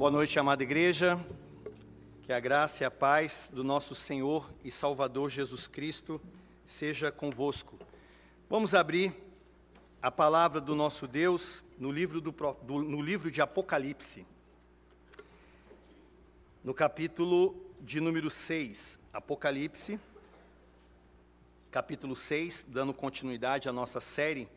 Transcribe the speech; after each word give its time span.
Boa 0.00 0.10
noite, 0.10 0.38
amada 0.38 0.62
igreja. 0.62 1.22
Que 2.22 2.32
a 2.32 2.40
graça 2.40 2.82
e 2.82 2.86
a 2.86 2.90
paz 2.90 3.50
do 3.52 3.62
nosso 3.62 3.94
Senhor 3.94 4.50
e 4.64 4.70
Salvador 4.70 5.28
Jesus 5.28 5.66
Cristo 5.66 6.18
seja 6.64 7.12
convosco. 7.12 7.78
Vamos 8.48 8.74
abrir 8.74 9.14
a 10.00 10.10
palavra 10.10 10.58
do 10.58 10.74
nosso 10.74 11.06
Deus 11.06 11.62
no 11.78 11.92
livro, 11.92 12.18
do, 12.18 12.30
do, 12.62 12.82
no 12.82 13.02
livro 13.02 13.30
de 13.30 13.42
Apocalipse, 13.42 14.26
no 16.64 16.72
capítulo 16.72 17.54
de 17.78 18.00
número 18.00 18.30
6. 18.30 18.98
Apocalipse, 19.12 20.00
capítulo 21.70 22.16
6, 22.16 22.66
dando 22.70 22.94
continuidade 22.94 23.68
à 23.68 23.72
nossa 23.72 24.00
série 24.00 24.48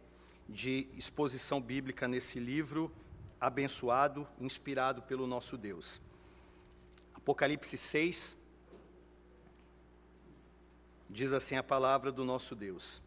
de 0.48 0.88
exposição 0.96 1.62
bíblica 1.62 2.08
nesse 2.08 2.40
livro 2.40 2.90
abençoado, 3.44 4.26
inspirado 4.40 5.02
pelo 5.02 5.28
nosso 5.28 5.58
Deus. 5.58 6.02
Apocalipse 7.14 7.78
6 7.78 8.38
diz 11.10 11.34
assim 11.34 11.56
a 11.56 11.62
palavra 11.62 12.10
do 12.10 12.24
nosso 12.24 12.56
Deus. 12.56 13.02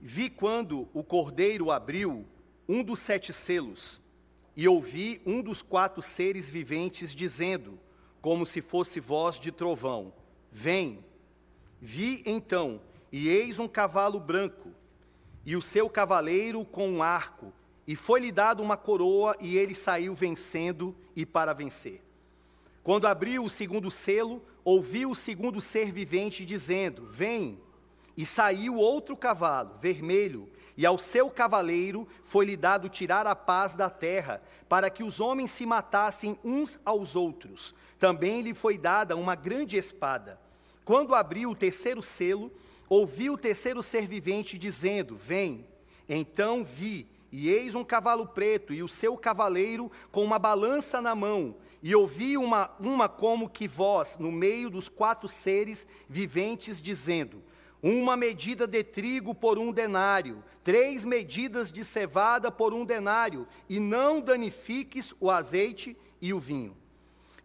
Vi 0.00 0.30
quando 0.30 0.88
o 0.94 1.04
cordeiro 1.04 1.70
abriu 1.70 2.26
um 2.66 2.82
dos 2.82 3.00
sete 3.00 3.34
selos, 3.34 4.00
e 4.56 4.66
ouvi 4.66 5.20
um 5.26 5.42
dos 5.42 5.60
quatro 5.62 6.02
seres 6.02 6.48
viventes 6.48 7.14
dizendo, 7.14 7.78
como 8.20 8.46
se 8.46 8.62
fosse 8.62 8.98
voz 8.98 9.38
de 9.38 9.52
trovão: 9.52 10.12
Vem. 10.50 11.04
Vi 11.80 12.22
então, 12.24 12.80
e 13.10 13.28
eis 13.28 13.58
um 13.58 13.68
cavalo 13.68 14.18
branco, 14.18 14.70
e 15.44 15.54
o 15.54 15.62
seu 15.62 15.90
cavaleiro 15.90 16.64
com 16.64 16.88
um 16.88 17.02
arco, 17.02 17.52
e 17.86 17.96
foi-lhe 17.96 18.30
dado 18.30 18.62
uma 18.62 18.76
coroa, 18.76 19.36
e 19.40 19.56
ele 19.56 19.74
saiu 19.74 20.14
vencendo 20.14 20.94
e 21.16 21.26
para 21.26 21.52
vencer. 21.52 22.00
Quando 22.82 23.06
abriu 23.06 23.44
o 23.44 23.50
segundo 23.50 23.90
selo, 23.90 24.42
ouviu 24.64 25.10
o 25.10 25.14
segundo 25.14 25.60
ser 25.60 25.92
vivente 25.92 26.44
dizendo: 26.44 27.06
Vem. 27.10 27.58
E 28.14 28.26
saiu 28.26 28.76
outro 28.76 29.16
cavalo, 29.16 29.78
vermelho, 29.80 30.46
e 30.76 30.84
ao 30.84 30.98
seu 30.98 31.30
cavaleiro 31.30 32.06
foi-lhe 32.24 32.56
dado 32.56 32.88
tirar 32.88 33.26
a 33.26 33.34
paz 33.34 33.74
da 33.74 33.88
terra, 33.88 34.42
para 34.68 34.90
que 34.90 35.02
os 35.02 35.18
homens 35.18 35.50
se 35.50 35.64
matassem 35.64 36.38
uns 36.44 36.78
aos 36.84 37.16
outros. 37.16 37.74
Também 37.98 38.42
lhe 38.42 38.52
foi 38.52 38.76
dada 38.76 39.16
uma 39.16 39.34
grande 39.34 39.76
espada. 39.76 40.38
Quando 40.84 41.14
abriu 41.14 41.50
o 41.50 41.56
terceiro 41.56 42.02
selo, 42.02 42.52
ouviu 42.88 43.34
o 43.34 43.38
terceiro 43.38 43.82
ser 43.82 44.06
vivente 44.06 44.58
dizendo: 44.58 45.16
Vem. 45.16 45.66
Então 46.08 46.62
vi 46.62 47.06
e 47.32 47.48
eis 47.48 47.74
um 47.74 47.82
cavalo 47.82 48.26
preto, 48.26 48.74
e 48.74 48.82
o 48.82 48.88
seu 48.88 49.16
cavaleiro 49.16 49.90
com 50.10 50.22
uma 50.22 50.38
balança 50.38 51.00
na 51.00 51.14
mão, 51.14 51.56
e 51.82 51.96
ouvi 51.96 52.36
uma, 52.36 52.70
uma 52.78 53.08
como 53.08 53.48
que 53.48 53.66
voz 53.66 54.18
no 54.18 54.30
meio 54.30 54.68
dos 54.68 54.86
quatro 54.86 55.26
seres 55.26 55.86
viventes, 56.06 56.80
dizendo: 56.80 57.42
Uma 57.82 58.16
medida 58.16 58.66
de 58.66 58.84
trigo 58.84 59.34
por 59.34 59.58
um 59.58 59.72
denário, 59.72 60.44
três 60.62 61.06
medidas 61.06 61.72
de 61.72 61.82
cevada 61.82 62.52
por 62.52 62.74
um 62.74 62.84
denário, 62.84 63.48
e 63.66 63.80
não 63.80 64.20
danifiques 64.20 65.14
o 65.18 65.30
azeite 65.30 65.96
e 66.20 66.34
o 66.34 66.38
vinho. 66.38 66.76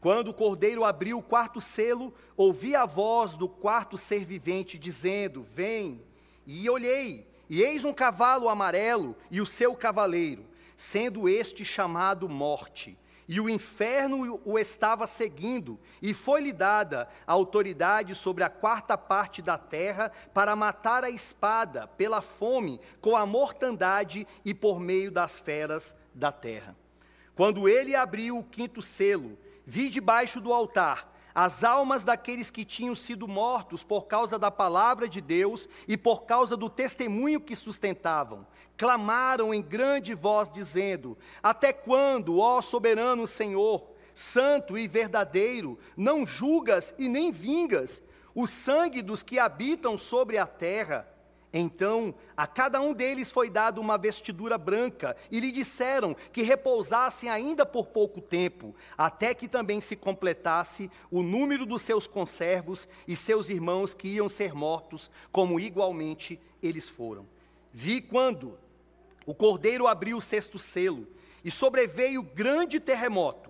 Quando 0.01 0.27
o 0.27 0.33
cordeiro 0.33 0.83
abriu 0.83 1.17
o 1.17 1.23
quarto 1.23 1.59
selo, 1.59 2.13
ouvi 2.35 2.75
a 2.75 2.85
voz 2.85 3.35
do 3.35 3.47
quarto 3.47 3.97
ser 3.97 4.25
vivente, 4.25 4.77
dizendo: 4.77 5.45
Vem. 5.53 6.05
E 6.45 6.69
olhei, 6.69 7.27
e 7.49 7.61
eis 7.61 7.85
um 7.85 7.93
cavalo 7.93 8.49
amarelo 8.49 9.15
e 9.31 9.39
o 9.39 9.45
seu 9.45 9.75
cavaleiro, 9.75 10.45
sendo 10.75 11.27
este 11.27 11.63
chamado 11.63 12.27
Morte. 12.27 12.97
E 13.29 13.41
o 13.41 13.49
inferno 13.49 14.39
o 14.45 14.57
estava 14.57 15.05
seguindo, 15.05 15.77
e 16.01 16.13
foi-lhe 16.13 16.53
dada 16.53 17.09
a 17.25 17.33
autoridade 17.33 18.15
sobre 18.15 18.41
a 18.41 18.49
quarta 18.49 18.97
parte 18.97 19.41
da 19.41 19.57
terra 19.57 20.11
para 20.33 20.55
matar 20.55 21.03
a 21.03 21.09
espada, 21.09 21.87
pela 21.87 22.21
fome, 22.21 22.79
com 23.01 23.17
a 23.17 23.25
mortandade 23.25 24.25
e 24.45 24.53
por 24.53 24.79
meio 24.79 25.11
das 25.11 25.39
feras 25.39 25.93
da 26.13 26.31
terra. 26.31 26.73
Quando 27.35 27.67
ele 27.67 27.95
abriu 27.95 28.37
o 28.37 28.43
quinto 28.43 28.81
selo, 28.81 29.37
vi 29.65 29.89
debaixo 29.89 30.39
do 30.39 30.53
altar 30.53 31.16
as 31.37 31.63
almas 31.63 32.03
daqueles 32.03 32.49
que 32.49 32.65
tinham 32.65 32.95
sido 32.95 33.27
mortos 33.27 33.83
por 33.83 34.07
causa 34.07 34.39
da 34.39 34.49
palavra 34.49 35.07
de 35.07 35.21
Deus 35.21 35.69
e 35.87 35.95
por 35.95 36.23
causa 36.23 36.57
do 36.57 36.67
testemunho 36.67 37.39
que 37.39 37.55
sustentavam, 37.55 38.47
clamaram 38.75 39.53
em 39.53 39.61
grande 39.61 40.15
voz, 40.15 40.49
dizendo: 40.49 41.15
Até 41.43 41.71
quando, 41.71 42.39
ó 42.39 42.59
soberano 42.59 43.27
Senhor, 43.27 43.87
santo 44.15 44.75
e 44.79 44.87
verdadeiro, 44.87 45.77
não 45.95 46.25
julgas 46.25 46.91
e 46.97 47.07
nem 47.07 47.31
vingas 47.31 48.01
o 48.33 48.47
sangue 48.47 49.03
dos 49.03 49.21
que 49.21 49.37
habitam 49.37 49.95
sobre 49.95 50.39
a 50.39 50.47
terra? 50.47 51.07
Então 51.59 52.13
a 52.35 52.45
cada 52.45 52.79
um 52.79 52.93
deles 52.93 53.31
foi 53.31 53.49
dado 53.49 53.81
uma 53.81 53.97
vestidura 53.97 54.57
branca, 54.57 55.17
e 55.31 55.39
lhe 55.39 55.51
disseram 55.51 56.15
que 56.31 56.43
repousassem 56.43 57.29
ainda 57.29 57.65
por 57.65 57.87
pouco 57.87 58.21
tempo, 58.21 58.75
até 58.97 59.33
que 59.33 59.47
também 59.47 59.81
se 59.81 59.95
completasse 59.95 60.91
o 61.09 61.23
número 61.23 61.65
dos 61.65 61.81
seus 61.81 62.05
conservos 62.05 62.87
e 63.07 63.15
seus 63.15 63.49
irmãos 63.49 63.93
que 63.93 64.07
iam 64.07 64.29
ser 64.29 64.53
mortos, 64.53 65.09
como 65.31 65.59
igualmente 65.59 66.39
eles 66.61 66.87
foram. 66.87 67.25
Vi 67.73 68.01
quando 68.01 68.57
o 69.25 69.33
cordeiro 69.33 69.87
abriu 69.87 70.17
o 70.17 70.21
sexto 70.21 70.59
selo, 70.59 71.07
e 71.43 71.49
sobreveio 71.49 72.21
grande 72.21 72.79
terremoto. 72.79 73.49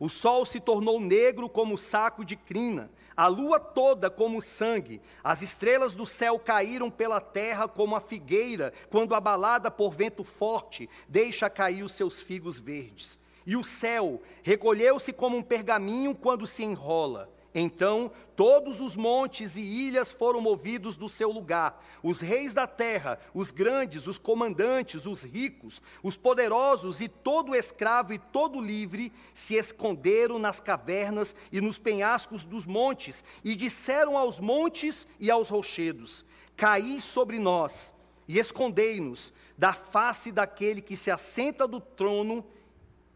O 0.00 0.08
sol 0.08 0.44
se 0.44 0.58
tornou 0.58 0.98
negro 0.98 1.48
como 1.48 1.78
saco 1.78 2.24
de 2.24 2.36
crina 2.36 2.90
a 3.16 3.26
lua 3.26 3.58
toda 3.58 4.10
como 4.10 4.40
sangue, 4.40 5.00
as 5.22 5.42
estrelas 5.42 5.94
do 5.94 6.06
céu 6.06 6.38
caíram 6.38 6.90
pela 6.90 7.20
terra 7.20 7.68
como 7.68 7.96
a 7.96 8.00
figueira, 8.00 8.72
quando 8.90 9.14
abalada 9.14 9.70
por 9.70 9.92
vento 9.92 10.24
forte, 10.24 10.88
deixa 11.08 11.50
cair 11.50 11.82
os 11.82 11.92
seus 11.92 12.20
figos 12.20 12.58
verdes. 12.58 13.18
E 13.46 13.56
o 13.56 13.64
céu 13.64 14.22
recolheu-se 14.42 15.12
como 15.12 15.36
um 15.36 15.42
pergaminho 15.42 16.14
quando 16.14 16.46
se 16.46 16.62
enrola. 16.64 17.33
Então 17.54 18.10
todos 18.34 18.80
os 18.80 18.96
montes 18.96 19.54
e 19.54 19.60
ilhas 19.60 20.10
foram 20.10 20.40
movidos 20.40 20.96
do 20.96 21.08
seu 21.08 21.30
lugar. 21.30 21.80
Os 22.02 22.20
reis 22.20 22.52
da 22.52 22.66
terra, 22.66 23.20
os 23.32 23.52
grandes, 23.52 24.08
os 24.08 24.18
comandantes, 24.18 25.06
os 25.06 25.22
ricos, 25.22 25.80
os 26.02 26.16
poderosos 26.16 27.00
e 27.00 27.08
todo 27.08 27.54
escravo 27.54 28.12
e 28.12 28.18
todo 28.18 28.60
livre 28.60 29.12
se 29.32 29.54
esconderam 29.54 30.36
nas 30.36 30.58
cavernas 30.58 31.32
e 31.52 31.60
nos 31.60 31.78
penhascos 31.78 32.42
dos 32.42 32.66
montes 32.66 33.22
e 33.44 33.54
disseram 33.54 34.18
aos 34.18 34.40
montes 34.40 35.06
e 35.20 35.30
aos 35.30 35.48
rochedos: 35.48 36.24
Caí 36.56 37.00
sobre 37.00 37.38
nós 37.38 37.94
e 38.26 38.40
escondei-nos 38.40 39.32
da 39.56 39.72
face 39.72 40.32
daquele 40.32 40.82
que 40.82 40.96
se 40.96 41.08
assenta 41.08 41.68
do 41.68 41.78
trono 41.78 42.44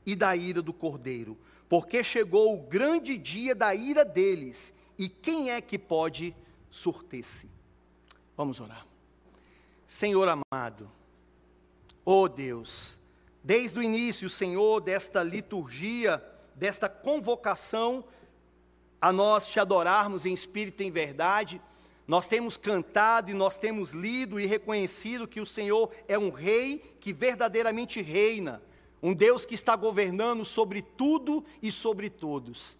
e 0.06 0.14
da 0.14 0.36
ira 0.36 0.62
do 0.62 0.72
cordeiro 0.72 1.36
porque 1.68 2.02
chegou 2.02 2.54
o 2.54 2.62
grande 2.62 3.18
dia 3.18 3.54
da 3.54 3.74
ira 3.74 4.04
deles, 4.04 4.72
e 4.98 5.08
quem 5.08 5.50
é 5.50 5.60
que 5.60 5.78
pode 5.78 6.34
surter-se? 6.70 7.48
Vamos 8.36 8.58
orar. 8.58 8.86
Senhor 9.86 10.28
amado, 10.28 10.90
ó 12.04 12.22
oh 12.22 12.28
Deus, 12.28 12.98
desde 13.44 13.78
o 13.78 13.82
início, 13.82 14.28
Senhor, 14.28 14.80
desta 14.80 15.22
liturgia, 15.22 16.22
desta 16.54 16.88
convocação, 16.88 18.04
a 19.00 19.12
nós 19.12 19.46
te 19.46 19.60
adorarmos 19.60 20.26
em 20.26 20.32
espírito 20.32 20.82
e 20.82 20.86
em 20.86 20.90
verdade, 20.90 21.60
nós 22.06 22.26
temos 22.26 22.56
cantado 22.56 23.30
e 23.30 23.34
nós 23.34 23.56
temos 23.56 23.92
lido 23.92 24.40
e 24.40 24.46
reconhecido 24.46 25.28
que 25.28 25.40
o 25.40 25.46
Senhor 25.46 25.90
é 26.08 26.18
um 26.18 26.30
rei 26.30 26.96
que 27.00 27.12
verdadeiramente 27.12 28.00
reina 28.00 28.62
um 29.02 29.14
Deus 29.14 29.44
que 29.44 29.54
está 29.54 29.76
governando 29.76 30.44
sobre 30.44 30.82
tudo 30.82 31.44
e 31.62 31.70
sobre 31.70 32.10
todos. 32.10 32.76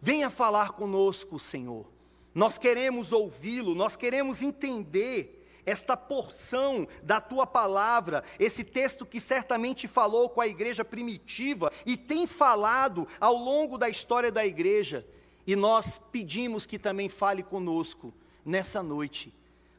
Venha 0.00 0.28
falar 0.28 0.72
conosco, 0.72 1.38
Senhor. 1.38 1.86
Nós 2.34 2.58
queremos 2.58 3.12
ouvi-lo, 3.12 3.74
nós 3.74 3.96
queremos 3.96 4.42
entender 4.42 5.40
esta 5.64 5.96
porção 5.96 6.86
da 7.02 7.20
tua 7.20 7.46
palavra, 7.46 8.22
esse 8.38 8.62
texto 8.62 9.06
que 9.06 9.20
certamente 9.20 9.88
falou 9.88 10.28
com 10.28 10.40
a 10.40 10.46
igreja 10.46 10.84
primitiva 10.84 11.72
e 11.86 11.96
tem 11.96 12.26
falado 12.26 13.08
ao 13.18 13.34
longo 13.34 13.78
da 13.78 13.88
história 13.88 14.30
da 14.30 14.44
igreja. 14.44 15.06
E 15.46 15.56
nós 15.56 15.98
pedimos 16.12 16.66
que 16.66 16.78
também 16.78 17.08
fale 17.08 17.42
conosco 17.42 18.12
nessa 18.44 18.82
noite 18.82 19.32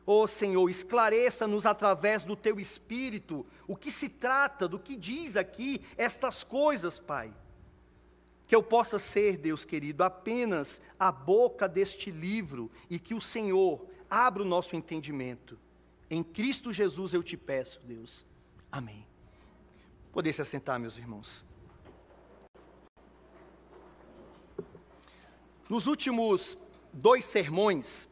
Ó 0.07 0.24
oh, 0.24 0.28
Senhor, 0.28 0.69
esclareça-nos 0.69 1.66
através 1.66 2.24
do 2.24 2.36
teu 2.36 2.60
espírito 2.60 3.46
o 3.68 3.75
que 3.75 3.92
se 3.92 4.07
trata, 4.07 4.68
do 4.68 4.78
que 4.78 4.96
diz 4.96 5.36
aqui 5.36 5.81
estas 5.98 6.44
coisas, 6.44 7.00
Pai. 7.00 7.34
Que 8.46 8.56
eu 8.56 8.62
possa 8.62 9.00
ser, 9.00 9.38
Deus 9.38 9.66
querido, 9.66 10.04
apenas 10.04 10.80
a 11.00 11.12
boca 11.12 11.68
deste 11.68 12.12
livro 12.12 12.69
e 12.88 13.00
que 13.00 13.16
o 13.16 13.22
Senhor 13.22 13.84
abra 14.07 14.44
o 14.44 14.46
nosso 14.46 14.75
entendimento. 14.75 15.57
Em 16.08 16.22
Cristo 16.22 16.72
Jesus 16.72 17.16
eu 17.16 17.24
te 17.24 17.36
peço, 17.36 17.81
Deus. 17.84 18.25
Amém. 18.72 19.08
Poder 20.13 20.34
se 20.34 20.42
assentar, 20.42 20.80
meus 20.80 21.00
irmãos. 21.00 21.44
Nos 25.68 25.88
últimos 25.88 26.58
dois 26.94 27.25
sermões, 27.25 28.08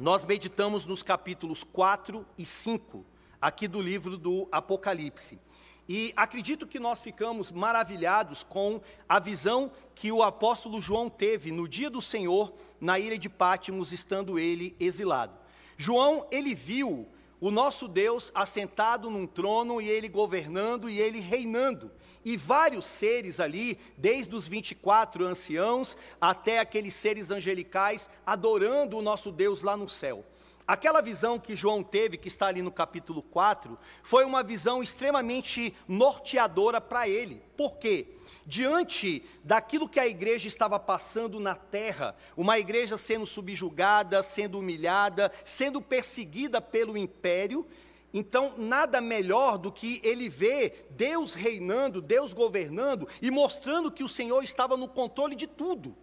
nós 0.00 0.24
meditamos 0.24 0.86
nos 0.86 1.02
capítulos 1.02 1.62
4 1.62 2.26
e 2.38 2.46
5, 2.46 3.04
aqui 3.38 3.68
do 3.68 3.82
livro 3.82 4.16
do 4.16 4.48
Apocalipse. 4.50 5.38
E 5.86 6.10
acredito 6.16 6.66
que 6.66 6.80
nós 6.80 7.02
ficamos 7.02 7.52
maravilhados 7.52 8.42
com 8.42 8.80
a 9.06 9.18
visão 9.18 9.70
que 9.94 10.10
o 10.10 10.22
apóstolo 10.22 10.80
João 10.80 11.10
teve 11.10 11.52
no 11.52 11.68
dia 11.68 11.90
do 11.90 12.00
Senhor, 12.00 12.54
na 12.80 12.98
ilha 12.98 13.18
de 13.18 13.28
Pátimos, 13.28 13.92
estando 13.92 14.38
ele 14.38 14.74
exilado. 14.80 15.34
João, 15.76 16.26
ele 16.30 16.54
viu 16.54 17.06
o 17.38 17.50
nosso 17.50 17.86
Deus 17.86 18.32
assentado 18.34 19.10
num 19.10 19.26
trono 19.26 19.82
e 19.82 19.88
ele 19.88 20.08
governando 20.08 20.88
e 20.88 20.98
ele 20.98 21.20
reinando 21.20 21.90
e 22.24 22.36
vários 22.36 22.84
seres 22.84 23.40
ali, 23.40 23.78
desde 23.96 24.34
os 24.34 24.46
24 24.46 25.24
anciãos 25.24 25.96
até 26.20 26.58
aqueles 26.58 26.94
seres 26.94 27.30
angelicais, 27.30 28.10
adorando 28.26 28.96
o 28.96 29.02
nosso 29.02 29.30
Deus 29.30 29.62
lá 29.62 29.76
no 29.76 29.88
céu. 29.88 30.24
Aquela 30.70 31.00
visão 31.00 31.36
que 31.36 31.56
João 31.56 31.82
teve, 31.82 32.16
que 32.16 32.28
está 32.28 32.46
ali 32.46 32.62
no 32.62 32.70
capítulo 32.70 33.22
4, 33.22 33.76
foi 34.04 34.24
uma 34.24 34.40
visão 34.40 34.80
extremamente 34.80 35.74
norteadora 35.88 36.80
para 36.80 37.08
ele. 37.08 37.42
Por 37.56 37.78
quê? 37.78 38.06
Diante 38.46 39.24
daquilo 39.42 39.88
que 39.88 39.98
a 39.98 40.06
igreja 40.06 40.46
estava 40.46 40.78
passando 40.78 41.40
na 41.40 41.56
terra, 41.56 42.14
uma 42.36 42.56
igreja 42.56 42.96
sendo 42.96 43.26
subjugada, 43.26 44.22
sendo 44.22 44.60
humilhada, 44.60 45.32
sendo 45.44 45.82
perseguida 45.82 46.60
pelo 46.60 46.96
império, 46.96 47.66
então, 48.12 48.54
nada 48.56 49.00
melhor 49.00 49.56
do 49.56 49.70
que 49.70 50.00
ele 50.02 50.28
ver 50.28 50.88
Deus 50.90 51.34
reinando, 51.34 52.02
Deus 52.02 52.32
governando 52.32 53.08
e 53.22 53.30
mostrando 53.30 53.90
que 53.90 54.02
o 54.02 54.08
Senhor 54.08 54.42
estava 54.42 54.76
no 54.76 54.88
controle 54.88 55.36
de 55.36 55.46
tudo. 55.46 55.96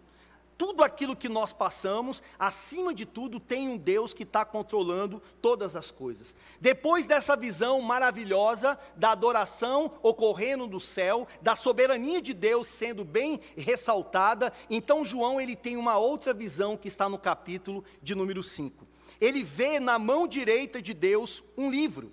Tudo 0.56 0.82
aquilo 0.82 1.14
que 1.14 1.28
nós 1.28 1.52
passamos, 1.52 2.20
acima 2.36 2.92
de 2.92 3.06
tudo, 3.06 3.38
tem 3.38 3.68
um 3.68 3.76
Deus 3.76 4.12
que 4.12 4.24
está 4.24 4.44
controlando 4.44 5.22
todas 5.40 5.76
as 5.76 5.92
coisas. 5.92 6.34
Depois 6.60 7.06
dessa 7.06 7.36
visão 7.36 7.80
maravilhosa 7.80 8.76
da 8.96 9.12
adoração 9.12 9.92
ocorrendo 10.02 10.66
no 10.66 10.80
céu, 10.80 11.28
da 11.40 11.54
soberania 11.54 12.20
de 12.20 12.34
Deus 12.34 12.66
sendo 12.66 13.04
bem 13.04 13.38
ressaltada, 13.56 14.52
então 14.68 15.04
João 15.04 15.40
ele 15.40 15.54
tem 15.54 15.76
uma 15.76 15.96
outra 15.96 16.34
visão 16.34 16.76
que 16.76 16.88
está 16.88 17.08
no 17.08 17.18
capítulo 17.18 17.84
de 18.02 18.16
número 18.16 18.42
5 18.42 18.87
ele 19.20 19.42
vê 19.42 19.80
na 19.80 19.98
mão 19.98 20.26
direita 20.26 20.80
de 20.80 20.94
Deus 20.94 21.42
um 21.56 21.70
livro. 21.70 22.12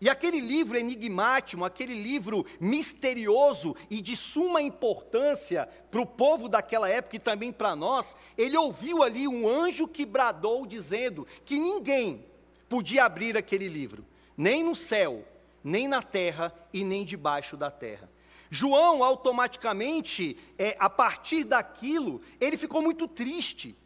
E 0.00 0.08
aquele 0.08 0.40
livro 0.40 0.78
enigmático, 0.78 1.64
aquele 1.64 1.94
livro 1.94 2.46
misterioso 2.60 3.74
e 3.90 4.00
de 4.00 4.14
suma 4.14 4.62
importância 4.62 5.68
para 5.90 6.00
o 6.00 6.06
povo 6.06 6.48
daquela 6.48 6.88
época 6.88 7.16
e 7.16 7.18
também 7.18 7.52
para 7.52 7.74
nós, 7.74 8.16
ele 8.36 8.56
ouviu 8.56 9.02
ali 9.02 9.26
um 9.26 9.48
anjo 9.48 9.88
que 9.88 10.06
bradou 10.06 10.64
dizendo 10.64 11.26
que 11.44 11.58
ninguém 11.58 12.24
podia 12.68 13.04
abrir 13.04 13.36
aquele 13.36 13.68
livro, 13.68 14.04
nem 14.36 14.62
no 14.62 14.74
céu, 14.74 15.24
nem 15.64 15.88
na 15.88 16.00
terra 16.00 16.54
e 16.72 16.84
nem 16.84 17.04
debaixo 17.04 17.56
da 17.56 17.70
terra. 17.70 18.08
João, 18.50 19.02
automaticamente, 19.02 20.38
é, 20.56 20.76
a 20.78 20.88
partir 20.88 21.44
daquilo, 21.44 22.22
ele 22.40 22.56
ficou 22.56 22.80
muito 22.80 23.08
triste 23.08 23.76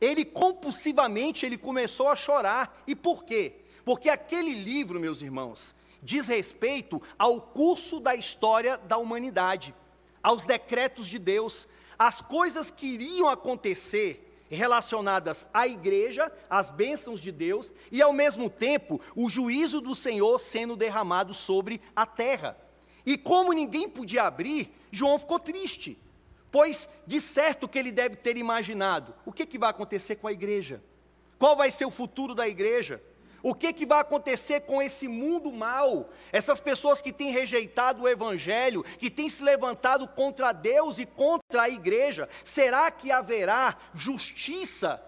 ele 0.00 0.24
compulsivamente 0.24 1.44
ele 1.44 1.58
começou 1.58 2.08
a 2.08 2.16
chorar. 2.16 2.82
E 2.86 2.96
por 2.96 3.24
quê? 3.24 3.56
Porque 3.84 4.08
aquele 4.08 4.54
livro, 4.54 4.98
meus 4.98 5.20
irmãos, 5.20 5.74
diz 6.02 6.26
respeito 6.26 7.02
ao 7.18 7.40
curso 7.40 8.00
da 8.00 8.14
história 8.14 8.78
da 8.78 8.96
humanidade, 8.96 9.74
aos 10.22 10.44
decretos 10.44 11.06
de 11.06 11.18
Deus, 11.18 11.68
às 11.98 12.20
coisas 12.20 12.70
que 12.70 12.86
iriam 12.86 13.28
acontecer 13.28 14.26
relacionadas 14.48 15.46
à 15.54 15.68
igreja, 15.68 16.30
às 16.48 16.70
bênçãos 16.70 17.20
de 17.20 17.30
Deus 17.30 17.72
e 17.92 18.02
ao 18.02 18.12
mesmo 18.12 18.50
tempo 18.50 19.00
o 19.14 19.30
juízo 19.30 19.80
do 19.80 19.94
Senhor 19.94 20.38
sendo 20.38 20.76
derramado 20.76 21.32
sobre 21.32 21.80
a 21.94 22.04
terra. 22.04 22.56
E 23.06 23.16
como 23.16 23.52
ninguém 23.52 23.88
podia 23.88 24.24
abrir, 24.24 24.72
João 24.90 25.18
ficou 25.18 25.38
triste. 25.38 25.96
Pois, 26.50 26.88
de 27.06 27.20
certo 27.20 27.68
que 27.68 27.78
ele 27.78 27.92
deve 27.92 28.16
ter 28.16 28.36
imaginado, 28.36 29.14
o 29.24 29.32
que, 29.32 29.46
que 29.46 29.58
vai 29.58 29.70
acontecer 29.70 30.16
com 30.16 30.26
a 30.26 30.32
igreja? 30.32 30.82
Qual 31.38 31.56
vai 31.56 31.70
ser 31.70 31.84
o 31.84 31.90
futuro 31.90 32.34
da 32.34 32.48
igreja? 32.48 33.00
O 33.42 33.54
que, 33.54 33.72
que 33.72 33.86
vai 33.86 34.00
acontecer 34.00 34.60
com 34.60 34.82
esse 34.82 35.08
mundo 35.08 35.50
mal? 35.50 36.10
Essas 36.30 36.60
pessoas 36.60 37.00
que 37.00 37.12
têm 37.12 37.30
rejeitado 37.30 38.02
o 38.02 38.08
Evangelho, 38.08 38.84
que 38.98 39.10
têm 39.10 39.30
se 39.30 39.42
levantado 39.42 40.06
contra 40.06 40.52
Deus 40.52 40.98
e 40.98 41.06
contra 41.06 41.62
a 41.62 41.68
igreja, 41.68 42.28
será 42.44 42.90
que 42.90 43.10
haverá 43.10 43.78
justiça 43.94 45.02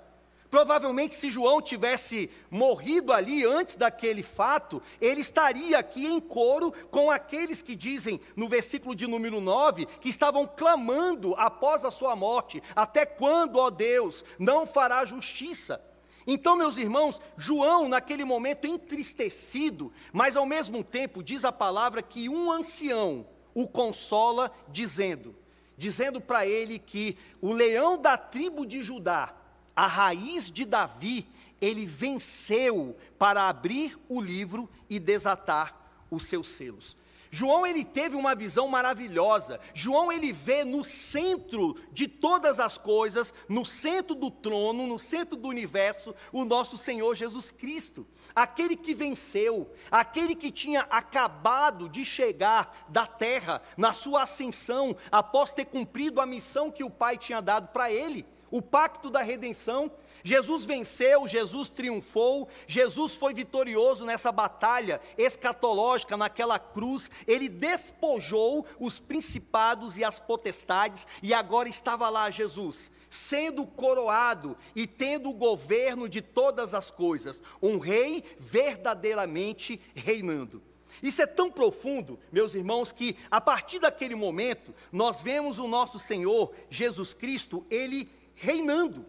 Provavelmente, 0.52 1.14
se 1.14 1.30
João 1.30 1.62
tivesse 1.62 2.28
morrido 2.50 3.10
ali 3.10 3.42
antes 3.42 3.74
daquele 3.74 4.22
fato, 4.22 4.82
ele 5.00 5.22
estaria 5.22 5.78
aqui 5.78 6.06
em 6.06 6.20
coro 6.20 6.70
com 6.90 7.10
aqueles 7.10 7.62
que 7.62 7.74
dizem, 7.74 8.20
no 8.36 8.50
versículo 8.50 8.94
de 8.94 9.06
número 9.06 9.40
9, 9.40 9.86
que 9.98 10.10
estavam 10.10 10.46
clamando 10.46 11.34
após 11.36 11.86
a 11.86 11.90
sua 11.90 12.14
morte: 12.14 12.62
Até 12.76 13.06
quando, 13.06 13.56
ó 13.56 13.70
Deus, 13.70 14.22
não 14.38 14.66
fará 14.66 15.06
justiça? 15.06 15.82
Então, 16.26 16.54
meus 16.54 16.76
irmãos, 16.76 17.18
João, 17.34 17.88
naquele 17.88 18.22
momento 18.22 18.66
entristecido, 18.66 19.90
mas 20.12 20.36
ao 20.36 20.44
mesmo 20.44 20.84
tempo, 20.84 21.22
diz 21.22 21.46
a 21.46 21.50
palavra 21.50 22.02
que 22.02 22.28
um 22.28 22.52
ancião 22.52 23.26
o 23.54 23.66
consola, 23.66 24.52
dizendo, 24.68 25.34
dizendo 25.78 26.20
para 26.20 26.46
ele 26.46 26.78
que 26.78 27.16
o 27.40 27.54
leão 27.54 27.96
da 27.96 28.18
tribo 28.18 28.66
de 28.66 28.82
Judá, 28.82 29.34
a 29.74 29.86
raiz 29.86 30.50
de 30.50 30.64
Davi, 30.64 31.26
ele 31.60 31.86
venceu 31.86 32.96
para 33.18 33.48
abrir 33.48 33.98
o 34.08 34.20
livro 34.20 34.68
e 34.90 34.98
desatar 34.98 35.74
os 36.10 36.24
seus 36.24 36.48
selos. 36.48 36.96
João 37.34 37.66
ele 37.66 37.82
teve 37.82 38.14
uma 38.14 38.34
visão 38.34 38.68
maravilhosa. 38.68 39.58
João 39.72 40.12
ele 40.12 40.34
vê 40.34 40.66
no 40.66 40.84
centro 40.84 41.74
de 41.90 42.06
todas 42.06 42.60
as 42.60 42.76
coisas, 42.76 43.32
no 43.48 43.64
centro 43.64 44.14
do 44.14 44.30
trono, 44.30 44.86
no 44.86 44.98
centro 44.98 45.34
do 45.34 45.48
universo, 45.48 46.14
o 46.30 46.44
nosso 46.44 46.76
Senhor 46.76 47.14
Jesus 47.14 47.50
Cristo, 47.50 48.06
aquele 48.34 48.76
que 48.76 48.94
venceu, 48.94 49.72
aquele 49.90 50.34
que 50.34 50.50
tinha 50.50 50.82
acabado 50.82 51.88
de 51.88 52.04
chegar 52.04 52.86
da 52.90 53.06
terra 53.06 53.62
na 53.78 53.94
sua 53.94 54.24
ascensão, 54.24 54.94
após 55.10 55.54
ter 55.54 55.64
cumprido 55.64 56.20
a 56.20 56.26
missão 56.26 56.70
que 56.70 56.84
o 56.84 56.90
Pai 56.90 57.16
tinha 57.16 57.40
dado 57.40 57.68
para 57.68 57.90
ele 57.90 58.26
o 58.52 58.62
pacto 58.62 59.10
da 59.10 59.22
redenção. 59.22 59.90
Jesus 60.22 60.64
venceu, 60.64 61.26
Jesus 61.26 61.68
triunfou, 61.68 62.48
Jesus 62.68 63.16
foi 63.16 63.34
vitorioso 63.34 64.04
nessa 64.04 64.30
batalha 64.30 65.00
escatológica, 65.18 66.16
naquela 66.16 66.60
cruz. 66.60 67.10
Ele 67.26 67.48
despojou 67.48 68.64
os 68.78 69.00
principados 69.00 69.98
e 69.98 70.04
as 70.04 70.20
potestades, 70.20 71.08
e 71.20 71.34
agora 71.34 71.68
estava 71.68 72.08
lá 72.08 72.30
Jesus, 72.30 72.88
sendo 73.10 73.66
coroado 73.66 74.56
e 74.76 74.86
tendo 74.86 75.30
o 75.30 75.34
governo 75.34 76.08
de 76.08 76.22
todas 76.22 76.72
as 76.72 76.88
coisas, 76.88 77.42
um 77.60 77.78
rei 77.78 78.22
verdadeiramente 78.38 79.80
reinando. 79.92 80.62
Isso 81.02 81.20
é 81.20 81.26
tão 81.26 81.50
profundo, 81.50 82.18
meus 82.30 82.54
irmãos, 82.54 82.92
que 82.92 83.16
a 83.28 83.40
partir 83.40 83.80
daquele 83.80 84.14
momento 84.14 84.72
nós 84.92 85.20
vemos 85.20 85.58
o 85.58 85.66
nosso 85.66 85.98
Senhor 85.98 86.52
Jesus 86.70 87.12
Cristo, 87.12 87.66
ele 87.68 88.08
reinando. 88.42 89.06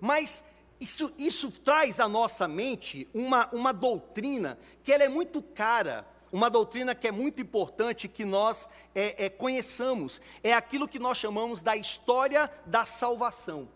Mas 0.00 0.44
isso, 0.80 1.12
isso 1.18 1.50
traz 1.50 1.98
à 1.98 2.08
nossa 2.08 2.46
mente 2.46 3.08
uma, 3.12 3.48
uma 3.52 3.72
doutrina 3.72 4.58
que 4.84 4.92
ela 4.92 5.02
é 5.02 5.08
muito 5.08 5.42
cara, 5.42 6.06
uma 6.32 6.48
doutrina 6.48 6.94
que 6.94 7.08
é 7.08 7.12
muito 7.12 7.42
importante 7.42 8.08
que 8.08 8.24
nós 8.24 8.68
é, 8.94 9.26
é, 9.26 9.28
conheçamos. 9.28 10.20
É 10.42 10.52
aquilo 10.52 10.86
que 10.86 10.98
nós 10.98 11.18
chamamos 11.18 11.62
da 11.62 11.76
história 11.76 12.50
da 12.64 12.84
salvação. 12.84 13.68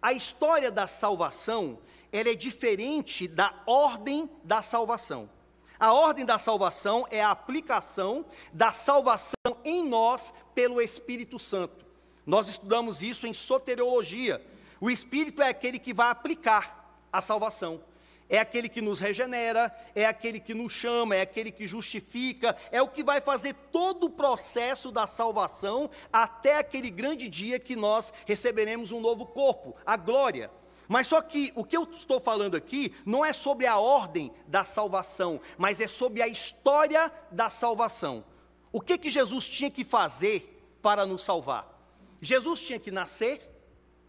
A 0.00 0.12
história 0.12 0.70
da 0.70 0.86
salvação, 0.86 1.78
ela 2.12 2.28
é 2.28 2.34
diferente 2.34 3.26
da 3.26 3.54
ordem 3.66 4.28
da 4.44 4.60
salvação. 4.60 5.30
A 5.78 5.92
ordem 5.92 6.24
da 6.24 6.38
salvação 6.38 7.06
é 7.10 7.22
a 7.22 7.30
aplicação 7.30 8.26
da 8.52 8.70
salvação 8.70 9.34
em 9.64 9.88
nós 9.88 10.32
pelo 10.54 10.80
Espírito 10.80 11.38
Santo. 11.38 11.91
Nós 12.26 12.48
estudamos 12.48 13.02
isso 13.02 13.26
em 13.26 13.34
soteriologia. 13.34 14.44
O 14.80 14.90
Espírito 14.90 15.42
é 15.42 15.48
aquele 15.48 15.78
que 15.78 15.92
vai 15.92 16.10
aplicar 16.10 17.06
a 17.12 17.20
salvação. 17.20 17.80
É 18.28 18.38
aquele 18.38 18.68
que 18.68 18.80
nos 18.80 18.98
regenera, 18.98 19.70
é 19.94 20.06
aquele 20.06 20.40
que 20.40 20.54
nos 20.54 20.72
chama, 20.72 21.14
é 21.14 21.20
aquele 21.20 21.52
que 21.52 21.66
justifica, 21.66 22.56
é 22.70 22.80
o 22.80 22.88
que 22.88 23.02
vai 23.02 23.20
fazer 23.20 23.54
todo 23.70 24.04
o 24.04 24.10
processo 24.10 24.90
da 24.90 25.06
salvação 25.06 25.90
até 26.10 26.56
aquele 26.56 26.88
grande 26.88 27.28
dia 27.28 27.58
que 27.58 27.76
nós 27.76 28.10
receberemos 28.26 28.90
um 28.90 29.00
novo 29.00 29.26
corpo, 29.26 29.76
a 29.84 29.98
glória. 29.98 30.50
Mas 30.88 31.08
só 31.08 31.20
que 31.20 31.52
o 31.54 31.64
que 31.64 31.76
eu 31.76 31.84
estou 31.84 32.18
falando 32.18 32.56
aqui 32.56 32.94
não 33.04 33.24
é 33.24 33.32
sobre 33.32 33.66
a 33.66 33.78
ordem 33.78 34.32
da 34.46 34.64
salvação, 34.64 35.40
mas 35.58 35.80
é 35.80 35.86
sobre 35.86 36.22
a 36.22 36.28
história 36.28 37.12
da 37.30 37.50
salvação. 37.50 38.24
O 38.72 38.80
que 38.80 38.96
que 38.96 39.10
Jesus 39.10 39.48
tinha 39.48 39.70
que 39.70 39.84
fazer 39.84 40.78
para 40.80 41.04
nos 41.04 41.22
salvar? 41.22 41.71
Jesus 42.22 42.60
tinha 42.60 42.78
que 42.78 42.92
nascer, 42.92 43.42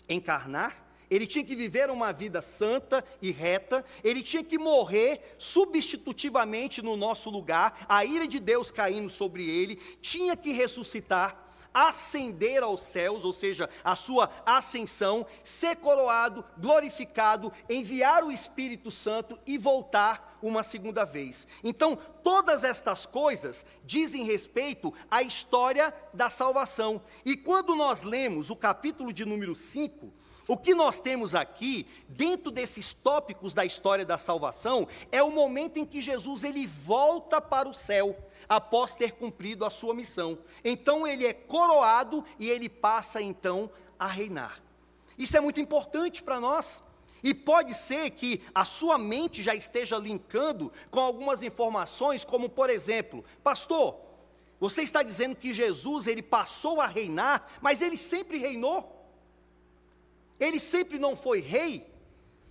encarnar, 0.08 0.86
ele 1.10 1.26
tinha 1.26 1.44
que 1.44 1.56
viver 1.56 1.90
uma 1.90 2.14
vida 2.14 2.44
santa 2.44 3.04
e 3.20 3.32
reta, 3.32 3.84
ele 4.04 4.22
tinha 4.22 4.44
que 4.44 4.58
morrer 4.58 5.36
substitutivamente 5.40 6.80
no 6.82 6.96
nosso 6.96 7.30
lugar, 7.32 7.86
a 7.90 8.06
ira 8.06 8.28
de 8.28 8.40
Deus 8.40 8.70
caindo 8.70 9.10
sobre 9.10 9.50
ele, 9.50 9.78
tinha 10.00 10.38
que 10.38 10.52
ressuscitar, 10.52 11.43
ascender 11.74 12.62
aos 12.62 12.82
céus, 12.82 13.26
ou 13.26 13.34
seja, 13.34 13.70
a 13.84 13.96
sua 13.96 14.30
ascensão, 14.46 15.26
ser 15.44 15.78
coroado, 15.78 16.46
glorificado, 16.58 17.52
enviar 17.70 18.24
o 18.24 18.32
Espírito 18.32 18.92
Santo 18.92 19.40
e 19.46 19.58
voltar 19.58 20.38
uma 20.42 20.62
segunda 20.62 21.06
vez. 21.06 21.48
Então, 21.64 21.98
todas 22.22 22.64
estas 22.64 23.06
coisas 23.06 23.66
dizem 23.84 24.24
respeito 24.24 24.94
à 25.10 25.24
história 25.24 25.94
da 26.14 26.30
salvação. 26.30 27.02
E 27.26 27.36
quando 27.38 27.76
nós 27.76 28.04
lemos 28.04 28.50
o 28.50 28.56
capítulo 28.56 29.14
de 29.14 29.26
número 29.26 29.56
5, 29.56 30.14
o 30.48 30.58
que 30.58 30.76
nós 30.76 31.00
temos 31.00 31.34
aqui, 31.34 31.88
dentro 32.08 32.52
desses 32.52 32.92
tópicos 32.92 33.54
da 33.54 33.66
história 33.66 34.06
da 34.06 34.18
salvação, 34.18 34.88
é 35.12 35.24
o 35.24 35.32
momento 35.32 35.78
em 35.78 35.86
que 35.86 36.02
Jesus 36.02 36.44
ele 36.44 36.68
volta 36.68 37.40
para 37.40 37.70
o 37.70 37.74
céu 37.74 38.18
após 38.48 38.96
ter 38.96 39.14
cumprido 39.14 39.64
a 39.64 39.70
sua 39.70 39.94
missão. 39.94 40.38
Então 40.64 41.08
ele 41.08 41.26
é 41.26 41.34
coroado 41.34 42.26
e 42.38 42.50
ele 42.50 42.68
passa 42.68 43.22
então 43.22 43.70
a 43.98 44.06
reinar. 44.06 44.62
Isso 45.18 45.38
é 45.38 45.40
muito 45.40 45.62
importante 45.62 46.22
para 46.22 46.40
nós. 46.40 46.84
E 47.24 47.34
pode 47.34 47.74
ser 47.74 48.10
que 48.10 48.42
a 48.54 48.66
sua 48.66 48.98
mente 48.98 49.42
já 49.42 49.56
esteja 49.56 49.98
linkando 49.98 50.74
com 50.92 51.00
algumas 51.00 51.42
informações, 51.42 52.26
como 52.26 52.50
por 52.50 52.70
exemplo, 52.70 53.24
pastor, 53.42 53.98
você 54.60 54.82
está 54.82 55.02
dizendo 55.02 55.38
que 55.38 55.54
Jesus 55.54 56.08
ele 56.08 56.22
passou 56.22 56.82
a 56.82 56.88
reinar, 56.88 57.48
mas 57.62 57.82
ele 57.82 57.98
sempre 57.98 58.38
reinou? 58.38 59.03
Ele 60.40 60.60
sempre 60.60 61.00
não 61.00 61.16
foi 61.16 61.40
rei? 61.40 61.92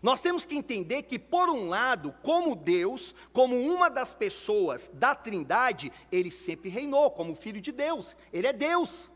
Nós 0.02 0.20
temos 0.20 0.44
que 0.44 0.56
entender 0.56 1.02
que, 1.04 1.18
por 1.18 1.48
um 1.48 1.66
lado, 1.66 2.12
como 2.22 2.56
Deus, 2.56 3.14
como 3.32 3.56
uma 3.56 3.88
das 3.88 4.12
pessoas 4.12 4.90
da 4.92 5.14
Trindade, 5.14 5.92
ele 6.10 6.30
sempre 6.30 6.68
reinou, 6.68 7.10
como 7.12 7.36
Filho 7.36 7.60
de 7.60 7.70
Deus, 7.70 8.16
ele 8.32 8.48
é 8.48 8.52
Deus. 8.52 9.12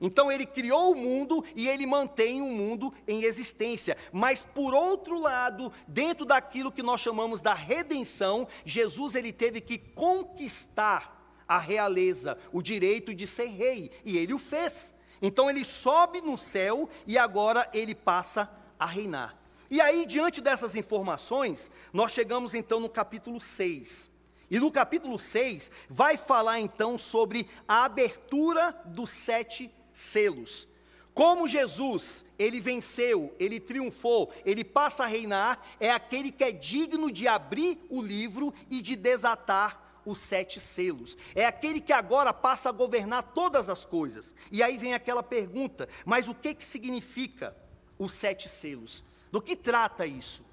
Então 0.00 0.30
ele 0.30 0.44
criou 0.44 0.92
o 0.92 0.96
mundo 0.96 1.44
e 1.54 1.68
ele 1.68 1.86
mantém 1.86 2.42
o 2.42 2.46
mundo 2.46 2.92
em 3.06 3.22
existência. 3.22 3.96
Mas 4.12 4.42
por 4.42 4.74
outro 4.74 5.20
lado, 5.20 5.72
dentro 5.86 6.24
daquilo 6.24 6.72
que 6.72 6.82
nós 6.82 7.00
chamamos 7.00 7.40
da 7.40 7.54
redenção, 7.54 8.46
Jesus 8.64 9.14
ele 9.14 9.32
teve 9.32 9.60
que 9.60 9.78
conquistar 9.78 11.14
a 11.46 11.58
realeza, 11.58 12.36
o 12.52 12.60
direito 12.60 13.14
de 13.14 13.26
ser 13.26 13.46
rei, 13.46 13.90
e 14.04 14.16
ele 14.16 14.34
o 14.34 14.38
fez. 14.38 14.93
Então 15.20 15.48
ele 15.48 15.64
sobe 15.64 16.20
no 16.20 16.36
céu 16.36 16.88
e 17.06 17.16
agora 17.18 17.68
ele 17.72 17.94
passa 17.94 18.50
a 18.78 18.86
reinar. 18.86 19.36
E 19.70 19.80
aí, 19.80 20.06
diante 20.06 20.40
dessas 20.40 20.76
informações, 20.76 21.70
nós 21.92 22.12
chegamos 22.12 22.54
então 22.54 22.80
no 22.80 22.88
capítulo 22.88 23.40
6. 23.40 24.10
E 24.50 24.60
no 24.60 24.70
capítulo 24.70 25.18
6 25.18 25.70
vai 25.88 26.16
falar 26.16 26.60
então 26.60 26.96
sobre 26.98 27.48
a 27.66 27.84
abertura 27.84 28.78
dos 28.84 29.10
sete 29.10 29.72
selos. 29.92 30.68
Como 31.14 31.48
Jesus, 31.48 32.24
ele 32.38 32.60
venceu, 32.60 33.34
ele 33.38 33.60
triunfou, 33.60 34.32
ele 34.44 34.64
passa 34.64 35.04
a 35.04 35.06
reinar, 35.06 35.64
é 35.78 35.90
aquele 35.90 36.32
que 36.32 36.42
é 36.42 36.50
digno 36.50 37.10
de 37.10 37.28
abrir 37.28 37.78
o 37.88 38.02
livro 38.02 38.52
e 38.68 38.82
de 38.82 38.96
desatar 38.96 39.83
os 40.04 40.18
sete 40.18 40.60
selos. 40.60 41.16
É 41.34 41.46
aquele 41.46 41.80
que 41.80 41.92
agora 41.92 42.32
passa 42.32 42.68
a 42.68 42.72
governar 42.72 43.22
todas 43.34 43.68
as 43.68 43.84
coisas. 43.84 44.34
E 44.50 44.62
aí 44.62 44.78
vem 44.78 44.94
aquela 44.94 45.22
pergunta: 45.22 45.88
mas 46.04 46.28
o 46.28 46.34
que, 46.34 46.54
que 46.54 46.64
significa 46.64 47.56
os 47.98 48.12
sete 48.12 48.48
selos? 48.48 49.04
Do 49.30 49.40
que 49.40 49.56
trata 49.56 50.06
isso? 50.06 50.44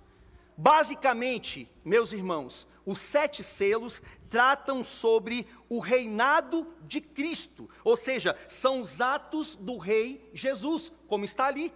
Basicamente, 0.58 1.68
meus 1.84 2.14
irmãos, 2.14 2.68
os 2.86 3.00
sete 3.00 3.44
selos 3.44 4.02
tratam 4.30 4.84
sobre 4.84 5.48
o 5.70 5.80
reinado 5.80 6.68
de 6.84 7.02
Cristo, 7.02 7.70
ou 7.84 7.96
seja, 7.96 8.38
são 8.48 8.82
os 8.82 9.02
atos 9.02 9.56
do 9.56 9.78
rei 9.78 10.30
Jesus, 10.34 10.92
como 11.08 11.26
está 11.26 11.48
ali. 11.48 11.74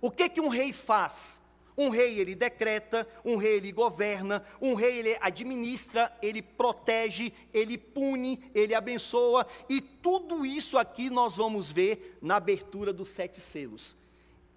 O 0.00 0.10
que 0.10 0.28
que 0.28 0.40
um 0.40 0.48
rei 0.48 0.72
faz? 0.72 1.41
Um 1.76 1.88
rei 1.88 2.18
ele 2.18 2.34
decreta, 2.34 3.06
um 3.24 3.36
rei 3.36 3.56
ele 3.56 3.72
governa, 3.72 4.44
um 4.60 4.74
rei 4.74 4.98
ele 4.98 5.16
administra, 5.20 6.14
ele 6.20 6.42
protege, 6.42 7.32
ele 7.52 7.78
pune, 7.78 8.50
ele 8.54 8.74
abençoa, 8.74 9.46
e 9.68 9.80
tudo 9.80 10.44
isso 10.44 10.76
aqui 10.76 11.08
nós 11.08 11.36
vamos 11.36 11.72
ver 11.72 12.18
na 12.20 12.36
abertura 12.36 12.92
dos 12.92 13.08
sete 13.08 13.40
selos. 13.40 13.96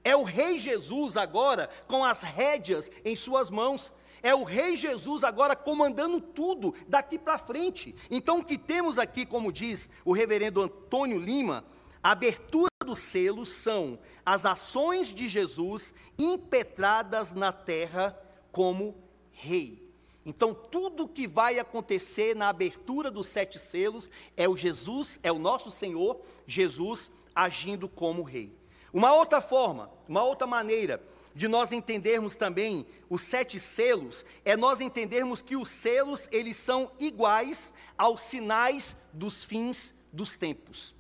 É 0.06 0.16
o 0.16 0.22
Rei 0.22 0.60
Jesus 0.60 1.18
agora 1.18 1.68
com 1.88 2.06
as 2.06 2.22
rédeas 2.22 2.92
em 3.04 3.16
suas 3.16 3.50
mãos. 3.50 3.92
É 4.22 4.36
o 4.36 4.44
Rei 4.44 4.78
Jesus 4.78 5.24
agora 5.24 5.56
comandando 5.56 6.22
tudo 6.22 6.76
daqui 6.88 7.18
para 7.18 7.40
frente. 7.40 7.96
Então, 8.12 8.40
o 8.40 8.46
que 8.46 8.56
temos 8.56 9.00
aqui, 9.00 9.26
como 9.26 9.52
diz 9.52 9.90
o 10.06 10.14
reverendo 10.14 10.62
Antônio 10.62 11.18
Lima, 11.18 11.66
a 12.04 12.12
abertura 12.12 12.70
dos 12.86 13.00
selos 13.00 13.50
são 13.50 13.98
as 14.26 14.46
ações 14.46 15.14
de 15.14 15.28
Jesus 15.28 15.94
impetradas 16.18 17.32
na 17.32 17.52
terra 17.52 18.18
como 18.52 18.96
Rei. 19.32 19.86
Então, 20.26 20.54
tudo 20.54 21.08
que 21.08 21.28
vai 21.28 21.60
acontecer 21.60 22.36
na 22.36 22.50
abertura 22.50 23.12
dos 23.12 23.28
sete 23.28 23.60
selos 23.60 24.10
é 24.36 24.50
o 24.50 24.58
Jesus, 24.58 25.20
é 25.22 25.32
o 25.32 25.38
nosso 25.38 25.70
Senhor 25.70 26.20
Jesus 26.48 27.12
agindo 27.36 27.88
como 27.88 28.24
Rei. 28.24 28.52
Uma 28.92 29.14
outra 29.14 29.40
forma, 29.40 29.92
uma 30.08 30.24
outra 30.24 30.48
maneira 30.48 31.04
de 31.36 31.50
nós 31.50 31.74
entendermos 31.74 32.36
também 32.36 32.88
os 33.10 33.22
sete 33.22 33.60
selos 33.60 34.26
é 34.46 34.56
nós 34.56 34.80
entendermos 34.80 35.42
que 35.42 35.58
os 35.58 35.70
selos 35.70 36.30
eles 36.32 36.56
são 36.56 36.90
iguais 36.98 37.74
aos 37.98 38.22
sinais 38.22 38.96
dos 39.12 39.44
fins 39.44 39.94
dos 40.14 40.38
tempos. 40.38 40.96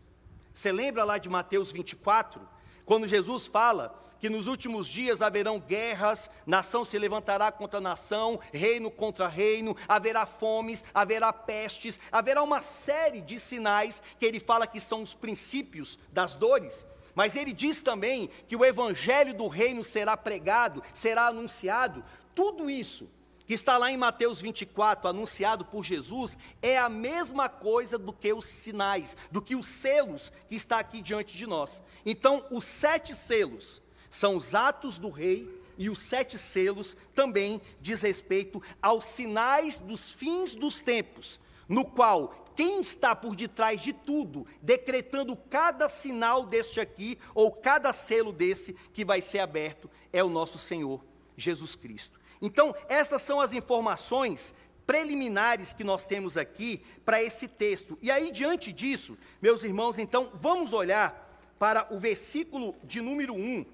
Você 0.53 0.71
lembra 0.71 1.05
lá 1.05 1.17
de 1.17 1.29
Mateus 1.29 1.71
24, 1.71 2.54
quando 2.85 3.07
Jesus 3.07 3.47
fala 3.47 4.01
que 4.19 4.29
nos 4.29 4.47
últimos 4.47 4.87
dias 4.87 5.21
haverão 5.21 5.59
guerras, 5.59 6.29
nação 6.45 6.85
se 6.85 6.97
levantará 6.97 7.51
contra 7.51 7.81
nação, 7.81 8.39
reino 8.53 8.89
contra 8.89 9.27
reino, 9.27 9.75
haverá 9.87 10.25
fomes, 10.25 10.83
haverá 10.93 11.31
pestes, 11.33 11.99
haverá 12.11 12.41
uma 12.41 12.61
série 12.61 13.21
de 13.21 13.39
sinais 13.39 14.01
que 14.17 14.25
ele 14.25 14.39
fala 14.39 14.65
que 14.65 14.79
são 14.79 15.01
os 15.01 15.13
princípios 15.13 15.99
das 16.11 16.33
dores. 16.33 16.85
Mas 17.13 17.35
ele 17.35 17.53
diz 17.53 17.81
também 17.81 18.29
que 18.47 18.55
o 18.55 18.65
evangelho 18.65 19.33
do 19.33 19.47
reino 19.47 19.83
será 19.83 20.17
pregado, 20.17 20.83
será 20.93 21.27
anunciado. 21.27 22.03
Tudo 22.33 22.69
isso 22.69 23.09
que 23.45 23.53
está 23.53 23.77
lá 23.77 23.91
em 23.91 23.97
Mateus 23.97 24.41
24, 24.41 25.07
anunciado 25.07 25.65
por 25.65 25.83
Jesus, 25.83 26.37
é 26.61 26.77
a 26.77 26.89
mesma 26.89 27.47
coisa 27.47 27.97
do 27.97 28.11
que 28.11 28.33
os 28.33 28.45
sinais, 28.45 29.15
do 29.31 29.41
que 29.41 29.55
os 29.55 29.67
selos 29.67 30.31
que 30.47 30.55
está 30.55 30.79
aqui 30.79 31.01
diante 31.01 31.37
de 31.37 31.45
nós. 31.45 31.81
Então, 32.05 32.45
os 32.49 32.65
sete 32.65 33.13
selos 33.13 33.81
são 34.09 34.35
os 34.37 34.55
atos 34.55 34.97
do 34.97 35.09
rei, 35.09 35.63
e 35.77 35.89
os 35.89 35.99
sete 35.99 36.37
selos 36.37 36.95
também 37.13 37.61
diz 37.81 38.01
respeito 38.01 38.61
aos 38.81 39.05
sinais 39.05 39.77
dos 39.77 40.11
fins 40.11 40.55
dos 40.55 40.79
tempos, 40.79 41.39
no 41.67 41.83
qual 41.83 42.45
quem 42.55 42.79
está 42.79 43.13
por 43.13 43.35
detrás 43.35 43.81
de 43.81 43.91
tudo, 43.91 44.47
decretando 44.61 45.35
cada 45.35 45.89
sinal 45.89 46.45
deste 46.45 46.79
aqui, 46.79 47.19
ou 47.33 47.51
cada 47.51 47.91
selo 47.91 48.31
desse 48.31 48.73
que 48.93 49.03
vai 49.03 49.21
ser 49.21 49.39
aberto, 49.39 49.91
é 50.13 50.23
o 50.23 50.29
nosso 50.29 50.57
Senhor 50.57 51.03
Jesus 51.35 51.75
Cristo. 51.75 52.14
Então, 52.41 52.75
essas 52.87 53.21
são 53.21 53.39
as 53.39 53.53
informações 53.53 54.53
preliminares 54.85 55.73
que 55.73 55.83
nós 55.83 56.05
temos 56.05 56.37
aqui 56.37 56.83
para 57.03 57.21
esse 57.21 57.47
texto. 57.47 57.97
E 58.01 58.11
aí, 58.11 58.31
diante 58.31 58.71
disso, 58.71 59.17
meus 59.41 59.63
irmãos, 59.63 59.97
então, 59.97 60.31
vamos 60.35 60.73
olhar 60.73 61.23
para 61.57 61.87
o 61.93 61.99
versículo 61.99 62.75
de 62.83 63.01
número 63.01 63.33
1, 63.33 63.65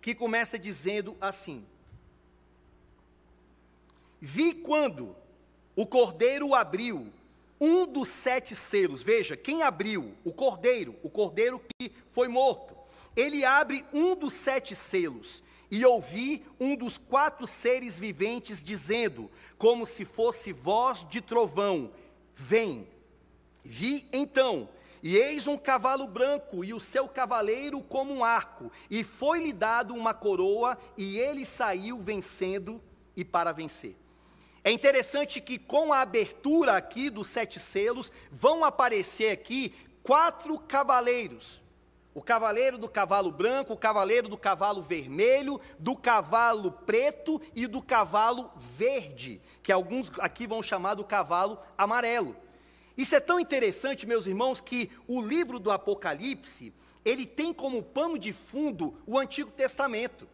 que 0.00 0.14
começa 0.14 0.58
dizendo 0.58 1.16
assim: 1.20 1.64
Vi 4.20 4.54
quando 4.54 5.16
o 5.74 5.86
cordeiro 5.86 6.54
abriu 6.54 7.12
um 7.60 7.86
dos 7.86 8.08
sete 8.08 8.56
selos, 8.56 9.02
veja, 9.02 9.36
quem 9.36 9.62
abriu? 9.62 10.14
O 10.24 10.32
cordeiro, 10.32 10.96
o 11.02 11.08
cordeiro 11.08 11.60
que 11.78 11.92
foi 12.10 12.28
morto. 12.28 12.76
Ele 13.14 13.44
abre 13.44 13.84
um 13.92 14.16
dos 14.16 14.32
sete 14.32 14.74
selos, 14.74 15.42
e 15.72 15.86
ouvi 15.86 16.44
um 16.60 16.76
dos 16.76 16.98
quatro 16.98 17.46
seres 17.46 17.98
viventes 17.98 18.62
dizendo, 18.62 19.30
como 19.56 19.86
se 19.86 20.04
fosse 20.04 20.52
voz 20.52 21.06
de 21.08 21.22
trovão: 21.22 21.90
Vem. 22.34 22.86
Vi 23.64 24.06
então, 24.12 24.68
e 25.02 25.16
eis 25.16 25.46
um 25.46 25.56
cavalo 25.56 26.06
branco, 26.06 26.62
e 26.62 26.74
o 26.74 26.80
seu 26.80 27.08
cavaleiro 27.08 27.80
como 27.80 28.12
um 28.12 28.22
arco, 28.22 28.70
e 28.90 29.02
foi-lhe 29.02 29.50
dado 29.50 29.94
uma 29.94 30.12
coroa, 30.12 30.76
e 30.94 31.18
ele 31.18 31.46
saiu 31.46 31.98
vencendo 32.02 32.78
e 33.16 33.24
para 33.24 33.50
vencer. 33.50 33.96
É 34.62 34.70
interessante 34.70 35.40
que 35.40 35.58
com 35.58 35.90
a 35.90 36.00
abertura 36.00 36.76
aqui 36.76 37.08
dos 37.08 37.28
sete 37.28 37.58
selos, 37.58 38.12
vão 38.30 38.62
aparecer 38.62 39.30
aqui 39.30 39.74
quatro 40.02 40.58
cavaleiros. 40.58 41.61
O 42.14 42.22
cavaleiro 42.22 42.76
do 42.76 42.88
cavalo 42.88 43.32
branco, 43.32 43.72
o 43.72 43.76
cavaleiro 43.76 44.28
do 44.28 44.36
cavalo 44.36 44.82
vermelho, 44.82 45.60
do 45.78 45.96
cavalo 45.96 46.70
preto 46.70 47.40
e 47.54 47.66
do 47.66 47.80
cavalo 47.80 48.50
verde, 48.76 49.40
que 49.62 49.72
alguns 49.72 50.10
aqui 50.18 50.46
vão 50.46 50.62
chamar 50.62 50.94
do 50.94 51.04
cavalo 51.04 51.58
amarelo. 51.76 52.36
Isso 52.96 53.14
é 53.14 53.20
tão 53.20 53.40
interessante, 53.40 54.06
meus 54.06 54.26
irmãos, 54.26 54.60
que 54.60 54.90
o 55.08 55.22
livro 55.22 55.58
do 55.58 55.70
Apocalipse, 55.70 56.74
ele 57.02 57.24
tem 57.24 57.52
como 57.52 57.82
pano 57.82 58.18
de 58.18 58.32
fundo 58.32 58.98
o 59.06 59.18
Antigo 59.18 59.50
Testamento. 59.50 60.28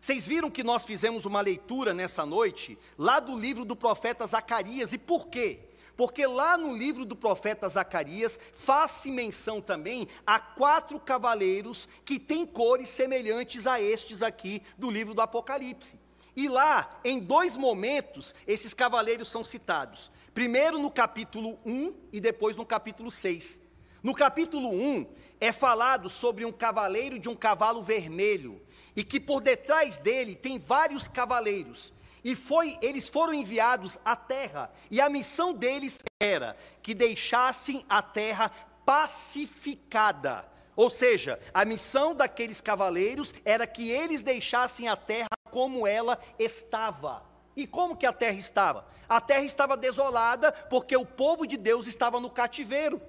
Vocês 0.00 0.26
viram 0.26 0.50
que 0.50 0.64
nós 0.64 0.84
fizemos 0.84 1.26
uma 1.26 1.40
leitura 1.42 1.92
nessa 1.92 2.24
noite, 2.24 2.78
lá 2.98 3.20
do 3.20 3.38
livro 3.38 3.64
do 3.64 3.76
profeta 3.76 4.26
Zacarias, 4.26 4.92
e 4.94 4.98
por 4.98 5.28
quê? 5.28 5.60
Porque 5.96 6.26
lá 6.26 6.56
no 6.56 6.74
livro 6.74 7.04
do 7.04 7.14
profeta 7.14 7.68
Zacarias 7.68 8.38
faz-se 8.54 9.10
menção 9.10 9.60
também 9.60 10.08
a 10.26 10.38
quatro 10.40 10.98
cavaleiros 10.98 11.88
que 12.04 12.18
têm 12.18 12.46
cores 12.46 12.88
semelhantes 12.88 13.66
a 13.66 13.80
estes 13.80 14.22
aqui 14.22 14.62
do 14.78 14.90
livro 14.90 15.14
do 15.14 15.20
Apocalipse. 15.20 15.98
E 16.34 16.48
lá, 16.48 16.98
em 17.04 17.18
dois 17.18 17.56
momentos, 17.56 18.34
esses 18.46 18.72
cavaleiros 18.72 19.30
são 19.30 19.44
citados. 19.44 20.10
Primeiro 20.32 20.78
no 20.78 20.90
capítulo 20.90 21.58
1 21.64 21.94
e 22.10 22.20
depois 22.20 22.56
no 22.56 22.64
capítulo 22.64 23.10
6. 23.10 23.60
No 24.02 24.14
capítulo 24.14 24.70
1 24.70 25.06
é 25.38 25.52
falado 25.52 26.08
sobre 26.08 26.44
um 26.44 26.52
cavaleiro 26.52 27.18
de 27.18 27.28
um 27.28 27.36
cavalo 27.36 27.82
vermelho 27.82 28.60
e 28.96 29.04
que 29.04 29.20
por 29.20 29.40
detrás 29.40 29.98
dele 29.98 30.34
tem 30.34 30.58
vários 30.58 31.06
cavaleiros. 31.06 31.92
E 32.24 32.36
foi, 32.36 32.78
eles 32.80 33.08
foram 33.08 33.34
enviados 33.34 33.98
à 34.04 34.14
terra, 34.14 34.70
e 34.90 35.00
a 35.00 35.08
missão 35.08 35.52
deles 35.52 35.98
era 36.20 36.56
que 36.82 36.94
deixassem 36.94 37.84
a 37.88 38.00
terra 38.00 38.50
pacificada. 38.84 40.48
Ou 40.74 40.88
seja, 40.88 41.38
a 41.52 41.64
missão 41.64 42.14
daqueles 42.14 42.60
cavaleiros 42.60 43.34
era 43.44 43.66
que 43.66 43.90
eles 43.90 44.22
deixassem 44.22 44.88
a 44.88 44.96
terra 44.96 45.28
como 45.50 45.86
ela 45.86 46.18
estava. 46.38 47.22
E 47.54 47.66
como 47.66 47.96
que 47.96 48.06
a 48.06 48.12
terra 48.12 48.38
estava? 48.38 48.86
A 49.08 49.20
terra 49.20 49.42
estava 49.42 49.76
desolada 49.76 50.52
porque 50.70 50.96
o 50.96 51.04
povo 51.04 51.46
de 51.46 51.56
Deus 51.56 51.86
estava 51.86 52.18
no 52.18 52.30
cativeiro. 52.30 53.02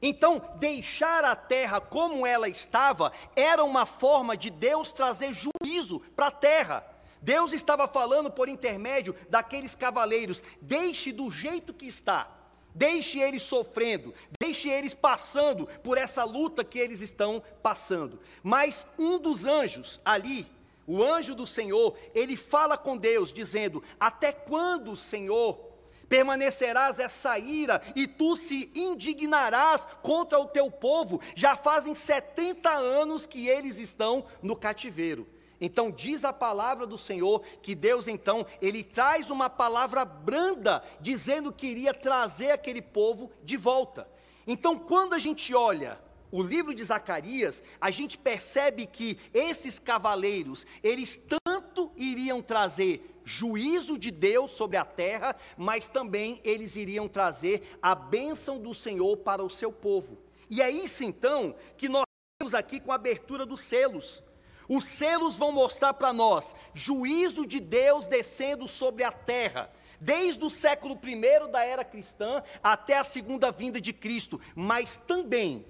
Então, 0.00 0.42
deixar 0.56 1.24
a 1.24 1.36
terra 1.36 1.80
como 1.80 2.26
ela 2.26 2.48
estava 2.48 3.12
era 3.36 3.64
uma 3.64 3.86
forma 3.86 4.36
de 4.36 4.50
Deus 4.50 4.92
trazer 4.92 5.34
juízo 5.34 6.00
para 6.16 6.28
a 6.28 6.30
terra. 6.30 6.93
Deus 7.24 7.54
estava 7.54 7.88
falando 7.88 8.30
por 8.30 8.50
intermédio 8.50 9.16
daqueles 9.30 9.74
cavaleiros: 9.74 10.42
deixe 10.60 11.10
do 11.10 11.30
jeito 11.30 11.72
que 11.72 11.86
está, 11.86 12.30
deixe 12.74 13.18
eles 13.18 13.42
sofrendo, 13.42 14.12
deixe 14.38 14.68
eles 14.68 14.92
passando 14.92 15.66
por 15.82 15.96
essa 15.96 16.22
luta 16.22 16.62
que 16.62 16.78
eles 16.78 17.00
estão 17.00 17.42
passando. 17.62 18.20
Mas 18.42 18.86
um 18.98 19.18
dos 19.18 19.46
anjos 19.46 19.98
ali, 20.04 20.46
o 20.86 21.02
anjo 21.02 21.34
do 21.34 21.46
Senhor, 21.46 21.96
ele 22.14 22.36
fala 22.36 22.76
com 22.76 22.94
Deus, 22.94 23.32
dizendo: 23.32 23.82
Até 23.98 24.30
quando, 24.30 24.94
Senhor, 24.94 25.58
permanecerás 26.06 26.98
essa 26.98 27.38
ira 27.38 27.80
e 27.96 28.06
tu 28.06 28.36
se 28.36 28.70
indignarás 28.74 29.88
contra 30.02 30.38
o 30.38 30.44
teu 30.44 30.70
povo? 30.70 31.22
Já 31.34 31.56
fazem 31.56 31.94
70 31.94 32.68
anos 32.70 33.24
que 33.24 33.48
eles 33.48 33.78
estão 33.78 34.26
no 34.42 34.54
cativeiro. 34.54 35.33
Então 35.64 35.90
diz 35.90 36.24
a 36.24 36.32
palavra 36.32 36.86
do 36.86 36.98
Senhor 36.98 37.42
que 37.62 37.74
Deus 37.74 38.06
então, 38.06 38.46
ele 38.60 38.82
traz 38.82 39.30
uma 39.30 39.48
palavra 39.48 40.04
branda 40.04 40.82
dizendo 41.00 41.52
que 41.52 41.66
iria 41.66 41.94
trazer 41.94 42.50
aquele 42.50 42.82
povo 42.82 43.30
de 43.42 43.56
volta. 43.56 44.06
Então 44.46 44.78
quando 44.78 45.14
a 45.14 45.18
gente 45.18 45.54
olha 45.54 45.98
o 46.30 46.42
livro 46.42 46.74
de 46.74 46.84
Zacarias, 46.84 47.62
a 47.80 47.90
gente 47.90 48.18
percebe 48.18 48.86
que 48.86 49.18
esses 49.32 49.78
cavaleiros, 49.78 50.66
eles 50.82 51.16
tanto 51.44 51.92
iriam 51.96 52.42
trazer 52.42 53.20
juízo 53.24 53.96
de 53.96 54.10
Deus 54.10 54.50
sobre 54.50 54.76
a 54.76 54.84
terra, 54.84 55.34
mas 55.56 55.88
também 55.88 56.40
eles 56.44 56.76
iriam 56.76 57.08
trazer 57.08 57.78
a 57.80 57.94
bênção 57.94 58.58
do 58.58 58.74
Senhor 58.74 59.16
para 59.18 59.42
o 59.42 59.48
seu 59.48 59.72
povo. 59.72 60.18
E 60.50 60.60
é 60.60 60.70
isso 60.70 61.04
então 61.04 61.54
que 61.76 61.88
nós 61.88 62.04
temos 62.38 62.52
aqui 62.52 62.80
com 62.80 62.92
a 62.92 62.96
abertura 62.96 63.46
dos 63.46 63.60
selos. 63.60 64.22
Os 64.68 64.84
selos 64.86 65.36
vão 65.36 65.52
mostrar 65.52 65.94
para 65.94 66.12
nós 66.12 66.54
juízo 66.72 67.46
de 67.46 67.60
Deus 67.60 68.06
descendo 68.06 68.66
sobre 68.66 69.04
a 69.04 69.12
terra 69.12 69.70
desde 70.00 70.44
o 70.44 70.50
século 70.50 70.98
I 71.02 71.50
da 71.50 71.64
era 71.64 71.84
cristã 71.84 72.42
até 72.62 72.98
a 72.98 73.04
segunda 73.04 73.50
vinda 73.50 73.80
de 73.80 73.92
Cristo, 73.92 74.40
mas 74.54 74.96
também 75.06 75.64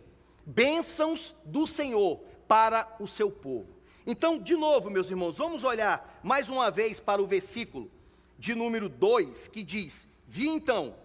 bênçãos 0.45 1.35
do 1.45 1.67
Senhor 1.67 2.21
para 2.49 2.97
o 2.99 3.07
seu 3.07 3.31
povo. 3.31 3.75
Então, 4.07 4.39
de 4.39 4.55
novo, 4.55 4.91
meus 4.91 5.09
irmãos, 5.09 5.39
vamos 5.39 5.65
olhar 5.65 6.21
mais 6.23 6.51
uma 6.51 6.71
vez 6.71 7.01
para 7.01 7.23
o 7.23 7.27
versículo 7.27 7.91
de 8.39 8.55
número 8.55 8.89
2, 8.89 9.49
que 9.49 9.63
diz: 9.63 10.07
Vi 10.27 10.49
então, 10.49 10.97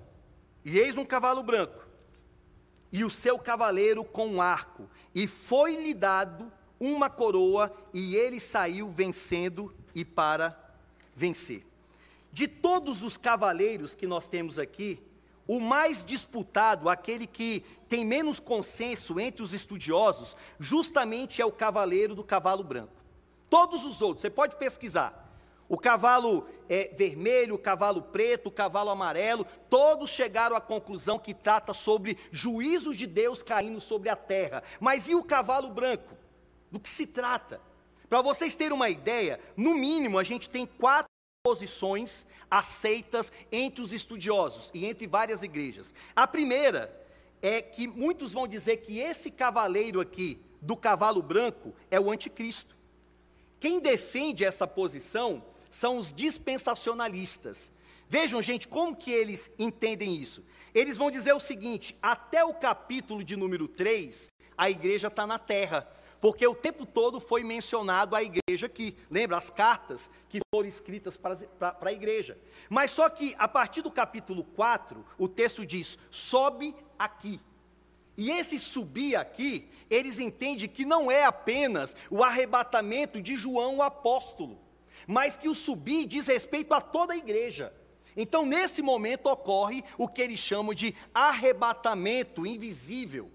e 0.65 0.77
eis 0.77 0.97
um 0.97 1.05
cavalo 1.05 1.41
branco, 1.41 1.87
e 2.91 3.05
o 3.05 3.09
seu 3.09 3.39
cavaleiro 3.39 4.03
com 4.03 4.27
um 4.27 4.41
arco, 4.41 4.89
e 5.13 5.27
foi-lhe 5.27 5.93
dado 5.93 6.51
uma 6.79 7.09
coroa, 7.09 7.71
e 7.93 8.15
ele 8.15 8.39
saiu 8.39 8.89
vencendo 8.89 9.73
e 9.93 10.05
para 10.05 10.57
vencer. 11.15 11.65
De 12.31 12.47
todos 12.47 13.03
os 13.03 13.17
cavaleiros 13.17 13.95
que 13.95 14.07
nós 14.07 14.27
temos 14.27 14.57
aqui, 14.57 15.01
o 15.47 15.59
mais 15.59 16.03
disputado, 16.03 16.87
aquele 16.87 17.25
que 17.25 17.65
tem 17.89 18.05
menos 18.05 18.39
consenso 18.39 19.19
entre 19.19 19.41
os 19.41 19.51
estudiosos, 19.51 20.37
justamente 20.59 21.41
é 21.41 21.45
o 21.45 21.51
cavaleiro 21.51 22.13
do 22.13 22.23
cavalo 22.23 22.63
branco. 22.63 22.93
Todos 23.49 23.83
os 23.83 23.99
outros, 23.99 24.21
você 24.21 24.29
pode 24.29 24.57
pesquisar. 24.57 25.27
O 25.67 25.75
cavalo 25.75 26.47
é, 26.67 26.93
vermelho, 26.95 27.55
o 27.55 27.59
cavalo 27.59 28.01
preto, 28.01 28.47
o 28.47 28.51
cavalo 28.51 28.91
amarelo, 28.91 29.45
todos 29.69 30.11
chegaram 30.11 30.55
à 30.55 30.61
conclusão 30.61 31.17
que 31.17 31.33
trata 31.33 31.73
sobre 31.73 32.17
juízos 32.31 32.95
de 32.95 33.07
Deus 33.07 33.41
caindo 33.41 33.81
sobre 33.81 34.09
a 34.09 34.15
terra. 34.15 34.61
Mas 34.79 35.07
e 35.07 35.15
o 35.15 35.23
cavalo 35.23 35.69
branco? 35.69 36.15
Do 36.71 36.79
que 36.79 36.89
se 36.89 37.05
trata? 37.05 37.61
Para 38.09 38.21
vocês 38.21 38.55
terem 38.55 38.73
uma 38.73 38.89
ideia, 38.89 39.39
no 39.55 39.75
mínimo 39.75 40.17
a 40.17 40.23
gente 40.23 40.49
tem 40.49 40.65
quatro 40.65 41.09
posições 41.43 42.25
aceitas 42.49 43.31
entre 43.51 43.81
os 43.81 43.93
estudiosos 43.93 44.71
e 44.73 44.85
entre 44.85 45.07
várias 45.07 45.43
igrejas. 45.43 45.93
A 46.15 46.27
primeira 46.27 46.95
é 47.41 47.61
que 47.61 47.87
muitos 47.87 48.33
vão 48.33 48.47
dizer 48.47 48.77
que 48.77 48.99
esse 48.99 49.31
cavaleiro 49.31 50.01
aqui, 50.01 50.39
do 50.61 50.75
cavalo 50.75 51.21
branco, 51.21 51.73
é 51.89 51.99
o 51.99 52.11
anticristo. 52.11 52.75
Quem 53.59 53.79
defende 53.79 54.43
essa 54.43 54.67
posição 54.67 55.43
são 55.69 55.97
os 55.97 56.11
dispensacionalistas. 56.11 57.71
Vejam, 58.09 58.41
gente, 58.41 58.67
como 58.67 58.95
que 58.95 59.11
eles 59.11 59.49
entendem 59.57 60.15
isso. 60.15 60.43
Eles 60.73 60.97
vão 60.97 61.11
dizer 61.11 61.33
o 61.33 61.39
seguinte: 61.39 61.95
até 62.01 62.43
o 62.43 62.53
capítulo 62.53 63.23
de 63.23 63.35
número 63.35 63.67
3, 63.67 64.29
a 64.57 64.69
igreja 64.69 65.07
está 65.07 65.27
na 65.27 65.37
terra 65.37 65.87
porque 66.21 66.45
o 66.45 66.55
tempo 66.55 66.85
todo 66.85 67.19
foi 67.19 67.43
mencionado 67.43 68.15
a 68.15 68.21
igreja 68.21 68.65
aqui. 68.65 68.95
Lembra 69.09 69.37
as 69.37 69.49
cartas 69.49 70.09
que 70.27 70.39
foram 70.53 70.67
escritas 70.67 71.15
para, 71.15 71.35
para, 71.35 71.71
para 71.71 71.89
a 71.89 71.93
igreja. 71.93 72.37
Mas 72.69 72.91
só 72.91 73.09
que 73.09 73.33
a 73.37 73.47
partir 73.47 73.81
do 73.81 73.91
capítulo 73.91 74.43
4, 74.43 75.05
o 75.17 75.27
texto 75.27 75.65
diz: 75.65 75.97
sobe 76.11 76.75
aqui. 76.97 77.39
E 78.17 78.31
esse 78.31 78.59
subir 78.59 79.15
aqui, 79.15 79.69
eles 79.89 80.19
entendem 80.19 80.67
que 80.67 80.83
não 80.83 81.09
é 81.09 81.23
apenas 81.23 81.95
o 82.09 82.21
arrebatamento 82.21 83.21
de 83.21 83.37
João 83.37 83.77
o 83.77 83.81
apóstolo, 83.81 84.59
mas 85.07 85.37
que 85.37 85.47
o 85.47 85.55
subir 85.55 86.05
diz 86.05 86.27
respeito 86.27 86.73
a 86.73 86.81
toda 86.81 87.13
a 87.13 87.17
igreja. 87.17 87.73
Então, 88.17 88.45
nesse 88.45 88.81
momento 88.81 89.27
ocorre 89.27 89.85
o 89.97 90.05
que 90.05 90.21
eles 90.21 90.41
chamam 90.41 90.73
de 90.73 90.93
arrebatamento 91.13 92.45
invisível. 92.45 93.31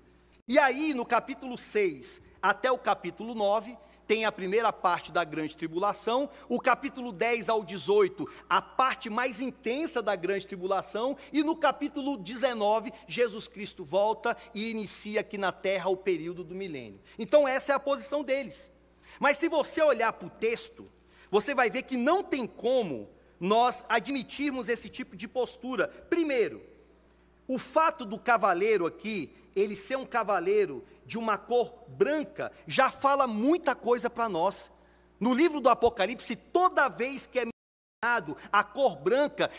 E 0.46 0.58
aí, 0.58 0.92
no 0.92 1.06
capítulo 1.06 1.56
6, 1.56 2.20
até 2.44 2.70
o 2.70 2.76
capítulo 2.76 3.34
9, 3.34 3.74
tem 4.06 4.26
a 4.26 4.30
primeira 4.30 4.70
parte 4.70 5.10
da 5.10 5.24
grande 5.24 5.56
tribulação, 5.56 6.28
o 6.46 6.60
capítulo 6.60 7.10
10 7.10 7.48
ao 7.48 7.64
18, 7.64 8.28
a 8.46 8.60
parte 8.60 9.08
mais 9.08 9.40
intensa 9.40 10.02
da 10.02 10.14
grande 10.14 10.46
tribulação, 10.46 11.16
e 11.32 11.42
no 11.42 11.56
capítulo 11.56 12.18
19, 12.18 12.92
Jesus 13.08 13.48
Cristo 13.48 13.82
volta 13.82 14.36
e 14.54 14.70
inicia 14.70 15.20
aqui 15.20 15.38
na 15.38 15.52
terra 15.52 15.88
o 15.88 15.96
período 15.96 16.44
do 16.44 16.54
milênio. 16.54 17.00
Então, 17.18 17.48
essa 17.48 17.72
é 17.72 17.74
a 17.74 17.80
posição 17.80 18.22
deles. 18.22 18.70
Mas 19.18 19.38
se 19.38 19.48
você 19.48 19.80
olhar 19.80 20.12
para 20.12 20.26
o 20.26 20.30
texto, 20.30 20.86
você 21.30 21.54
vai 21.54 21.70
ver 21.70 21.84
que 21.84 21.96
não 21.96 22.22
tem 22.22 22.46
como 22.46 23.08
nós 23.40 23.86
admitirmos 23.88 24.68
esse 24.68 24.90
tipo 24.90 25.16
de 25.16 25.26
postura. 25.26 25.88
Primeiro, 25.88 26.62
o 27.48 27.58
fato 27.58 28.04
do 28.04 28.18
cavaleiro 28.18 28.84
aqui, 28.84 29.32
ele 29.54 29.76
ser 29.76 29.96
um 29.96 30.06
cavaleiro 30.06 30.84
de 31.06 31.18
uma 31.18 31.36
cor 31.38 31.84
branca, 31.88 32.50
já 32.66 32.90
fala 32.90 33.26
muita 33.26 33.74
coisa 33.74 34.08
para 34.08 34.28
nós. 34.28 34.70
No 35.20 35.32
livro 35.32 35.60
do 35.60 35.68
Apocalipse, 35.68 36.34
toda 36.34 36.88
vez 36.88 37.26
que 37.26 37.38
é 37.38 37.44
mencionado 37.44 38.36
a 38.52 38.64
cor 38.64 38.96
branca, 38.96 39.50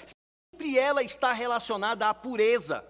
sempre 0.53 0.77
ela 0.77 1.03
está 1.03 1.33
relacionada 1.33 2.07
à 2.09 2.13
pureza. 2.13 2.83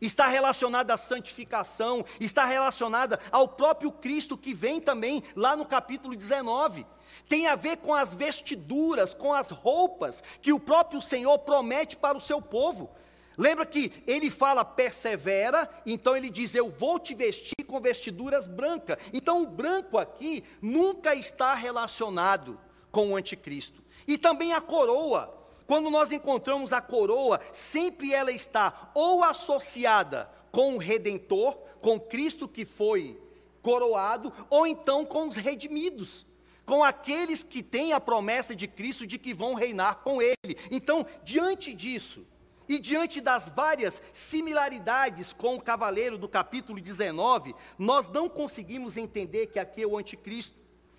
está 0.00 0.28
relacionada 0.28 0.94
à 0.94 0.96
santificação, 0.96 2.04
está 2.20 2.44
relacionada 2.44 3.18
ao 3.32 3.48
próprio 3.48 3.90
Cristo 3.90 4.38
que 4.38 4.54
vem 4.54 4.80
também 4.80 5.24
lá 5.34 5.56
no 5.56 5.66
capítulo 5.66 6.14
19. 6.14 6.86
Tem 7.28 7.48
a 7.48 7.56
ver 7.56 7.78
com 7.78 7.92
as 7.92 8.14
vestiduras, 8.14 9.12
com 9.12 9.32
as 9.32 9.50
roupas 9.50 10.22
que 10.40 10.52
o 10.52 10.60
próprio 10.60 11.00
Senhor 11.00 11.36
promete 11.40 11.96
para 11.96 12.16
o 12.16 12.20
seu 12.20 12.40
povo. 12.40 12.90
Lembra 13.38 13.64
que 13.64 13.92
ele 14.04 14.32
fala 14.32 14.64
persevera, 14.64 15.70
então 15.86 16.16
ele 16.16 16.28
diz: 16.28 16.56
Eu 16.56 16.68
vou 16.68 16.98
te 16.98 17.14
vestir 17.14 17.64
com 17.68 17.80
vestiduras 17.80 18.48
brancas. 18.48 18.98
Então 19.12 19.44
o 19.44 19.46
branco 19.46 19.96
aqui 19.96 20.42
nunca 20.60 21.14
está 21.14 21.54
relacionado 21.54 22.58
com 22.90 23.12
o 23.12 23.16
anticristo. 23.16 23.80
E 24.08 24.18
também 24.18 24.52
a 24.52 24.60
coroa. 24.60 25.32
Quando 25.68 25.88
nós 25.88 26.10
encontramos 26.10 26.72
a 26.72 26.80
coroa, 26.80 27.40
sempre 27.52 28.12
ela 28.12 28.32
está 28.32 28.90
ou 28.92 29.22
associada 29.22 30.28
com 30.50 30.74
o 30.74 30.78
redentor, 30.78 31.52
com 31.80 32.00
Cristo 32.00 32.48
que 32.48 32.64
foi 32.64 33.20
coroado, 33.62 34.32
ou 34.50 34.66
então 34.66 35.04
com 35.04 35.28
os 35.28 35.36
redimidos, 35.36 36.26
com 36.64 36.82
aqueles 36.82 37.42
que 37.42 37.62
têm 37.62 37.92
a 37.92 38.00
promessa 38.00 38.56
de 38.56 38.66
Cristo 38.66 39.06
de 39.06 39.18
que 39.18 39.34
vão 39.34 39.54
reinar 39.54 39.96
com 39.96 40.20
ele. 40.20 40.56
Então, 40.70 41.06
diante 41.22 41.74
disso, 41.74 42.26
e 42.68 42.78
diante 42.78 43.20
das 43.20 43.48
várias 43.48 44.02
similaridades 44.12 45.32
com 45.32 45.54
o 45.54 45.60
cavaleiro 45.60 46.18
do 46.18 46.28
capítulo 46.28 46.80
19, 46.80 47.54
nós 47.78 48.08
não 48.08 48.28
conseguimos 48.28 48.96
entender 48.96 49.46
que 49.46 49.58
aqui 49.58 49.82
é 49.82 49.86
o 49.86 49.96
anticristo. 49.96 50.56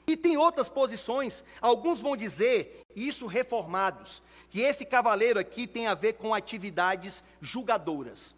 E 0.07 0.17
tem 0.17 0.35
outras 0.35 0.67
posições, 0.67 1.43
alguns 1.61 1.99
vão 1.99 2.17
dizer, 2.17 2.81
isso 2.95 3.27
reformados, 3.27 4.23
que 4.49 4.61
esse 4.61 4.83
cavaleiro 4.83 5.39
aqui 5.39 5.67
tem 5.67 5.85
a 5.85 5.93
ver 5.93 6.13
com 6.13 6.33
atividades 6.33 7.23
julgadoras. 7.39 8.35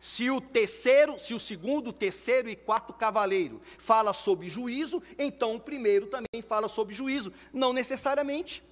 Se 0.00 0.30
o 0.30 0.40
terceiro, 0.40 1.18
se 1.18 1.34
o 1.34 1.40
segundo, 1.40 1.92
terceiro 1.92 2.48
e 2.48 2.56
quarto 2.56 2.94
cavaleiro 2.94 3.60
fala 3.76 4.14
sobre 4.14 4.48
juízo, 4.48 5.02
então 5.18 5.56
o 5.56 5.60
primeiro 5.60 6.06
também 6.06 6.40
fala 6.40 6.68
sobre 6.68 6.94
juízo, 6.94 7.30
não 7.52 7.74
necessariamente. 7.74 8.62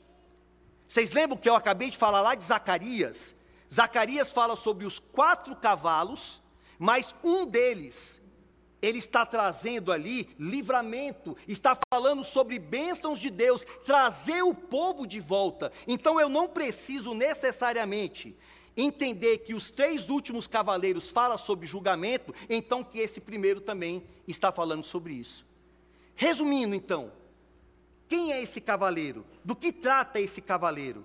Vocês 0.89 1.13
lembram 1.13 1.37
que 1.37 1.49
eu 1.49 1.57
acabei 1.57 1.91
de 1.91 1.99
falar 1.99 2.23
lá 2.23 2.35
de 2.35 2.45
Zacarias? 2.45 3.34
Zacarias 3.75 4.31
fala 4.31 4.55
sobre 4.55 4.87
os 4.87 5.01
quatro 5.01 5.57
cavalos, 5.57 6.41
mas 6.79 7.13
um 7.25 7.45
deles 7.45 8.21
ele 8.81 8.99
está 8.99 9.25
trazendo 9.25 9.91
ali 9.91 10.29
livramento, 10.39 11.37
está 11.49 11.77
falando 11.91 12.23
sobre 12.23 12.59
bênçãos 12.59 13.19
de 13.19 13.31
Deus, 13.31 13.65
trazer 13.85 14.43
o 14.43 14.55
povo 14.55 15.07
de 15.07 15.19
volta. 15.19 15.73
Então 15.89 16.21
eu 16.21 16.29
não 16.29 16.47
preciso 16.47 17.15
necessariamente 17.15 18.37
entender 18.77 19.39
que 19.39 19.55
os 19.55 19.71
três 19.71 20.11
últimos 20.11 20.47
cavaleiros 20.47 21.09
falam 21.09 21.39
sobre 21.39 21.67
julgamento, 21.67 22.35
então 22.49 22.85
que 22.85 22.99
esse 22.99 23.21
primeiro 23.21 23.61
também 23.61 24.05
está 24.29 24.53
falando 24.53 24.85
sobre 24.85 25.15
isso. 25.15 25.47
Resumindo 26.15 26.75
então, 26.75 27.11
quem 28.07 28.33
é 28.33 28.43
esse 28.43 28.61
cavaleiro? 28.61 29.25
Do 29.43 29.57
que 29.57 29.73
trata 29.73 30.21
esse 30.21 30.41
cavaleiro? 30.41 31.05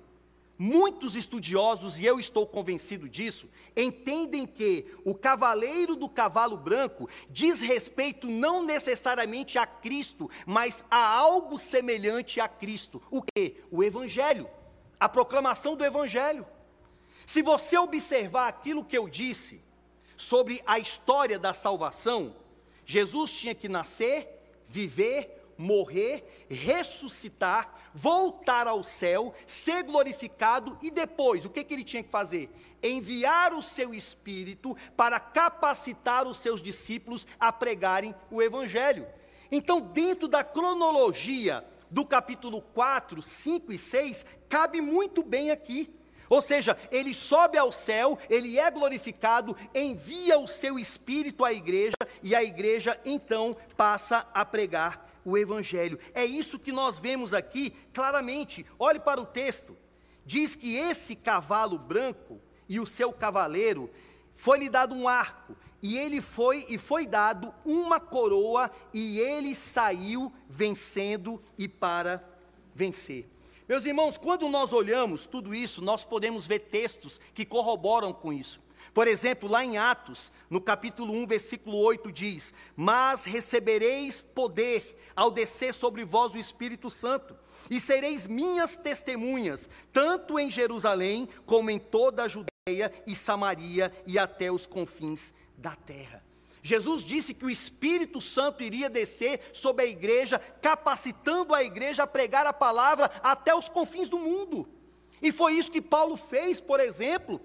Muitos 0.61 1.15
estudiosos, 1.15 1.97
e 1.97 2.05
eu 2.05 2.19
estou 2.19 2.45
convencido 2.45 3.07
disso, 3.07 3.47
entendem 3.77 4.45
que 4.45 4.93
o 5.05 5.15
cavaleiro 5.15 5.95
do 5.95 6.09
cavalo 6.09 6.57
branco 6.57 7.07
diz 7.29 7.61
respeito 7.61 8.27
não 8.27 8.61
necessariamente 8.61 9.57
a 9.57 9.65
Cristo, 9.65 10.29
mas 10.45 10.83
a 10.91 11.15
algo 11.17 11.57
semelhante 11.57 12.41
a 12.41 12.47
Cristo. 12.49 13.01
O 13.09 13.21
que? 13.21 13.63
O 13.71 13.81
Evangelho, 13.81 14.49
a 14.99 15.07
proclamação 15.07 15.77
do 15.77 15.85
Evangelho. 15.85 16.45
Se 17.25 17.41
você 17.41 17.77
observar 17.77 18.49
aquilo 18.49 18.83
que 18.83 18.97
eu 18.97 19.07
disse 19.07 19.63
sobre 20.17 20.61
a 20.67 20.77
história 20.77 21.39
da 21.39 21.53
salvação, 21.53 22.35
Jesus 22.83 23.31
tinha 23.31 23.55
que 23.55 23.69
nascer, 23.69 24.27
viver, 24.67 25.53
morrer, 25.57 26.45
ressuscitar, 26.49 27.78
voltar 27.93 28.67
ao 28.67 28.83
céu, 28.83 29.33
ser 29.45 29.83
glorificado 29.83 30.77
e 30.81 30.91
depois, 30.91 31.45
o 31.45 31.49
que, 31.49 31.63
que 31.63 31.73
ele 31.73 31.83
tinha 31.83 32.03
que 32.03 32.09
fazer? 32.09 32.49
Enviar 32.81 33.53
o 33.53 33.61
seu 33.61 33.93
espírito 33.93 34.75
para 34.95 35.19
capacitar 35.19 36.27
os 36.27 36.37
seus 36.37 36.61
discípulos 36.61 37.27
a 37.39 37.51
pregarem 37.51 38.15
o 38.31 38.41
evangelho. 38.41 39.07
Então, 39.51 39.81
dentro 39.81 40.27
da 40.27 40.43
cronologia 40.43 41.65
do 41.89 42.05
capítulo 42.05 42.61
4, 42.61 43.21
5 43.21 43.73
e 43.73 43.77
6, 43.77 44.25
cabe 44.47 44.79
muito 44.79 45.23
bem 45.23 45.51
aqui. 45.51 45.93
Ou 46.29 46.43
seja, 46.43 46.77
ele 46.91 47.13
sobe 47.13 47.57
ao 47.57 47.71
céu, 47.71 48.17
ele 48.29 48.59
é 48.59 48.69
glorificado, 48.69 49.57
envia 49.73 50.37
o 50.37 50.47
seu 50.47 50.77
espírito 50.77 51.43
à 51.43 51.51
igreja 51.51 51.97
e 52.21 52.35
a 52.35 52.43
igreja 52.43 52.99
então 53.03 53.57
passa 53.75 54.27
a 54.31 54.45
pregar 54.45 55.08
o 55.29 55.37
Evangelho. 55.37 55.99
É 56.13 56.25
isso 56.25 56.59
que 56.59 56.71
nós 56.71 56.99
vemos 56.99 57.33
aqui 57.33 57.71
claramente. 57.93 58.65
Olhe 58.77 58.99
para 58.99 59.21
o 59.21 59.25
texto. 59.25 59.77
Diz 60.25 60.55
que 60.55 60.75
esse 60.75 61.15
cavalo 61.15 61.77
branco 61.77 62.39
e 62.67 62.79
o 62.79 62.85
seu 62.85 63.11
cavaleiro 63.11 63.89
foi-lhe 64.31 64.69
dado 64.69 64.95
um 64.95 65.07
arco, 65.07 65.55
e 65.81 65.97
ele 65.97 66.21
foi 66.21 66.65
e 66.69 66.77
foi 66.77 67.05
dado 67.05 67.53
uma 67.65 67.99
coroa, 67.99 68.71
e 68.93 69.19
ele 69.19 69.53
saiu 69.53 70.31
vencendo 70.47 71.41
e 71.57 71.67
para 71.67 72.23
vencer. 72.73 73.27
Meus 73.67 73.85
irmãos, 73.85 74.17
quando 74.17 74.47
nós 74.47 74.71
olhamos 74.71 75.25
tudo 75.25 75.53
isso, 75.53 75.81
nós 75.81 76.05
podemos 76.05 76.47
ver 76.47 76.59
textos 76.59 77.19
que 77.33 77.45
corroboram 77.45 78.13
com 78.13 78.31
isso. 78.31 78.61
Por 78.93 79.07
exemplo, 79.07 79.49
lá 79.49 79.63
em 79.63 79.77
Atos, 79.77 80.31
no 80.49 80.59
capítulo 80.59 81.13
1, 81.13 81.27
versículo 81.27 81.77
8, 81.77 82.11
diz: 82.11 82.53
Mas 82.75 83.23
recebereis 83.23 84.21
poder 84.21 84.97
ao 85.15 85.29
descer 85.29 85.73
sobre 85.73 86.03
vós 86.05 86.33
o 86.33 86.37
Espírito 86.37 86.89
Santo, 86.89 87.35
e 87.69 87.79
sereis 87.79 88.25
minhas 88.25 88.75
testemunhas, 88.75 89.69
tanto 89.91 90.39
em 90.39 90.49
Jerusalém, 90.49 91.27
como 91.45 91.69
em 91.69 91.77
toda 91.77 92.23
a 92.23 92.27
Judeia 92.27 92.91
e 93.05 93.15
Samaria 93.15 93.91
e 94.07 94.17
até 94.17 94.51
os 94.51 94.65
confins 94.65 95.33
da 95.57 95.75
terra. 95.75 96.23
Jesus 96.61 97.03
disse 97.03 97.33
que 97.33 97.45
o 97.45 97.49
Espírito 97.49 98.19
Santo 98.19 98.63
iria 98.63 98.89
descer 98.89 99.49
sobre 99.53 99.85
a 99.85 99.87
igreja, 99.87 100.39
capacitando 100.61 101.53
a 101.53 101.63
igreja 101.63 102.03
a 102.03 102.07
pregar 102.07 102.45
a 102.45 102.53
palavra 102.53 103.09
até 103.23 103.55
os 103.55 103.69
confins 103.69 104.09
do 104.09 104.19
mundo. 104.19 104.67
E 105.21 105.31
foi 105.31 105.53
isso 105.53 105.71
que 105.71 105.81
Paulo 105.81 106.15
fez, 106.15 106.59
por 106.59 106.79
exemplo. 106.79 107.41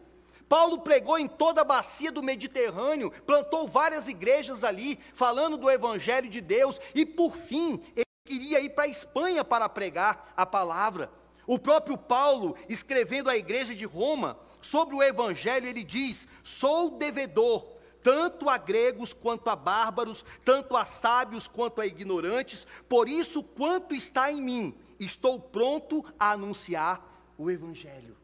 Paulo 0.48 0.80
pregou 0.80 1.18
em 1.18 1.26
toda 1.26 1.62
a 1.62 1.64
bacia 1.64 2.12
do 2.12 2.22
Mediterrâneo, 2.22 3.10
plantou 3.26 3.66
várias 3.66 4.08
igrejas 4.08 4.62
ali, 4.62 4.98
falando 5.12 5.56
do 5.56 5.70
Evangelho 5.70 6.28
de 6.28 6.40
Deus, 6.40 6.80
e 6.94 7.04
por 7.06 7.34
fim, 7.34 7.80
ele 7.96 8.04
queria 8.26 8.60
ir 8.60 8.70
para 8.70 8.84
a 8.84 8.88
Espanha 8.88 9.44
para 9.44 9.68
pregar 9.68 10.32
a 10.36 10.44
palavra. 10.44 11.10
O 11.46 11.58
próprio 11.58 11.98
Paulo, 11.98 12.56
escrevendo 12.68 13.28
à 13.28 13.36
igreja 13.36 13.74
de 13.74 13.84
Roma 13.84 14.38
sobre 14.60 14.94
o 14.94 15.02
Evangelho, 15.02 15.66
ele 15.66 15.84
diz: 15.84 16.26
Sou 16.42 16.90
devedor, 16.90 17.66
tanto 18.02 18.48
a 18.48 18.58
gregos 18.58 19.12
quanto 19.12 19.48
a 19.48 19.56
bárbaros, 19.56 20.24
tanto 20.44 20.76
a 20.76 20.84
sábios 20.84 21.48
quanto 21.48 21.80
a 21.80 21.86
ignorantes, 21.86 22.66
por 22.88 23.08
isso, 23.08 23.42
quanto 23.42 23.94
está 23.94 24.30
em 24.30 24.40
mim, 24.40 24.74
estou 24.98 25.40
pronto 25.40 26.04
a 26.18 26.32
anunciar 26.32 27.32
o 27.36 27.50
Evangelho. 27.50 28.23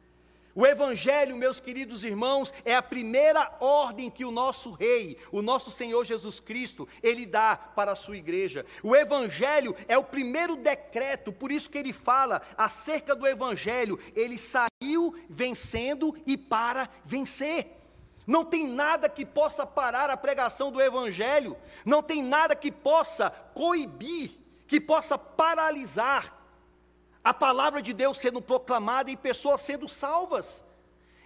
O 0.61 0.66
Evangelho, 0.66 1.38
meus 1.38 1.59
queridos 1.59 2.05
irmãos, 2.05 2.53
é 2.66 2.77
a 2.77 2.83
primeira 2.83 3.51
ordem 3.61 4.11
que 4.11 4.27
o 4.27 4.31
nosso 4.31 4.70
Rei, 4.73 5.16
o 5.33 5.40
nosso 5.40 5.70
Senhor 5.70 6.05
Jesus 6.05 6.38
Cristo, 6.38 6.87
ele 7.03 7.25
dá 7.25 7.57
para 7.57 7.92
a 7.92 7.96
sua 7.96 8.18
igreja. 8.18 8.66
O 8.83 8.94
Evangelho 8.94 9.75
é 9.88 9.96
o 9.96 10.05
primeiro 10.05 10.57
decreto, 10.57 11.33
por 11.33 11.51
isso 11.51 11.70
que 11.70 11.79
ele 11.79 11.94
fala 11.94 12.42
acerca 12.59 13.16
do 13.16 13.27
Evangelho. 13.27 13.99
Ele 14.14 14.37
saiu 14.37 15.14
vencendo 15.31 16.14
e 16.27 16.37
para 16.37 16.90
vencer. 17.07 17.79
Não 18.27 18.44
tem 18.44 18.66
nada 18.66 19.09
que 19.09 19.25
possa 19.25 19.64
parar 19.64 20.11
a 20.11 20.16
pregação 20.18 20.70
do 20.70 20.79
Evangelho, 20.79 21.57
não 21.87 22.03
tem 22.03 22.23
nada 22.23 22.55
que 22.55 22.70
possa 22.70 23.31
coibir, 23.31 24.33
que 24.66 24.79
possa 24.79 25.16
paralisar 25.16 26.38
a 27.22 27.35
palavra 27.35 27.83
de 27.83 27.92
Deus 27.92 28.18
sendo 28.18 28.40
proclamada 28.40 29.11
e 29.11 29.16
pessoas 29.16 29.61
sendo 29.61 29.88
salvas. 29.88 30.64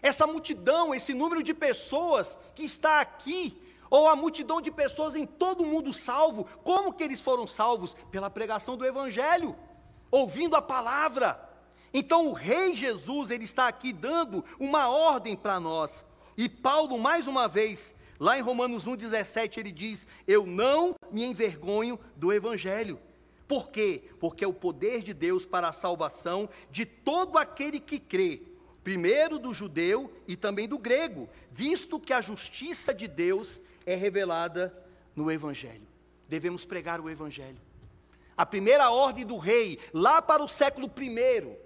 Essa 0.03 0.27
multidão, 0.27 0.95
esse 0.95 1.15
número 1.15 1.43
de 1.43 1.55
pessoas 1.55 2.37
que 2.55 2.65
está 2.65 3.01
aqui, 3.01 3.61
ou 3.89 4.09
a 4.09 4.17
multidão 4.17 4.61
de 4.61 4.71
pessoas 4.71 5.15
em 5.15 5.25
todo 5.25 5.63
o 5.63 5.67
mundo 5.67 5.93
salvo, 5.93 6.47
como 6.63 6.93
que 6.93 7.05
eles 7.05 7.21
foram 7.21 7.47
salvos? 7.47 7.95
Pela 8.11 8.29
pregação 8.29 8.77
do 8.77 8.85
Evangelho, 8.85 9.57
ouvindo 10.11 10.57
a 10.57 10.63
palavra. 10.63 11.41
Então 11.93 12.27
o 12.27 12.33
Rei 12.33 12.75
Jesus, 12.75 13.31
ele 13.31 13.45
está 13.45 13.69
aqui 13.69 13.93
dando 13.93 14.45
uma 14.59 14.89
ordem 14.89 15.37
para 15.37 15.61
nós. 15.61 16.05
E 16.37 16.49
Paulo, 16.49 16.99
mais 16.99 17.29
uma 17.29 17.47
vez, 17.47 17.95
lá 18.19 18.37
em 18.37 18.43
Romanos 18.43 18.87
1,17, 18.87 19.59
ele 19.59 19.71
diz: 19.71 20.07
Eu 20.27 20.45
não 20.45 20.97
me 21.11 21.25
envergonho 21.25 21.99
do 22.17 22.33
Evangelho. 22.33 22.99
Por 23.47 23.71
quê? 23.71 24.05
Porque 24.19 24.45
é 24.45 24.49
o 24.49 24.55
poder 24.55 25.03
de 25.03 25.13
Deus 25.13 25.45
para 25.45 25.69
a 25.69 25.73
salvação 25.73 26.49
de 26.71 26.87
todo 26.87 27.37
aquele 27.37 27.79
que 27.79 27.99
crê, 27.99 28.43
primeiro 28.83 29.39
do 29.39 29.53
judeu 29.53 30.13
e 30.27 30.37
também 30.37 30.69
do 30.69 30.79
grego, 30.79 31.29
visto 31.51 32.01
que 32.01 32.13
a 32.13 32.21
justiça 32.21 32.95
de 32.95 33.07
Deus 33.07 33.61
é 33.85 33.95
revelada 33.95 34.75
no 35.15 35.31
Evangelho. 35.31 35.87
Devemos 36.29 36.65
pregar 36.65 37.01
o 37.01 37.11
Evangelho. 37.11 37.61
A 38.37 38.45
primeira 38.45 38.91
ordem 38.91 39.25
do 39.25 39.37
rei, 39.37 39.79
lá 39.93 40.21
para 40.21 40.43
o 40.43 40.49
século 40.49 40.91
I, 40.99 41.57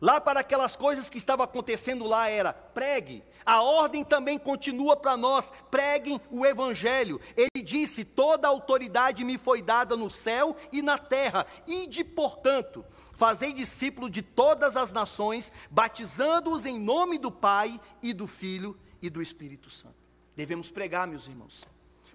lá 0.00 0.20
para 0.20 0.40
aquelas 0.40 0.76
coisas 0.76 1.10
que 1.10 1.18
estavam 1.18 1.44
acontecendo 1.44 2.04
lá, 2.04 2.28
era 2.28 2.52
pregue. 2.52 3.22
A 3.44 3.62
ordem 3.62 4.04
também 4.04 4.38
continua 4.38 4.96
para 4.96 5.16
nós: 5.16 5.52
preguem 5.70 6.20
o 6.30 6.44
Evangelho. 6.46 7.20
Ele 7.36 7.64
disse: 7.64 8.04
Toda 8.04 8.48
autoridade 8.48 9.24
me 9.24 9.38
foi 9.38 9.62
dada 9.62 9.96
no 9.96 10.10
céu 10.10 10.56
e 10.72 10.82
na 10.82 10.98
terra, 10.98 11.46
e 11.66 11.86
de 11.86 12.04
portanto 12.04 12.84
Fazei 13.20 13.52
discípulo 13.52 14.08
de 14.08 14.22
todas 14.22 14.78
as 14.78 14.92
nações, 14.92 15.52
batizando-os 15.70 16.64
em 16.64 16.80
nome 16.80 17.18
do 17.18 17.30
Pai 17.30 17.78
e 18.02 18.14
do 18.14 18.26
Filho 18.26 18.80
e 19.02 19.10
do 19.10 19.20
Espírito 19.20 19.68
Santo. 19.68 19.94
Devemos 20.34 20.70
pregar, 20.70 21.06
meus 21.06 21.26
irmãos. 21.26 21.66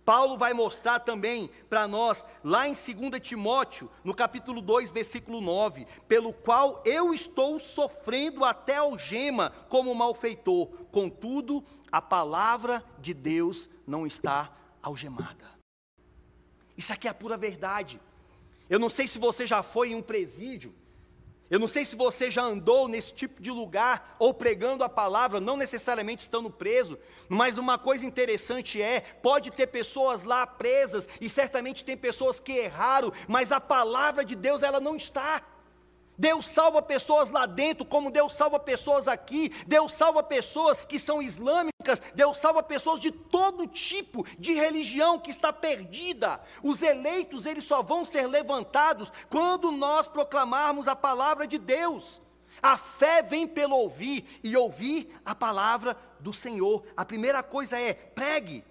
Paulo 0.06 0.38
vai 0.38 0.54
mostrar 0.54 1.00
também 1.00 1.50
para 1.68 1.88
nós, 1.88 2.24
lá 2.44 2.68
em 2.68 2.74
2 2.74 3.20
Timóteo, 3.20 3.90
no 4.04 4.14
capítulo 4.14 4.62
2, 4.62 4.92
versículo 4.92 5.42
9, 5.42 5.88
pelo 6.08 6.32
qual 6.32 6.84
eu 6.86 7.12
estou 7.12 7.60
sofrendo 7.60 8.46
até 8.46 8.78
algema 8.78 9.50
como 9.68 9.94
malfeitor, 9.96 10.68
contudo, 10.92 11.64
a 11.92 12.02
palavra 12.02 12.86
de 13.00 13.14
Deus 13.16 13.68
não 13.88 14.06
está 14.06 14.56
algemada. 14.82 15.50
Isso 16.78 16.94
aqui 16.94 17.08
é 17.08 17.12
a 17.12 17.14
pura 17.14 17.36
verdade. 17.36 18.00
Eu 18.70 18.80
não 18.80 18.90
sei 18.90 19.08
se 19.08 19.18
você 19.18 19.48
já 19.48 19.64
foi 19.64 19.90
em 19.90 19.96
um 19.96 20.02
presídio, 20.04 20.74
eu 21.50 21.60
não 21.60 21.68
sei 21.68 21.86
se 21.86 21.96
você 21.96 22.32
já 22.32 22.42
andou 22.42 22.88
nesse 22.88 23.14
tipo 23.14 23.42
de 23.42 23.52
lugar 23.52 24.16
ou 24.18 24.34
pregando 24.34 24.84
a 24.84 24.90
palavra, 24.90 25.40
não 25.40 25.56
necessariamente 25.56 26.24
estando 26.24 26.50
preso, 26.50 26.98
mas 27.30 27.58
uma 27.58 27.78
coisa 27.78 28.06
interessante 28.06 28.82
é: 28.82 29.02
pode 29.02 29.52
ter 29.52 29.68
pessoas 29.68 30.24
lá 30.24 30.48
presas 30.48 31.08
e 31.22 31.30
certamente 31.30 31.86
tem 31.86 31.96
pessoas 31.96 32.40
que 32.40 32.52
erraram, 32.52 33.14
mas 33.28 33.52
a 33.52 33.62
palavra 33.62 34.26
de 34.26 34.36
Deus 34.36 34.64
ela 34.64 34.80
não 34.80 34.96
está. 34.96 35.44
Deus 36.18 36.48
salva 36.48 36.82
pessoas 36.82 37.30
lá 37.30 37.46
dentro, 37.46 37.86
como 37.86 38.12
Deus 38.12 38.34
salva 38.34 38.60
pessoas 38.60 39.08
aqui. 39.08 39.52
Deus 39.68 39.94
salva 39.94 40.24
pessoas 40.24 40.78
que 40.78 41.00
são 41.00 41.22
islâmicas. 41.22 42.02
Deus 42.14 42.38
salva 42.38 42.64
pessoas 42.64 43.00
de 43.00 43.12
todo 43.12 43.68
tipo 43.68 44.26
de 44.40 44.54
religião 44.54 45.20
que 45.20 45.30
está 45.30 45.52
perdida. 45.52 46.42
Os 46.64 46.82
eleitos, 46.82 47.46
eles 47.46 47.64
só 47.64 47.84
vão 47.84 48.06
ser 48.06 48.28
levantados 48.28 49.12
quando 49.30 49.72
nós 49.72 50.08
proclamarmos 50.08 50.88
a 50.88 50.96
palavra 50.96 51.46
de 51.46 51.58
Deus. 51.58 52.22
A 52.62 52.78
fé 52.78 53.22
vem 53.22 53.48
pelo 53.48 53.76
ouvir 53.76 54.26
e 54.44 54.56
ouvir 54.56 55.14
a 55.24 55.36
palavra 55.36 55.98
do 56.20 56.34
Senhor. 56.34 56.84
A 56.96 57.06
primeira 57.06 57.44
coisa 57.44 57.80
é 57.80 57.94
pregue 57.94 58.64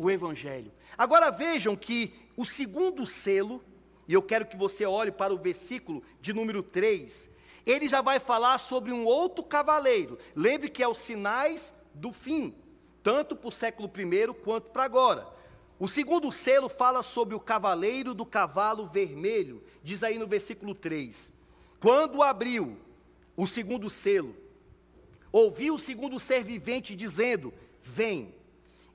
o 0.00 0.10
evangelho. 0.10 0.72
Agora 0.96 1.30
vejam 1.30 1.76
que 1.76 2.14
o 2.36 2.44
segundo 2.44 3.06
selo 3.06 3.62
e 4.06 4.12
eu 4.12 4.22
quero 4.22 4.46
que 4.46 4.56
você 4.56 4.84
olhe 4.84 5.10
para 5.10 5.32
o 5.32 5.38
versículo 5.38 6.02
de 6.20 6.32
número 6.32 6.62
3. 6.62 7.30
Ele 7.64 7.88
já 7.88 8.02
vai 8.02 8.20
falar 8.20 8.58
sobre 8.58 8.92
um 8.92 9.04
outro 9.04 9.42
cavaleiro. 9.42 10.18
Lembre 10.36 10.68
que 10.68 10.82
é 10.82 10.88
os 10.88 10.98
sinais 10.98 11.74
do 11.94 12.12
fim, 12.12 12.54
tanto 13.02 13.34
para 13.34 13.48
o 13.48 13.52
século 13.52 13.90
I 13.96 14.34
quanto 14.34 14.70
para 14.70 14.84
agora. 14.84 15.26
O 15.78 15.88
segundo 15.88 16.30
selo 16.30 16.68
fala 16.68 17.02
sobre 17.02 17.34
o 17.34 17.40
cavaleiro 17.40 18.14
do 18.14 18.26
cavalo 18.26 18.86
vermelho, 18.86 19.62
diz 19.82 20.02
aí 20.02 20.18
no 20.18 20.26
versículo 20.26 20.74
3. 20.74 21.32
Quando 21.80 22.22
abriu 22.22 22.76
o 23.36 23.46
segundo 23.46 23.88
selo, 23.90 24.36
ouviu 25.32 25.74
o 25.74 25.78
segundo 25.78 26.20
ser 26.20 26.44
vivente 26.44 26.94
dizendo: 26.94 27.52
Vem. 27.82 28.34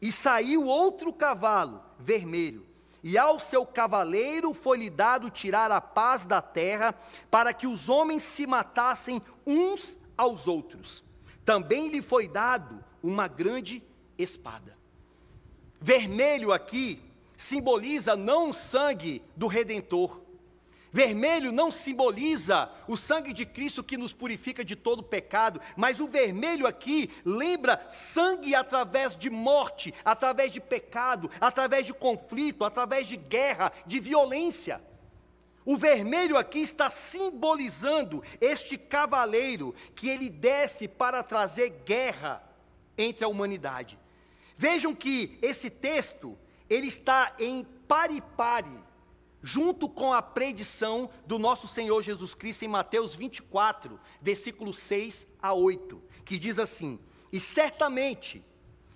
E 0.02 0.14
saiu 0.14 0.64
outro 0.64 1.12
cavalo 1.12 1.84
vermelho 2.00 2.69
e 3.04 3.18
ao 3.18 3.40
seu 3.40 3.66
cavaleiro 3.66 4.54
foi-lhe 4.54 4.90
dado 4.90 5.30
tirar 5.30 5.72
a 5.72 5.80
paz 5.80 6.26
da 6.26 6.42
terra, 6.42 6.94
para 7.32 7.54
que 7.54 7.68
os 7.68 7.90
homens 7.90 8.24
se 8.24 8.46
matassem 8.46 9.22
uns 9.46 9.98
aos 10.18 10.48
outros. 10.48 11.04
Também 11.46 11.90
lhe 11.90 12.02
foi 12.02 12.28
dado 12.28 12.84
uma 13.02 13.28
grande 13.28 13.84
espada. 14.18 14.78
Vermelho 15.80 16.52
aqui 16.52 17.02
simboliza 17.38 18.18
não 18.18 18.50
o 18.50 18.54
sangue 18.54 19.24
do 19.36 19.48
redentor, 19.48 20.22
Vermelho 20.92 21.52
não 21.52 21.72
simboliza 21.72 22.70
o 22.88 22.98
sangue 22.98 23.32
de 23.32 23.46
Cristo 23.46 23.84
que 23.84 23.98
nos 23.98 24.12
purifica 24.12 24.66
de 24.66 24.76
todo 24.76 25.04
pecado, 25.04 25.62
mas 25.78 26.00
o 26.00 26.08
vermelho 26.08 26.66
aqui 26.66 27.12
lembra 27.24 27.86
sangue 27.90 28.56
através 28.56 29.16
de 29.16 29.30
morte, 29.30 29.94
através 30.04 30.52
de 30.52 30.60
pecado, 30.60 31.30
através 31.40 31.86
de 31.86 31.94
conflito, 31.94 32.64
através 32.64 33.08
de 33.08 33.18
guerra, 33.18 33.72
de 33.86 34.00
violência. 34.00 34.82
O 35.64 35.78
vermelho 35.78 36.36
aqui 36.36 36.60
está 36.60 36.90
simbolizando 36.90 38.24
este 38.42 38.76
cavaleiro 38.76 39.76
que 39.94 40.10
ele 40.10 40.28
desce 40.28 40.88
para 40.88 41.22
trazer 41.22 41.84
guerra 41.86 42.42
entre 42.98 43.24
a 43.24 43.28
humanidade. 43.28 44.00
Vejam 44.58 44.96
que 44.96 45.38
esse 45.44 45.70
texto, 45.70 46.36
ele 46.68 46.88
está 46.88 47.36
em 47.38 47.64
pari-pari 47.88 48.89
junto 49.42 49.88
com 49.88 50.14
a 50.14 50.22
predição 50.22 51.10
do 51.26 51.40
nosso 51.40 51.68
Senhor 51.68 52.02
Jesus 52.02 52.34
Cristo 52.34 52.66
em 52.66 52.68
Mateus 52.68 53.16
24, 53.16 54.00
versículos 54.22 54.80
6 54.80 55.28
a 55.42 55.54
8, 55.54 56.02
que 56.26 56.38
diz 56.38 56.60
assim: 56.60 57.00
E 57.32 57.40
certamente 57.40 58.44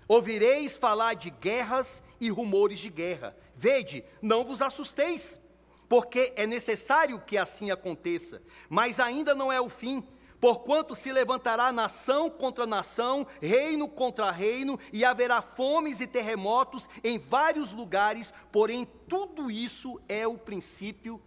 ouvireis 0.07 0.75
falar 0.75 1.13
de 1.13 1.29
guerras 1.29 2.03
e 2.19 2.29
rumores 2.29 2.79
de 2.79 2.89
guerra. 2.89 3.35
Vede, 3.55 4.03
não 4.21 4.43
vos 4.43 4.61
assusteis, 4.61 5.39
porque 5.87 6.33
é 6.35 6.45
necessário 6.45 7.19
que 7.19 7.37
assim 7.37 7.71
aconteça, 7.71 8.41
mas 8.69 8.99
ainda 8.99 9.33
não 9.35 9.51
é 9.51 9.61
o 9.61 9.69
fim 9.69 10.05
Porquanto 10.43 10.93
se 10.93 11.09
levantará 11.09 11.71
nação 11.71 12.29
contra 12.29 12.67
nação, 12.67 13.25
reino 13.41 13.87
contra 13.87 14.29
reino, 14.29 14.77
e 14.91 15.05
haverá 15.05 15.41
fomes 15.41 16.01
e 16.01 16.05
terremotos 16.05 16.89
em 17.01 17.17
vários 17.17 17.71
lugares, 17.71 18.33
porém 18.51 18.85
tudo 19.07 19.49
isso 19.49 20.01
é 20.09 20.27
o 20.27 20.37
princípio 20.37 21.21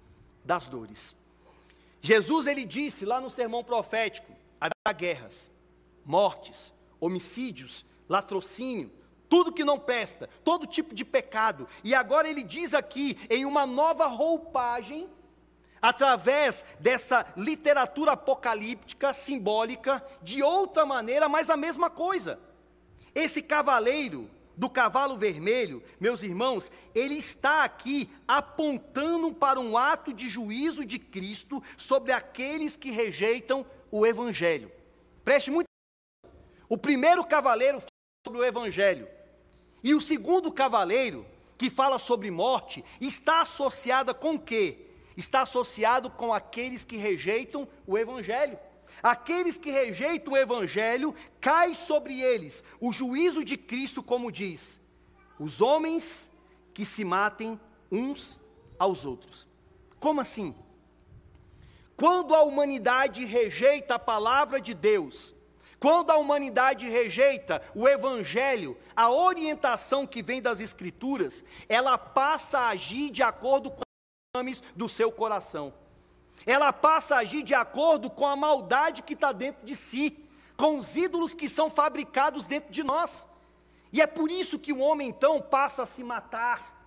das 0.44 0.66
dores. 0.66 1.16
Jesus 1.98 2.46
ele 2.46 2.66
disse 2.66 3.06
lá 3.06 3.18
no 3.18 3.30
sermão 3.30 3.64
profético: 3.64 4.30
haverá 4.60 4.92
guerras, 4.94 5.50
mortes, 6.04 6.70
homicídios, 7.00 7.86
latrocínio, 8.06 8.92
tudo 9.30 9.50
que 9.50 9.64
não 9.64 9.78
presta, 9.78 10.28
todo 10.44 10.66
tipo 10.66 10.94
de 10.94 11.06
pecado. 11.06 11.66
E 11.82 11.94
agora 11.94 12.28
ele 12.28 12.42
diz 12.42 12.74
aqui, 12.74 13.16
em 13.30 13.46
uma 13.46 13.64
nova 13.64 14.04
roupagem, 14.08 15.08
através 15.86 16.64
dessa 16.80 17.24
literatura 17.36 18.12
apocalíptica, 18.12 19.14
simbólica, 19.14 20.04
de 20.20 20.42
outra 20.42 20.84
maneira, 20.84 21.28
mas 21.28 21.48
a 21.48 21.56
mesma 21.56 21.88
coisa. 21.88 22.40
Esse 23.14 23.40
cavaleiro 23.40 24.28
do 24.56 24.68
cavalo 24.68 25.16
vermelho, 25.16 25.80
meus 26.00 26.24
irmãos, 26.24 26.72
ele 26.92 27.14
está 27.14 27.62
aqui 27.62 28.10
apontando 28.26 29.32
para 29.32 29.60
um 29.60 29.78
ato 29.78 30.12
de 30.12 30.28
juízo 30.28 30.84
de 30.84 30.98
Cristo 30.98 31.62
sobre 31.76 32.10
aqueles 32.10 32.76
que 32.76 32.90
rejeitam 32.90 33.64
o 33.88 34.04
Evangelho. 34.04 34.72
Preste 35.24 35.52
muito 35.52 35.66
O 36.68 36.76
primeiro 36.76 37.24
cavaleiro 37.24 37.78
fala 37.78 38.26
sobre 38.26 38.40
o 38.40 38.44
Evangelho. 38.44 39.06
E 39.84 39.94
o 39.94 40.00
segundo 40.00 40.50
cavaleiro, 40.50 41.24
que 41.56 41.70
fala 41.70 42.00
sobre 42.00 42.28
morte, 42.28 42.84
está 43.00 43.42
associada 43.42 44.12
com 44.12 44.36
quê? 44.36 44.85
Está 45.16 45.42
associado 45.42 46.10
com 46.10 46.32
aqueles 46.32 46.84
que 46.84 46.96
rejeitam 46.96 47.66
o 47.86 47.96
Evangelho. 47.96 48.58
Aqueles 49.02 49.58
que 49.58 49.70
rejeitam 49.70 50.32
o 50.32 50.36
Evangelho, 50.36 51.14
cai 51.40 51.74
sobre 51.74 52.20
eles 52.20 52.64
o 52.80 52.92
juízo 52.92 53.44
de 53.44 53.56
Cristo, 53.56 54.02
como 54.02 54.32
diz: 54.32 54.80
os 55.38 55.60
homens 55.60 56.30
que 56.72 56.84
se 56.84 57.04
matem 57.04 57.60
uns 57.90 58.40
aos 58.78 59.04
outros. 59.04 59.46
Como 59.98 60.20
assim? 60.20 60.54
Quando 61.96 62.34
a 62.34 62.42
humanidade 62.42 63.24
rejeita 63.24 63.94
a 63.94 63.98
palavra 63.98 64.60
de 64.60 64.74
Deus, 64.74 65.34
quando 65.78 66.10
a 66.10 66.16
humanidade 66.16 66.88
rejeita 66.88 67.62
o 67.74 67.88
Evangelho, 67.88 68.76
a 68.94 69.10
orientação 69.10 70.06
que 70.06 70.22
vem 70.22 70.42
das 70.42 70.60
Escrituras, 70.60 71.44
ela 71.68 71.96
passa 71.96 72.58
a 72.58 72.68
agir 72.68 73.10
de 73.10 73.22
acordo 73.22 73.70
com 73.70 73.85
do 74.74 74.88
seu 74.88 75.10
coração. 75.12 75.72
Ela 76.44 76.72
passa 76.72 77.16
a 77.16 77.18
agir 77.18 77.42
de 77.42 77.54
acordo 77.54 78.10
com 78.10 78.26
a 78.26 78.36
maldade 78.36 79.02
que 79.02 79.14
está 79.14 79.32
dentro 79.32 79.64
de 79.64 79.74
si, 79.74 80.24
com 80.56 80.78
os 80.78 80.96
ídolos 80.96 81.34
que 81.34 81.48
são 81.48 81.70
fabricados 81.70 82.46
dentro 82.46 82.72
de 82.72 82.82
nós. 82.82 83.28
E 83.92 84.00
é 84.00 84.06
por 84.06 84.30
isso 84.30 84.58
que 84.58 84.72
o 84.72 84.80
homem 84.80 85.08
então 85.08 85.40
passa 85.40 85.82
a 85.84 85.86
se 85.86 86.02
matar, 86.02 86.82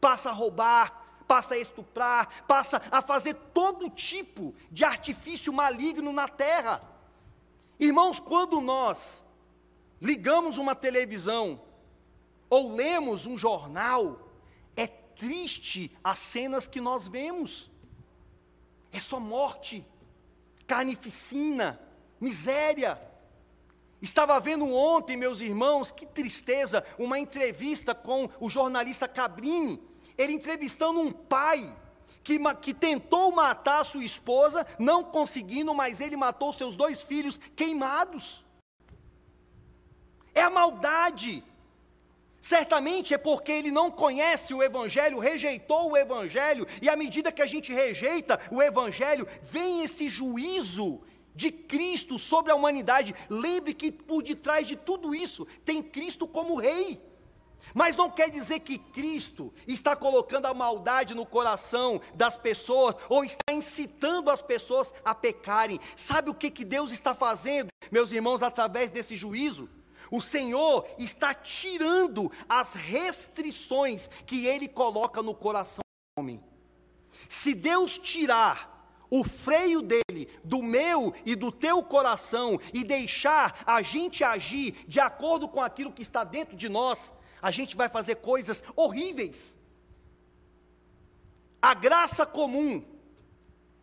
passa 0.00 0.30
a 0.30 0.32
roubar, 0.32 1.04
passa 1.26 1.54
a 1.54 1.58
estuprar, 1.58 2.44
passa 2.46 2.82
a 2.90 3.00
fazer 3.00 3.34
todo 3.52 3.90
tipo 3.90 4.54
de 4.70 4.84
artifício 4.84 5.52
maligno 5.52 6.12
na 6.12 6.28
terra. 6.28 6.80
Irmãos, 7.78 8.20
quando 8.20 8.60
nós 8.60 9.24
ligamos 10.00 10.58
uma 10.58 10.74
televisão 10.74 11.60
ou 12.50 12.74
lemos 12.74 13.26
um 13.26 13.36
jornal, 13.36 14.23
triste 15.16 15.96
as 16.02 16.18
cenas 16.18 16.66
que 16.66 16.80
nós 16.80 17.06
vemos. 17.06 17.70
É 18.92 19.00
só 19.00 19.18
morte, 19.18 19.84
carnificina, 20.66 21.80
miséria. 22.20 23.00
Estava 24.00 24.38
vendo 24.38 24.72
ontem, 24.72 25.16
meus 25.16 25.40
irmãos, 25.40 25.90
que 25.90 26.06
tristeza, 26.06 26.84
uma 26.98 27.18
entrevista 27.18 27.94
com 27.94 28.28
o 28.38 28.50
jornalista 28.50 29.08
Cabrini, 29.08 29.82
ele 30.16 30.32
entrevistando 30.32 31.00
um 31.00 31.10
pai 31.10 31.74
que, 32.22 32.38
que 32.60 32.72
tentou 32.72 33.32
matar 33.32 33.80
a 33.80 33.84
sua 33.84 34.04
esposa, 34.04 34.66
não 34.78 35.04
conseguindo, 35.04 35.74
mas 35.74 36.00
ele 36.00 36.16
matou 36.16 36.52
seus 36.52 36.74
dois 36.74 37.02
filhos 37.02 37.38
queimados. 37.54 38.44
É 40.34 40.42
a 40.42 40.50
maldade. 40.50 41.44
Certamente 42.44 43.14
é 43.14 43.16
porque 43.16 43.50
ele 43.50 43.70
não 43.70 43.90
conhece 43.90 44.52
o 44.52 44.62
Evangelho, 44.62 45.18
rejeitou 45.18 45.90
o 45.90 45.96
Evangelho, 45.96 46.66
e 46.82 46.90
à 46.90 46.94
medida 46.94 47.32
que 47.32 47.40
a 47.40 47.46
gente 47.46 47.72
rejeita 47.72 48.38
o 48.50 48.62
Evangelho, 48.62 49.26
vem 49.40 49.82
esse 49.82 50.10
juízo 50.10 51.00
de 51.34 51.50
Cristo 51.50 52.18
sobre 52.18 52.52
a 52.52 52.54
humanidade. 52.54 53.14
Lembre 53.30 53.72
que 53.72 53.90
por 53.90 54.22
detrás 54.22 54.68
de 54.68 54.76
tudo 54.76 55.14
isso 55.14 55.46
tem 55.64 55.82
Cristo 55.82 56.28
como 56.28 56.60
Rei. 56.60 57.00
Mas 57.72 57.96
não 57.96 58.10
quer 58.10 58.28
dizer 58.28 58.60
que 58.60 58.76
Cristo 58.76 59.50
está 59.66 59.96
colocando 59.96 60.44
a 60.44 60.52
maldade 60.52 61.14
no 61.14 61.24
coração 61.24 61.98
das 62.14 62.36
pessoas 62.36 62.94
ou 63.08 63.24
está 63.24 63.54
incitando 63.54 64.28
as 64.28 64.42
pessoas 64.42 64.92
a 65.02 65.14
pecarem. 65.14 65.80
Sabe 65.96 66.28
o 66.28 66.34
que, 66.34 66.50
que 66.50 66.62
Deus 66.62 66.92
está 66.92 67.14
fazendo, 67.14 67.70
meus 67.90 68.12
irmãos, 68.12 68.42
através 68.42 68.90
desse 68.90 69.16
juízo? 69.16 69.66
O 70.10 70.20
Senhor 70.20 70.86
está 70.98 71.32
tirando 71.34 72.30
as 72.48 72.74
restrições 72.74 74.08
que 74.26 74.46
Ele 74.46 74.68
coloca 74.68 75.22
no 75.22 75.34
coração 75.34 75.82
do 76.16 76.20
homem. 76.20 76.42
Se 77.28 77.54
Deus 77.54 77.98
tirar 77.98 78.74
o 79.10 79.22
freio 79.22 79.80
dele, 79.80 80.28
do 80.42 80.62
meu 80.62 81.14
e 81.24 81.36
do 81.36 81.52
teu 81.52 81.82
coração, 81.82 82.58
e 82.72 82.82
deixar 82.82 83.62
a 83.66 83.80
gente 83.80 84.24
agir 84.24 84.84
de 84.88 84.98
acordo 84.98 85.48
com 85.48 85.60
aquilo 85.60 85.92
que 85.92 86.02
está 86.02 86.24
dentro 86.24 86.56
de 86.56 86.68
nós, 86.68 87.12
a 87.40 87.50
gente 87.50 87.76
vai 87.76 87.88
fazer 87.88 88.16
coisas 88.16 88.64
horríveis. 88.74 89.56
A 91.60 91.74
graça 91.74 92.26
comum 92.26 92.84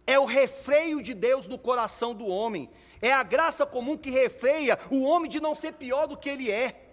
é 0.05 0.19
o 0.19 0.25
refreio 0.25 1.01
de 1.01 1.13
Deus 1.13 1.47
no 1.47 1.57
coração 1.57 2.13
do 2.13 2.25
homem, 2.27 2.69
é 3.01 3.11
a 3.11 3.23
graça 3.23 3.65
comum 3.65 3.97
que 3.97 4.09
refreia 4.09 4.77
o 4.89 5.03
homem 5.03 5.29
de 5.29 5.39
não 5.39 5.55
ser 5.55 5.73
pior 5.73 6.07
do 6.07 6.17
que 6.17 6.29
ele 6.29 6.51
é 6.51 6.87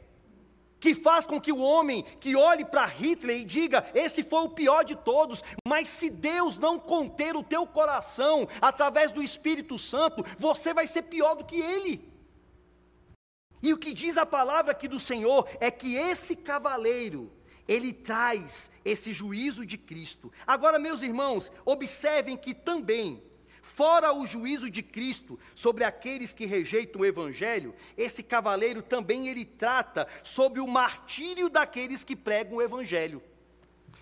que 0.80 0.94
faz 0.94 1.26
com 1.26 1.40
que 1.40 1.52
o 1.52 1.58
homem 1.58 2.04
que 2.20 2.36
olhe 2.36 2.64
para 2.64 2.86
Hitler 2.86 3.38
e 3.38 3.44
diga: 3.44 3.88
esse 3.94 4.22
foi 4.22 4.44
o 4.44 4.50
pior 4.50 4.84
de 4.84 4.96
todos, 4.96 5.42
mas 5.66 5.88
se 5.88 6.10
Deus 6.10 6.58
não 6.58 6.78
conter 6.78 7.36
o 7.36 7.42
teu 7.42 7.66
coração 7.66 8.46
através 8.60 9.12
do 9.12 9.22
Espírito 9.22 9.78
Santo, 9.78 10.24
você 10.38 10.72
vai 10.72 10.86
ser 10.86 11.02
pior 11.02 11.34
do 11.34 11.44
que 11.44 11.60
ele. 11.60 12.08
E 13.60 13.72
o 13.72 13.78
que 13.78 13.92
diz 13.92 14.16
a 14.16 14.24
palavra 14.24 14.70
aqui 14.70 14.86
do 14.86 15.00
Senhor 15.00 15.48
é 15.58 15.70
que 15.70 15.96
esse 15.96 16.36
cavaleiro, 16.36 17.32
ele 17.66 17.92
traz 17.92 18.70
esse 18.84 19.12
juízo 19.12 19.66
de 19.66 19.76
Cristo. 19.76 20.32
Agora, 20.46 20.78
meus 20.78 21.02
irmãos, 21.02 21.50
observem 21.64 22.36
que 22.36 22.54
também 22.54 23.20
Fora 23.68 24.14
o 24.14 24.26
juízo 24.26 24.70
de 24.70 24.82
Cristo 24.82 25.38
sobre 25.54 25.84
aqueles 25.84 26.32
que 26.32 26.46
rejeitam 26.46 27.02
o 27.02 27.04
evangelho, 27.04 27.74
esse 27.98 28.22
cavaleiro 28.22 28.80
também 28.80 29.28
ele 29.28 29.44
trata 29.44 30.08
sobre 30.24 30.58
o 30.58 30.66
martírio 30.66 31.50
daqueles 31.50 32.02
que 32.02 32.16
pregam 32.16 32.56
o 32.56 32.62
evangelho. 32.62 33.22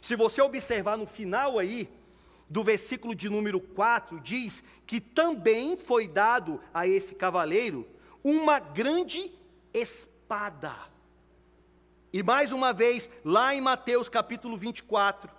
Se 0.00 0.14
você 0.14 0.40
observar 0.40 0.96
no 0.96 1.04
final 1.04 1.58
aí 1.58 1.90
do 2.48 2.62
versículo 2.62 3.12
de 3.12 3.28
número 3.28 3.58
4, 3.60 4.20
diz 4.20 4.62
que 4.86 5.00
também 5.00 5.76
foi 5.76 6.06
dado 6.06 6.60
a 6.72 6.86
esse 6.86 7.16
cavaleiro 7.16 7.88
uma 8.22 8.60
grande 8.60 9.32
espada. 9.74 10.72
E 12.12 12.22
mais 12.22 12.52
uma 12.52 12.72
vez, 12.72 13.10
lá 13.24 13.52
em 13.52 13.60
Mateus 13.60 14.08
capítulo 14.08 14.56
24, 14.56 15.35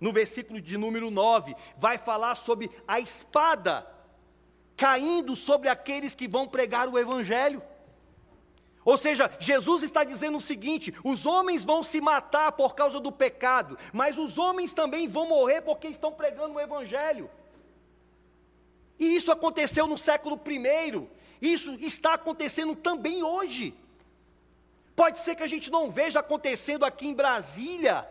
no 0.00 0.12
versículo 0.12 0.60
de 0.60 0.76
número 0.76 1.10
9, 1.10 1.54
vai 1.76 1.98
falar 1.98 2.34
sobre 2.34 2.70
a 2.86 3.00
espada 3.00 3.86
caindo 4.76 5.34
sobre 5.34 5.68
aqueles 5.68 6.14
que 6.14 6.28
vão 6.28 6.46
pregar 6.46 6.88
o 6.88 6.98
Evangelho. 6.98 7.60
Ou 8.84 8.96
seja, 8.96 9.30
Jesus 9.38 9.82
está 9.82 10.04
dizendo 10.04 10.38
o 10.38 10.40
seguinte: 10.40 10.94
os 11.04 11.26
homens 11.26 11.64
vão 11.64 11.82
se 11.82 12.00
matar 12.00 12.52
por 12.52 12.74
causa 12.74 13.00
do 13.00 13.10
pecado, 13.10 13.76
mas 13.92 14.16
os 14.16 14.38
homens 14.38 14.72
também 14.72 15.08
vão 15.08 15.26
morrer 15.28 15.60
porque 15.62 15.88
estão 15.88 16.12
pregando 16.12 16.54
o 16.54 16.60
Evangelho. 16.60 17.28
E 18.98 19.16
isso 19.16 19.30
aconteceu 19.30 19.86
no 19.86 19.98
século 19.98 20.40
I, 20.46 21.08
isso 21.40 21.74
está 21.74 22.14
acontecendo 22.14 22.74
também 22.74 23.22
hoje. 23.22 23.74
Pode 24.96 25.18
ser 25.18 25.34
que 25.34 25.42
a 25.42 25.46
gente 25.46 25.70
não 25.70 25.90
veja 25.90 26.20
acontecendo 26.20 26.84
aqui 26.84 27.06
em 27.06 27.14
Brasília, 27.14 28.08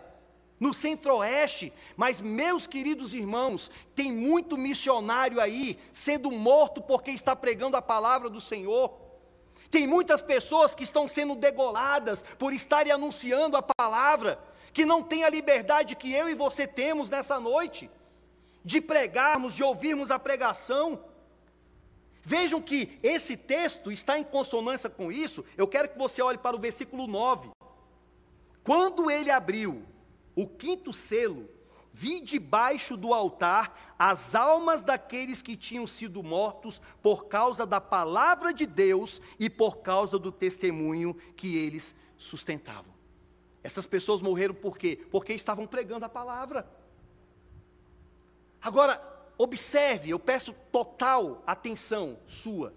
no 0.59 0.73
centro-oeste, 0.73 1.71
mas 1.95 2.19
meus 2.19 2.65
queridos 2.65 3.13
irmãos, 3.13 3.69
tem 3.93 4.11
muito 4.11 4.57
missionário 4.57 5.39
aí 5.39 5.77
sendo 5.93 6.31
morto 6.31 6.81
porque 6.81 7.11
está 7.11 7.35
pregando 7.35 7.77
a 7.77 7.81
palavra 7.81 8.29
do 8.29 8.41
Senhor. 8.41 8.91
Tem 9.69 9.85
muitas 9.85 10.21
pessoas 10.21 10.73
que 10.73 10.83
estão 10.83 11.07
sendo 11.07 11.35
degoladas 11.35 12.23
por 12.39 12.53
estarem 12.53 12.91
anunciando 12.91 13.57
a 13.57 13.61
palavra, 13.61 14.39
que 14.73 14.85
não 14.85 15.03
têm 15.03 15.23
a 15.23 15.29
liberdade 15.29 15.95
que 15.95 16.11
eu 16.13 16.29
e 16.29 16.33
você 16.33 16.65
temos 16.65 17.09
nessa 17.09 17.39
noite, 17.39 17.89
de 18.63 18.81
pregarmos, 18.81 19.53
de 19.53 19.63
ouvirmos 19.63 20.09
a 20.09 20.17
pregação. 20.17 21.03
Vejam 22.23 22.61
que 22.61 22.99
esse 23.03 23.37
texto 23.37 23.91
está 23.91 24.17
em 24.17 24.23
consonância 24.23 24.89
com 24.89 25.11
isso. 25.11 25.45
Eu 25.55 25.67
quero 25.67 25.89
que 25.89 25.97
você 25.97 26.21
olhe 26.21 26.37
para 26.37 26.55
o 26.55 26.59
versículo 26.59 27.07
9. 27.07 27.49
Quando 28.63 29.09
ele 29.09 29.31
abriu 29.31 29.85
o 30.37 30.47
quinto 30.47 30.93
selo, 30.93 31.49
vi 31.91 32.21
debaixo 32.21 32.95
do 32.95 33.11
altar 33.11 33.95
as 33.97 34.35
almas 34.35 34.83
daqueles 34.83 35.41
que 35.41 35.57
tinham 35.57 35.87
sido 35.87 36.21
mortos 36.21 36.79
por 37.01 37.25
causa 37.25 37.65
da 37.65 37.81
palavra 37.81 38.53
de 38.53 38.67
Deus 38.67 39.19
e 39.39 39.49
por 39.49 39.77
causa 39.77 40.19
do 40.19 40.31
testemunho 40.31 41.15
que 41.35 41.57
eles 41.57 41.95
sustentavam. 42.15 42.93
Essas 43.63 43.87
pessoas 43.87 44.21
morreram 44.21 44.53
por 44.53 44.77
quê? 44.77 45.03
Porque 45.09 45.33
estavam 45.33 45.65
pregando 45.65 46.05
a 46.05 46.09
palavra. 46.09 46.69
Agora, 48.61 49.01
observe, 49.39 50.11
eu 50.11 50.19
peço 50.19 50.53
total 50.71 51.41
atenção 51.47 52.19
sua. 52.27 52.75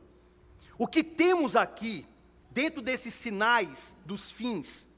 O 0.79 0.87
que 0.87 1.05
temos 1.05 1.57
aqui, 1.57 2.07
dentro 2.51 2.81
desses 2.81 3.13
sinais 3.13 3.95
dos 4.07 4.31
fins, 4.31 4.89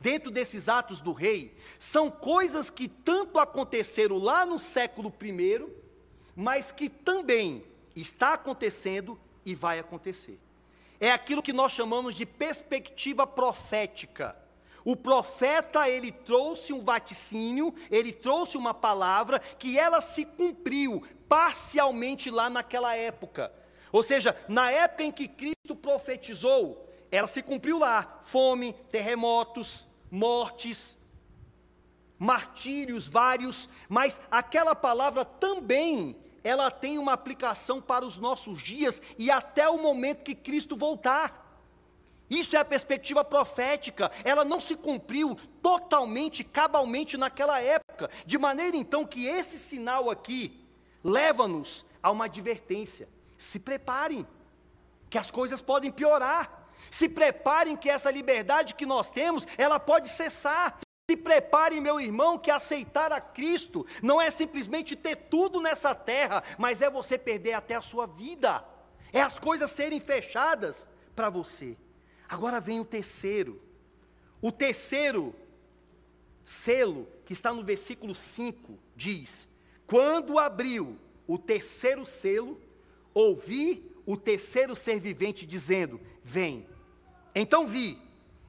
dentro 0.00 0.30
desses 0.30 0.68
atos 0.68 1.00
do 1.00 1.12
rei, 1.12 1.56
são 1.78 2.10
coisas 2.10 2.70
que 2.70 2.88
tanto 2.88 3.38
aconteceram 3.38 4.18
lá 4.18 4.46
no 4.46 4.58
século 4.58 5.12
I, 5.22 5.66
mas 6.34 6.70
que 6.70 6.88
também 6.88 7.64
está 7.94 8.34
acontecendo 8.34 9.18
e 9.44 9.54
vai 9.54 9.78
acontecer. 9.78 10.38
É 11.00 11.10
aquilo 11.10 11.42
que 11.42 11.52
nós 11.52 11.72
chamamos 11.72 12.14
de 12.14 12.26
perspectiva 12.26 13.26
profética. 13.26 14.36
O 14.84 14.96
profeta, 14.96 15.88
ele 15.88 16.10
trouxe 16.10 16.72
um 16.72 16.80
vaticínio, 16.80 17.74
ele 17.90 18.12
trouxe 18.12 18.56
uma 18.56 18.72
palavra 18.72 19.38
que 19.38 19.78
ela 19.78 20.00
se 20.00 20.24
cumpriu 20.24 21.02
parcialmente 21.28 22.30
lá 22.30 22.48
naquela 22.48 22.96
época. 22.96 23.52
Ou 23.92 24.02
seja, 24.02 24.36
na 24.48 24.70
época 24.70 25.02
em 25.02 25.12
que 25.12 25.28
Cristo 25.28 25.76
profetizou, 25.76 26.88
ela 27.10 27.26
se 27.26 27.42
cumpriu 27.42 27.78
lá: 27.78 28.18
fome, 28.22 28.72
terremotos, 28.90 29.86
mortes, 30.10 30.96
martírios 32.18 33.06
vários, 33.06 33.68
mas 33.88 34.20
aquela 34.30 34.74
palavra 34.74 35.24
também 35.24 36.16
ela 36.42 36.70
tem 36.70 36.98
uma 36.98 37.12
aplicação 37.12 37.80
para 37.80 38.06
os 38.06 38.16
nossos 38.16 38.62
dias 38.62 39.02
e 39.18 39.30
até 39.30 39.68
o 39.68 39.78
momento 39.78 40.24
que 40.24 40.34
Cristo 40.34 40.76
voltar. 40.76 41.46
Isso 42.30 42.56
é 42.56 42.58
a 42.58 42.64
perspectiva 42.64 43.24
profética, 43.24 44.10
ela 44.22 44.44
não 44.44 44.60
se 44.60 44.76
cumpriu 44.76 45.34
totalmente, 45.62 46.44
cabalmente 46.44 47.16
naquela 47.16 47.60
época, 47.60 48.10
de 48.26 48.36
maneira 48.36 48.76
então 48.76 49.06
que 49.06 49.26
esse 49.26 49.58
sinal 49.58 50.10
aqui 50.10 50.66
leva-nos 51.02 51.86
a 52.02 52.10
uma 52.10 52.26
advertência: 52.26 53.08
se 53.36 53.58
preparem, 53.58 54.26
que 55.08 55.16
as 55.16 55.30
coisas 55.30 55.62
podem 55.62 55.90
piorar. 55.90 56.57
Se 56.90 57.08
preparem 57.08 57.76
que 57.76 57.90
essa 57.90 58.10
liberdade 58.10 58.74
que 58.74 58.86
nós 58.86 59.10
temos, 59.10 59.46
ela 59.56 59.78
pode 59.78 60.08
cessar. 60.08 60.78
Se 61.10 61.16
prepare, 61.16 61.80
meu 61.80 61.98
irmão, 61.98 62.38
que 62.38 62.50
aceitar 62.50 63.12
a 63.12 63.20
Cristo 63.20 63.86
não 64.02 64.20
é 64.20 64.30
simplesmente 64.30 64.94
ter 64.94 65.16
tudo 65.16 65.60
nessa 65.60 65.94
terra, 65.94 66.42
mas 66.58 66.82
é 66.82 66.90
você 66.90 67.16
perder 67.16 67.54
até 67.54 67.74
a 67.74 67.80
sua 67.82 68.06
vida. 68.06 68.64
é 69.10 69.22
as 69.22 69.38
coisas 69.38 69.70
serem 69.70 70.00
fechadas 70.00 70.86
para 71.16 71.30
você. 71.30 71.78
Agora 72.28 72.60
vem 72.60 72.78
o 72.78 72.84
terceiro. 72.84 73.58
O 74.42 74.52
terceiro 74.52 75.34
selo, 76.44 77.08
que 77.24 77.32
está 77.32 77.52
no 77.52 77.64
versículo 77.64 78.14
5, 78.14 78.78
diz: 78.94 79.48
Quando 79.86 80.38
abriu 80.38 80.98
o 81.26 81.38
terceiro 81.38 82.04
selo, 82.04 82.60
ouvi 83.14 83.87
o 84.08 84.16
terceiro 84.16 84.74
ser 84.74 84.98
vivente 84.98 85.44
dizendo: 85.44 86.00
Vem. 86.24 86.66
Então 87.34 87.66
vi, 87.66 87.98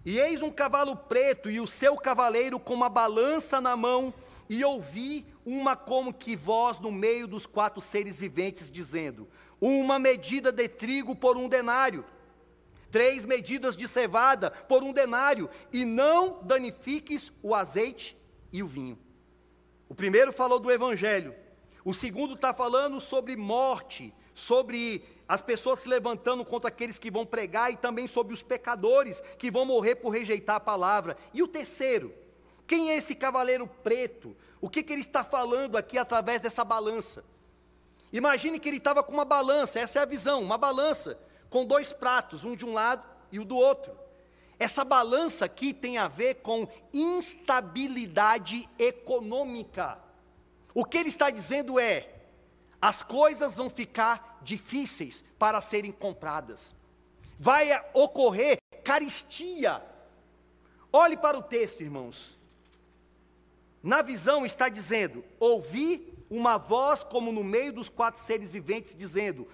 e 0.06 0.18
eis 0.18 0.42
um 0.42 0.50
cavalo 0.50 0.96
preto 0.96 1.50
e 1.50 1.60
o 1.60 1.68
seu 1.68 1.98
cavaleiro 1.98 2.58
com 2.58 2.74
uma 2.74 2.88
balança 2.88 3.60
na 3.60 3.76
mão, 3.76 4.14
e 4.48 4.64
ouvi 4.64 5.26
uma 5.46 5.76
como 5.76 6.14
que 6.14 6.34
voz 6.34 6.80
no 6.80 6.94
meio 6.94 7.28
dos 7.28 7.46
quatro 7.46 7.82
seres 7.82 8.18
viventes 8.18 8.72
dizendo: 8.72 9.28
Uma 9.60 10.00
medida 10.00 10.50
de 10.50 10.70
trigo 10.70 11.14
por 11.14 11.36
um 11.36 11.50
denário, 11.50 12.06
três 12.90 13.26
medidas 13.26 13.76
de 13.76 13.86
cevada 13.86 14.50
por 14.52 14.82
um 14.82 14.94
denário, 14.94 15.50
e 15.74 15.84
não 15.84 16.40
danifiques 16.42 17.34
o 17.44 17.54
azeite 17.54 18.18
e 18.50 18.64
o 18.64 18.68
vinho. 18.68 18.98
O 19.90 19.94
primeiro 19.94 20.32
falou 20.32 20.58
do 20.58 20.72
evangelho, 20.72 21.36
o 21.84 21.94
segundo 21.94 22.36
está 22.36 22.54
falando 22.54 23.02
sobre 23.02 23.36
morte, 23.36 24.14
sobre 24.40 25.04
as 25.28 25.42
pessoas 25.42 25.80
se 25.80 25.90
levantando 25.90 26.44
contra 26.44 26.70
aqueles 26.70 26.98
que 26.98 27.12
vão 27.12 27.26
pregar 27.26 27.72
e 27.72 27.76
também 27.76 28.08
sobre 28.08 28.34
os 28.34 28.42
pecadores 28.42 29.22
que 29.38 29.52
vão 29.52 29.66
morrer 29.66 29.96
por 29.96 30.10
rejeitar 30.10 30.56
a 30.56 30.60
palavra. 30.60 31.18
E 31.34 31.44
o 31.44 31.48
terceiro, 31.48 32.14
quem 32.66 32.90
é 32.90 32.98
esse 32.98 33.14
cavaleiro 33.14 33.68
preto? 33.68 34.36
O 34.62 34.70
que, 34.70 34.82
que 34.82 34.92
ele 34.92 35.02
está 35.02 35.24
falando 35.24 35.78
aqui 35.78 35.98
através 35.98 36.42
dessa 36.42 36.64
balança? 36.64 37.24
Imagine 38.12 38.60
que 38.60 38.68
ele 38.68 38.78
estava 38.78 39.04
com 39.04 39.14
uma 39.14 39.26
balança, 39.26 39.80
essa 39.80 40.00
é 40.00 40.02
a 40.02 40.06
visão, 40.06 40.42
uma 40.42 40.58
balança, 40.58 41.20
com 41.50 41.66
dois 41.66 41.94
pratos, 41.94 42.44
um 42.44 42.56
de 42.56 42.66
um 42.66 42.74
lado 42.74 43.08
e 43.32 43.40
o 43.40 43.46
do 43.46 43.56
outro. 43.56 43.96
Essa 44.58 44.84
balança 44.84 45.46
aqui 45.46 45.74
tem 45.74 45.98
a 45.98 46.08
ver 46.08 46.36
com 46.36 46.68
instabilidade 46.94 48.68
econômica. 48.80 50.00
O 50.74 50.84
que 50.84 50.98
ele 50.98 51.10
está 51.10 51.30
dizendo 51.30 51.80
é: 51.80 52.19
as 52.82 53.04
coisas 53.04 53.58
vão 53.58 53.70
ficar 53.70 54.40
difíceis 54.42 55.24
para 55.38 55.62
serem 55.62 55.92
compradas, 55.92 56.76
vai 57.40 57.70
ocorrer 57.94 58.58
caristia. 58.84 59.84
Olhe 60.92 61.16
para 61.16 61.38
o 61.38 61.44
texto, 61.44 61.82
irmãos. 61.82 62.38
Na 63.84 64.02
visão 64.02 64.46
está 64.46 64.68
dizendo: 64.70 65.24
ouvi 65.40 66.14
uma 66.30 66.58
voz 66.58 67.04
como 67.04 67.32
no 67.32 67.44
meio 67.44 67.74
dos 67.74 67.90
quatro 67.90 68.22
seres 68.22 68.50
viventes, 68.50 68.96
dizendo: 68.96 69.48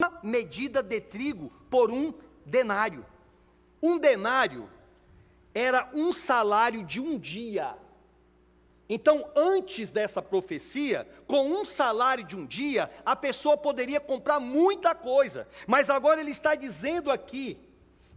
uma 0.00 0.20
medida 0.22 0.82
de 0.82 1.00
trigo 1.00 1.50
por 1.70 1.90
um 1.90 2.14
denário. 2.44 3.04
Um 3.82 3.98
denário 3.98 4.70
era 5.52 5.90
um 5.94 6.12
salário 6.12 6.84
de 6.84 7.00
um 7.00 7.18
dia. 7.18 7.76
Então, 8.88 9.28
antes 9.34 9.90
dessa 9.90 10.22
profecia, 10.22 11.06
com 11.26 11.50
um 11.50 11.64
salário 11.64 12.24
de 12.24 12.36
um 12.36 12.46
dia, 12.46 12.90
a 13.04 13.16
pessoa 13.16 13.56
poderia 13.56 13.98
comprar 13.98 14.38
muita 14.38 14.94
coisa. 14.94 15.48
Mas 15.66 15.90
agora 15.90 16.20
ele 16.20 16.30
está 16.30 16.54
dizendo 16.54 17.10
aqui 17.10 17.58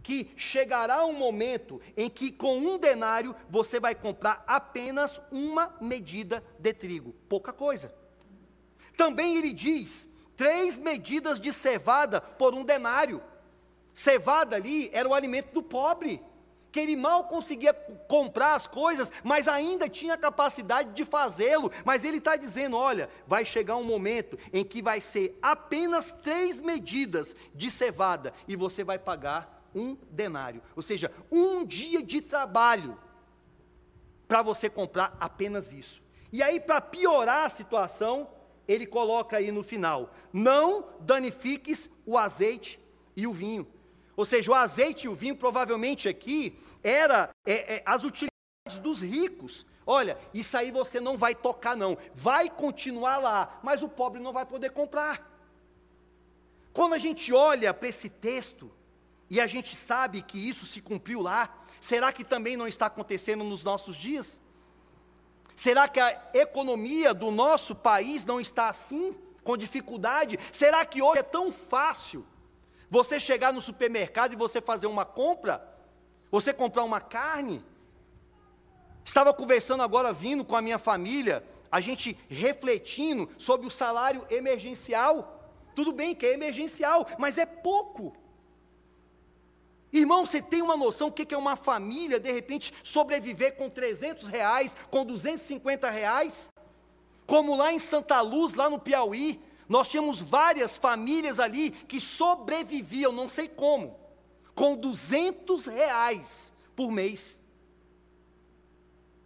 que 0.02 0.30
chegará 0.36 1.04
um 1.04 1.12
momento 1.12 1.80
em 1.96 2.08
que 2.08 2.30
com 2.30 2.56
um 2.56 2.78
denário 2.78 3.34
você 3.48 3.80
vai 3.80 3.94
comprar 3.94 4.44
apenas 4.46 5.20
uma 5.30 5.74
medida 5.80 6.42
de 6.58 6.72
trigo, 6.72 7.14
pouca 7.28 7.52
coisa. 7.52 7.92
Também 8.96 9.36
ele 9.36 9.52
diz: 9.52 10.08
três 10.36 10.78
medidas 10.78 11.40
de 11.40 11.52
cevada 11.52 12.20
por 12.20 12.54
um 12.54 12.64
denário. 12.64 13.22
Cevada 13.92 14.56
ali 14.56 14.88
era 14.92 15.08
o 15.08 15.14
alimento 15.14 15.52
do 15.52 15.62
pobre, 15.62 16.22
que 16.70 16.80
ele 16.80 16.96
mal 16.96 17.24
conseguia 17.24 17.74
comprar 18.08 18.54
as 18.54 18.66
coisas, 18.66 19.12
mas 19.24 19.48
ainda 19.48 19.88
tinha 19.88 20.16
capacidade 20.16 20.92
de 20.92 21.04
fazê-lo. 21.04 21.70
Mas 21.84 22.04
ele 22.04 22.18
está 22.18 22.36
dizendo: 22.36 22.76
olha, 22.76 23.08
vai 23.26 23.44
chegar 23.44 23.76
um 23.76 23.84
momento 23.84 24.38
em 24.52 24.64
que 24.64 24.82
vai 24.82 25.00
ser 25.00 25.38
apenas 25.42 26.12
três 26.22 26.60
medidas 26.60 27.34
de 27.54 27.70
cevada 27.70 28.32
e 28.46 28.56
você 28.56 28.84
vai 28.84 28.98
pagar 28.98 29.60
um 29.74 29.96
denário, 30.10 30.62
ou 30.74 30.82
seja, 30.82 31.12
um 31.30 31.64
dia 31.64 32.02
de 32.02 32.20
trabalho 32.20 32.98
para 34.26 34.42
você 34.42 34.68
comprar 34.68 35.16
apenas 35.20 35.72
isso. 35.72 36.02
E 36.32 36.42
aí, 36.42 36.60
para 36.60 36.80
piorar 36.80 37.46
a 37.46 37.48
situação, 37.48 38.28
ele 38.66 38.86
coloca 38.86 39.36
aí 39.36 39.50
no 39.50 39.62
final: 39.62 40.12
não 40.32 40.88
danifiques 41.00 41.90
o 42.06 42.16
azeite 42.16 42.78
e 43.16 43.26
o 43.26 43.32
vinho. 43.32 43.66
Ou 44.16 44.24
seja, 44.24 44.50
o 44.50 44.54
azeite 44.54 45.06
e 45.06 45.08
o 45.08 45.14
vinho 45.14 45.36
provavelmente 45.36 46.08
aqui 46.08 46.58
era 46.82 47.30
é, 47.46 47.76
é, 47.76 47.82
as 47.86 48.04
utilidades 48.04 48.78
dos 48.82 49.00
ricos. 49.00 49.66
Olha, 49.86 50.18
isso 50.32 50.56
aí 50.56 50.70
você 50.70 51.00
não 51.00 51.16
vai 51.16 51.34
tocar 51.34 51.76
não, 51.76 51.96
vai 52.14 52.48
continuar 52.48 53.18
lá, 53.18 53.60
mas 53.62 53.82
o 53.82 53.88
pobre 53.88 54.20
não 54.20 54.32
vai 54.32 54.46
poder 54.46 54.70
comprar. 54.70 55.28
Quando 56.72 56.94
a 56.94 56.98
gente 56.98 57.32
olha 57.32 57.74
para 57.74 57.88
esse 57.88 58.08
texto, 58.08 58.70
e 59.28 59.40
a 59.40 59.46
gente 59.46 59.76
sabe 59.76 60.22
que 60.22 60.38
isso 60.38 60.66
se 60.66 60.80
cumpriu 60.80 61.20
lá, 61.20 61.56
será 61.80 62.12
que 62.12 62.24
também 62.24 62.56
não 62.56 62.66
está 62.66 62.86
acontecendo 62.86 63.44
nos 63.44 63.62
nossos 63.62 63.96
dias? 63.96 64.40
Será 65.54 65.88
que 65.88 66.00
a 66.00 66.30
economia 66.34 67.12
do 67.12 67.30
nosso 67.30 67.74
país 67.74 68.24
não 68.24 68.40
está 68.40 68.68
assim, 68.68 69.14
com 69.44 69.56
dificuldade? 69.56 70.38
Será 70.52 70.84
que 70.84 71.02
hoje 71.02 71.20
é 71.20 71.22
tão 71.22 71.52
fácil 71.52 72.26
você 72.90 73.20
chegar 73.20 73.52
no 73.52 73.62
supermercado 73.62 74.32
e 74.32 74.36
você 74.36 74.60
fazer 74.60 74.88
uma 74.88 75.04
compra? 75.04 75.66
Você 76.30 76.52
comprar 76.52 76.82
uma 76.82 77.00
carne? 77.00 77.64
Estava 79.04 79.32
conversando 79.32 79.82
agora, 79.82 80.12
vindo 80.12 80.44
com 80.44 80.56
a 80.56 80.62
minha 80.62 80.78
família, 80.78 81.44
a 81.70 81.80
gente 81.80 82.18
refletindo 82.28 83.30
sobre 83.38 83.66
o 83.66 83.70
salário 83.70 84.26
emergencial. 84.28 85.48
Tudo 85.74 85.92
bem 85.92 86.14
que 86.14 86.26
é 86.26 86.34
emergencial, 86.34 87.06
mas 87.16 87.38
é 87.38 87.46
pouco. 87.46 88.12
Irmão, 89.92 90.26
você 90.26 90.40
tem 90.40 90.62
uma 90.62 90.76
noção 90.76 91.08
do 91.08 91.14
que 91.14 91.34
é 91.34 91.38
uma 91.38 91.56
família, 91.56 92.20
de 92.20 92.30
repente, 92.30 92.72
sobreviver 92.82 93.56
com 93.56 93.68
300 93.68 94.28
reais, 94.28 94.76
com 94.90 95.04
250 95.04 95.90
reais? 95.90 96.50
Como 97.26 97.56
lá 97.56 97.72
em 97.72 97.78
Santa 97.78 98.20
Luz, 98.20 98.54
lá 98.54 98.68
no 98.68 98.78
Piauí, 98.78 99.40
nós 99.70 99.86
tínhamos 99.86 100.20
várias 100.20 100.76
famílias 100.76 101.38
ali 101.38 101.70
que 101.70 102.00
sobreviviam, 102.00 103.12
não 103.12 103.28
sei 103.28 103.46
como, 103.46 103.96
com 104.52 104.74
200 104.74 105.66
reais 105.66 106.52
por 106.74 106.90
mês. 106.90 107.38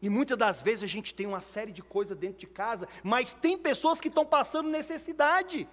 E 0.02 0.10
muitas 0.10 0.36
das 0.36 0.60
vezes 0.60 0.84
a 0.84 0.86
gente 0.86 1.14
tem 1.14 1.26
uma 1.26 1.40
série 1.40 1.72
de 1.72 1.80
coisas 1.80 2.14
dentro 2.18 2.40
de 2.40 2.46
casa, 2.46 2.86
mas 3.02 3.32
tem 3.32 3.56
pessoas 3.56 4.02
que 4.02 4.08
estão 4.08 4.26
passando 4.26 4.68
necessidade. 4.68 5.66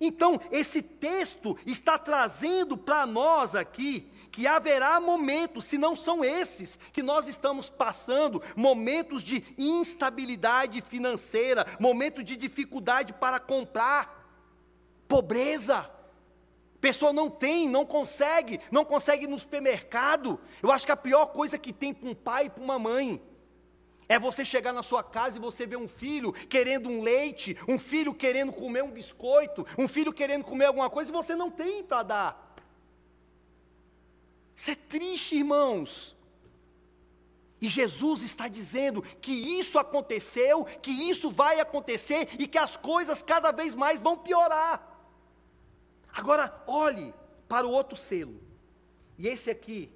Então, 0.00 0.40
esse 0.50 0.82
texto 0.82 1.56
está 1.64 1.96
trazendo 1.96 2.76
para 2.76 3.06
nós 3.06 3.54
aqui 3.54 4.10
que 4.30 4.46
haverá 4.46 5.00
momentos, 5.00 5.64
se 5.64 5.76
não 5.76 5.96
são 5.96 6.24
esses, 6.24 6.78
que 6.92 7.02
nós 7.02 7.26
estamos 7.26 7.68
passando, 7.68 8.42
momentos 8.56 9.22
de 9.22 9.44
instabilidade 9.58 10.80
financeira, 10.80 11.66
momentos 11.78 12.24
de 12.24 12.36
dificuldade 12.36 13.12
para 13.12 13.38
comprar, 13.40 14.20
pobreza. 15.08 15.90
Pessoa 16.80 17.12
não 17.12 17.28
tem, 17.28 17.68
não 17.68 17.84
consegue, 17.84 18.60
não 18.70 18.84
consegue 18.84 19.24
ir 19.24 19.28
no 19.28 19.38
supermercado. 19.38 20.40
Eu 20.62 20.70
acho 20.70 20.86
que 20.86 20.92
a 20.92 20.96
pior 20.96 21.26
coisa 21.26 21.58
que 21.58 21.72
tem 21.72 21.92
para 21.92 22.08
um 22.08 22.14
pai 22.14 22.46
e 22.46 22.50
para 22.50 22.64
uma 22.64 22.78
mãe 22.78 23.20
é 24.10 24.18
você 24.18 24.44
chegar 24.44 24.72
na 24.72 24.82
sua 24.82 25.04
casa 25.04 25.36
e 25.36 25.40
você 25.40 25.64
ver 25.64 25.76
um 25.76 25.86
filho 25.86 26.32
querendo 26.32 26.88
um 26.88 27.00
leite, 27.00 27.56
um 27.68 27.78
filho 27.78 28.12
querendo 28.12 28.52
comer 28.52 28.82
um 28.82 28.90
biscoito, 28.90 29.64
um 29.78 29.86
filho 29.86 30.12
querendo 30.12 30.44
comer 30.44 30.64
alguma 30.64 30.90
coisa 30.90 31.10
e 31.10 31.12
você 31.12 31.36
não 31.36 31.48
tem 31.48 31.84
para 31.84 32.02
dar. 32.02 32.49
Isso 34.60 34.72
é 34.72 34.74
triste, 34.74 35.36
irmãos. 35.36 36.14
E 37.62 37.66
Jesus 37.66 38.20
está 38.22 38.46
dizendo 38.46 39.00
que 39.00 39.32
isso 39.32 39.78
aconteceu, 39.78 40.66
que 40.82 40.90
isso 40.90 41.30
vai 41.30 41.60
acontecer 41.60 42.28
e 42.38 42.46
que 42.46 42.58
as 42.58 42.76
coisas 42.76 43.22
cada 43.22 43.52
vez 43.52 43.74
mais 43.74 44.02
vão 44.02 44.18
piorar. 44.18 44.86
Agora, 46.12 46.62
olhe 46.66 47.14
para 47.48 47.66
o 47.66 47.70
outro 47.70 47.96
selo. 47.96 48.38
E 49.16 49.26
esse 49.26 49.48
aqui 49.48 49.90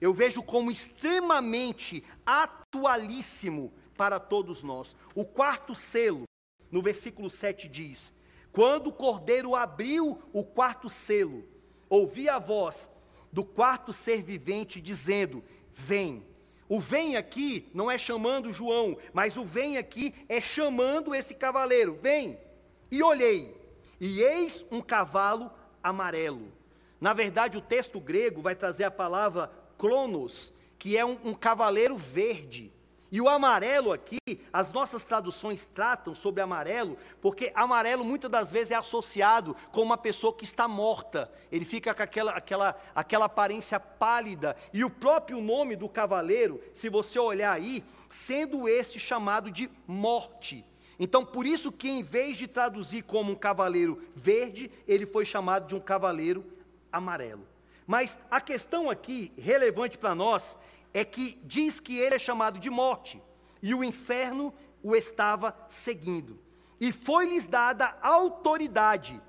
eu 0.00 0.14
vejo 0.14 0.42
como 0.42 0.70
extremamente 0.70 2.02
atualíssimo 2.24 3.70
para 3.94 4.18
todos 4.18 4.62
nós. 4.62 4.96
O 5.14 5.26
quarto 5.26 5.74
selo, 5.74 6.24
no 6.70 6.80
versículo 6.80 7.28
7 7.28 7.68
diz: 7.68 8.10
Quando 8.52 8.86
o 8.86 8.92
cordeiro 8.94 9.54
abriu 9.54 10.18
o 10.32 10.46
quarto 10.46 10.88
selo, 10.88 11.46
ouvi 11.90 12.26
a 12.26 12.38
voz 12.38 12.88
do 13.32 13.44
quarto 13.44 13.92
ser 13.92 14.22
vivente 14.22 14.80
dizendo: 14.80 15.42
Vem. 15.74 16.26
O 16.68 16.78
vem 16.78 17.16
aqui 17.16 17.68
não 17.72 17.90
é 17.90 17.98
chamando 17.98 18.52
João, 18.52 18.98
mas 19.12 19.36
o 19.36 19.44
vem 19.44 19.78
aqui 19.78 20.14
é 20.28 20.40
chamando 20.40 21.14
esse 21.14 21.34
cavaleiro: 21.34 21.98
Vem. 22.00 22.38
E 22.90 23.02
olhei, 23.02 23.54
e 24.00 24.20
eis 24.22 24.64
um 24.70 24.80
cavalo 24.80 25.50
amarelo. 25.82 26.52
Na 27.00 27.12
verdade, 27.12 27.56
o 27.56 27.62
texto 27.62 28.00
grego 28.00 28.42
vai 28.42 28.54
trazer 28.54 28.84
a 28.84 28.90
palavra 28.90 29.50
cronos, 29.76 30.52
que 30.78 30.96
é 30.96 31.04
um, 31.04 31.18
um 31.24 31.34
cavaleiro 31.34 31.96
verde. 31.96 32.72
E 33.10 33.20
o 33.20 33.28
amarelo 33.28 33.92
aqui, 33.92 34.18
as 34.52 34.70
nossas 34.70 35.02
traduções 35.02 35.64
tratam 35.64 36.14
sobre 36.14 36.42
amarelo, 36.42 36.98
porque 37.22 37.50
amarelo 37.54 38.04
muitas 38.04 38.30
das 38.30 38.50
vezes 38.50 38.70
é 38.70 38.74
associado 38.74 39.56
com 39.72 39.80
uma 39.80 39.96
pessoa 39.96 40.34
que 40.34 40.44
está 40.44 40.68
morta. 40.68 41.30
Ele 41.50 41.64
fica 41.64 41.94
com 41.94 42.02
aquela, 42.02 42.32
aquela, 42.32 42.80
aquela 42.94 43.24
aparência 43.24 43.80
pálida. 43.80 44.54
E 44.74 44.84
o 44.84 44.90
próprio 44.90 45.40
nome 45.40 45.74
do 45.74 45.88
cavaleiro, 45.88 46.62
se 46.72 46.90
você 46.90 47.18
olhar 47.18 47.52
aí, 47.52 47.82
sendo 48.10 48.68
este 48.68 48.98
chamado 48.98 49.50
de 49.50 49.70
morte. 49.86 50.64
Então, 50.98 51.24
por 51.24 51.46
isso 51.46 51.72
que 51.72 51.88
em 51.88 52.02
vez 52.02 52.36
de 52.36 52.46
traduzir 52.46 53.02
como 53.02 53.32
um 53.32 53.36
cavaleiro 53.36 54.02
verde, 54.14 54.70
ele 54.86 55.06
foi 55.06 55.24
chamado 55.24 55.66
de 55.66 55.74
um 55.74 55.80
cavaleiro 55.80 56.44
amarelo. 56.92 57.46
Mas 57.86 58.18
a 58.30 58.38
questão 58.38 58.90
aqui, 58.90 59.32
relevante 59.38 59.96
para 59.96 60.14
nós, 60.14 60.56
é 60.92 61.04
que 61.04 61.40
diz 61.44 61.80
que 61.80 61.98
ele 61.98 62.14
é 62.14 62.18
chamado 62.18 62.58
de 62.58 62.70
morte, 62.70 63.22
e 63.62 63.74
o 63.74 63.84
inferno 63.84 64.52
o 64.82 64.94
estava 64.94 65.54
seguindo. 65.66 66.38
E 66.80 66.92
foi-lhes 66.92 67.44
dada 67.44 67.96
autoridade 68.00 69.20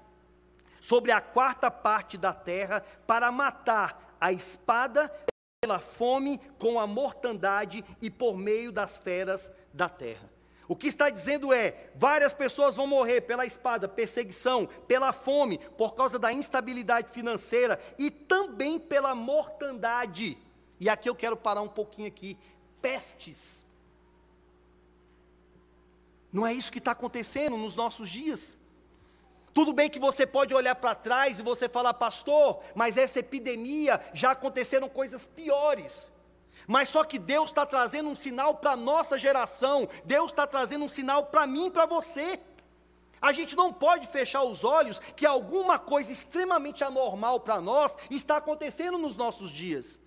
sobre 0.80 1.12
a 1.12 1.20
quarta 1.20 1.70
parte 1.72 2.18
da 2.18 2.34
terra 2.34 2.86
para 3.08 3.32
matar 3.32 4.16
a 4.20 4.32
espada 4.32 5.12
pela 5.62 5.80
fome, 5.80 6.40
com 6.58 6.80
a 6.80 6.88
mortandade 6.88 7.84
e 8.02 8.10
por 8.10 8.38
meio 8.38 8.72
das 8.72 8.98
feras 8.98 9.52
da 9.74 9.90
terra. 9.90 10.30
O 10.68 10.76
que 10.76 10.88
está 10.88 11.10
dizendo 11.10 11.52
é: 11.52 11.90
várias 11.96 12.34
pessoas 12.34 12.76
vão 12.76 12.86
morrer 12.86 13.22
pela 13.22 13.46
espada, 13.46 13.88
perseguição, 13.88 14.68
pela 14.88 15.12
fome, 15.12 15.58
por 15.78 15.96
causa 15.96 16.20
da 16.20 16.32
instabilidade 16.32 17.12
financeira 17.12 17.80
e 17.98 18.12
também 18.12 18.80
pela 18.80 19.16
mortandade. 19.16 20.38
E 20.80 20.90
aqui 20.90 21.10
eu 21.10 21.16
quero 21.16 21.36
parar 21.36 21.62
um 21.62 21.68
pouquinho 21.68 22.08
aqui. 22.08 22.38
Pestes. 22.82 23.66
Não 26.32 26.46
é 26.46 26.54
isso 26.54 26.72
que 26.72 26.78
está 26.78 26.92
acontecendo 26.92 27.58
nos 27.58 27.76
nossos 27.76 28.10
dias. 28.10 28.58
Tudo 29.54 29.74
bem 29.74 29.90
que 29.90 30.00
você 30.00 30.26
pode 30.26 30.54
olhar 30.54 30.76
para 30.76 30.96
trás 30.96 31.40
e 31.40 31.44
você 31.44 31.68
falar, 31.68 31.94
pastor, 31.96 32.62
mas 32.76 32.98
essa 32.98 33.20
epidemia 33.20 34.00
já 34.14 34.32
aconteceram 34.32 34.88
coisas 34.88 35.26
piores. 35.26 36.12
Mas 36.68 36.90
só 36.90 37.04
que 37.04 37.18
Deus 37.18 37.50
está 37.50 37.66
trazendo 37.66 38.10
um 38.10 38.16
sinal 38.16 38.56
para 38.56 38.72
a 38.72 38.78
nossa 38.78 39.18
geração, 39.18 39.90
Deus 40.06 40.32
está 40.32 40.46
trazendo 40.46 40.86
um 40.86 40.90
sinal 40.90 41.26
para 41.26 41.48
mim 41.48 41.66
e 41.66 41.72
para 41.72 41.88
você. 41.88 42.40
A 43.22 43.34
gente 43.34 43.56
não 43.56 43.74
pode 43.74 44.08
fechar 44.08 44.44
os 44.44 44.64
olhos 44.64 45.00
que 45.00 45.26
alguma 45.26 45.78
coisa 45.78 46.12
extremamente 46.12 46.84
anormal 46.84 47.40
para 47.40 47.60
nós 47.60 47.98
está 48.10 48.38
acontecendo 48.38 48.98
nos 48.98 49.18
nossos 49.18 49.50
dias. 49.50 50.00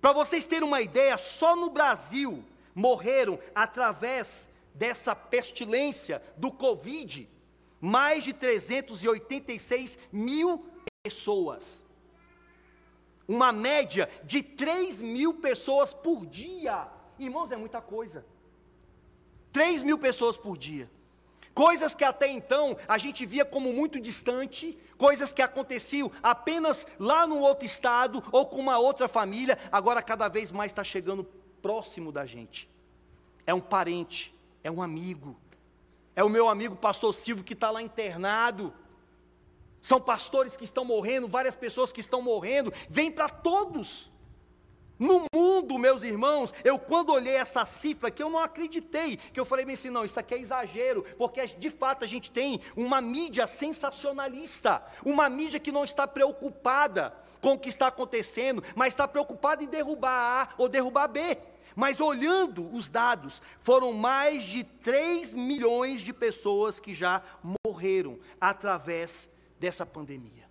Para 0.00 0.12
vocês 0.12 0.46
terem 0.46 0.66
uma 0.66 0.80
ideia, 0.80 1.16
só 1.16 1.56
no 1.56 1.70
Brasil 1.70 2.44
morreram 2.74 3.38
através 3.54 4.48
dessa 4.74 5.14
pestilência 5.14 6.22
do 6.36 6.52
Covid 6.52 7.28
mais 7.80 8.24
de 8.24 8.32
386 8.32 9.98
mil 10.12 10.66
pessoas. 11.02 11.84
Uma 13.26 13.52
média 13.52 14.08
de 14.24 14.42
3 14.42 15.02
mil 15.02 15.34
pessoas 15.34 15.92
por 15.92 16.26
dia. 16.26 16.88
Irmãos, 17.18 17.52
é 17.52 17.56
muita 17.56 17.80
coisa. 17.80 18.24
3 19.52 19.82
mil 19.82 19.98
pessoas 19.98 20.38
por 20.38 20.56
dia. 20.56 20.90
Coisas 21.58 21.92
que 21.92 22.04
até 22.04 22.28
então 22.28 22.76
a 22.86 22.96
gente 22.98 23.26
via 23.26 23.44
como 23.44 23.72
muito 23.72 24.00
distante, 24.00 24.78
coisas 24.96 25.32
que 25.32 25.42
aconteciam 25.42 26.08
apenas 26.22 26.86
lá 27.00 27.26
no 27.26 27.40
outro 27.40 27.66
estado 27.66 28.22
ou 28.30 28.46
com 28.46 28.60
uma 28.60 28.78
outra 28.78 29.08
família, 29.08 29.58
agora 29.72 30.00
cada 30.00 30.28
vez 30.28 30.52
mais 30.52 30.70
está 30.70 30.84
chegando 30.84 31.24
próximo 31.60 32.12
da 32.12 32.24
gente. 32.24 32.70
É 33.44 33.52
um 33.52 33.60
parente, 33.60 34.32
é 34.62 34.70
um 34.70 34.80
amigo, 34.80 35.36
é 36.14 36.22
o 36.22 36.28
meu 36.28 36.48
amigo 36.48 36.76
pastor 36.76 37.12
Silvio 37.12 37.42
que 37.42 37.54
está 37.54 37.72
lá 37.72 37.82
internado. 37.82 38.72
São 39.82 40.00
pastores 40.00 40.56
que 40.56 40.62
estão 40.62 40.84
morrendo, 40.84 41.26
várias 41.26 41.56
pessoas 41.56 41.90
que 41.90 41.98
estão 41.98 42.22
morrendo, 42.22 42.72
vem 42.88 43.10
para 43.10 43.28
todos. 43.28 44.12
No 44.98 45.24
mundo, 45.32 45.78
meus 45.78 46.02
irmãos, 46.02 46.52
eu 46.64 46.78
quando 46.78 47.12
olhei 47.12 47.36
essa 47.36 47.64
cifra 47.64 48.10
que 48.10 48.22
eu 48.22 48.28
não 48.28 48.38
acreditei, 48.38 49.16
que 49.16 49.38
eu 49.38 49.44
falei 49.44 49.64
bem 49.64 49.74
assim, 49.74 49.90
não, 49.90 50.04
isso 50.04 50.18
aqui 50.18 50.34
é 50.34 50.38
exagero, 50.38 51.04
porque 51.16 51.46
de 51.46 51.70
fato 51.70 52.04
a 52.04 52.08
gente 52.08 52.30
tem 52.30 52.60
uma 52.76 53.00
mídia 53.00 53.46
sensacionalista, 53.46 54.82
uma 55.04 55.28
mídia 55.28 55.60
que 55.60 55.70
não 55.70 55.84
está 55.84 56.06
preocupada 56.06 57.14
com 57.40 57.52
o 57.52 57.58
que 57.58 57.68
está 57.68 57.86
acontecendo, 57.86 58.62
mas 58.74 58.88
está 58.88 59.06
preocupada 59.06 59.62
em 59.62 59.68
derrubar 59.68 60.48
A 60.50 60.54
ou 60.58 60.68
derrubar 60.68 61.06
B. 61.06 61.38
Mas 61.76 62.00
olhando 62.00 62.68
os 62.74 62.88
dados, 62.88 63.40
foram 63.60 63.92
mais 63.92 64.42
de 64.42 64.64
3 64.64 65.32
milhões 65.34 66.00
de 66.00 66.12
pessoas 66.12 66.80
que 66.80 66.92
já 66.92 67.22
morreram 67.64 68.18
através 68.40 69.30
dessa 69.60 69.86
pandemia. 69.86 70.48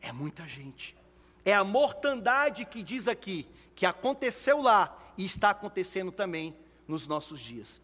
É 0.00 0.10
muita 0.10 0.48
gente. 0.48 0.96
É 1.44 1.52
a 1.52 1.64
mortandade 1.64 2.64
que 2.64 2.82
diz 2.82 3.06
aqui, 3.06 3.48
que 3.74 3.84
aconteceu 3.84 4.62
lá 4.62 4.96
e 5.16 5.24
está 5.24 5.50
acontecendo 5.50 6.10
também 6.10 6.56
nos 6.86 7.06
nossos 7.06 7.40
dias. 7.40 7.80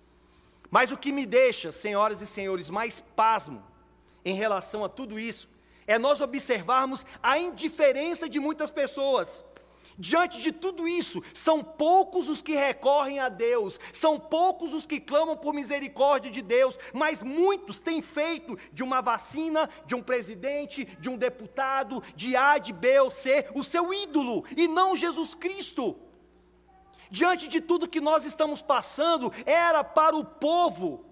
Mas 0.71 0.91
o 0.91 0.97
que 0.97 1.13
me 1.13 1.27
deixa, 1.27 1.73
senhoras 1.73 2.21
e 2.21 2.27
senhores, 2.27 2.71
mais 2.71 3.01
pasmo 3.17 3.63
em 4.25 4.35
relação 4.35 4.85
a 4.85 4.89
tudo 4.89 5.19
isso, 5.19 5.49
é 5.87 5.99
nós 5.99 6.21
observarmos 6.21 7.05
a 7.23 7.39
indiferença 7.39 8.29
de 8.29 8.39
muitas 8.39 8.71
pessoas. 8.71 9.45
Diante 10.01 10.41
de 10.41 10.51
tudo 10.51 10.89
isso, 10.89 11.23
são 11.35 11.63
poucos 11.63 12.27
os 12.31 12.41
que 12.41 12.55
recorrem 12.55 13.19
a 13.19 13.29
Deus, 13.29 13.79
são 13.93 14.19
poucos 14.19 14.73
os 14.73 14.87
que 14.87 14.99
clamam 14.99 15.37
por 15.37 15.53
misericórdia 15.53 16.31
de 16.31 16.41
Deus, 16.41 16.79
mas 16.95 17.23
muitos 17.23 17.79
têm 17.79 18.01
feito 18.01 18.57
de 18.73 18.83
uma 18.83 19.03
vacina, 19.03 19.69
de 19.85 19.95
um 19.95 20.03
presidente, 20.03 20.87
de 20.99 21.11
um 21.11 21.19
deputado, 21.19 22.03
de 22.17 22.35
A, 22.35 22.57
de 22.57 22.73
B 22.73 22.99
ou 22.99 23.11
C, 23.11 23.47
o 23.55 23.63
seu 23.63 23.93
ídolo, 23.93 24.43
e 24.57 24.67
não 24.67 24.97
Jesus 24.97 25.35
Cristo. 25.35 25.95
Diante 27.11 27.47
de 27.47 27.61
tudo 27.61 27.87
que 27.87 28.01
nós 28.01 28.25
estamos 28.25 28.63
passando, 28.63 29.31
era 29.45 29.85
para 29.85 30.17
o 30.17 30.25
povo 30.25 31.05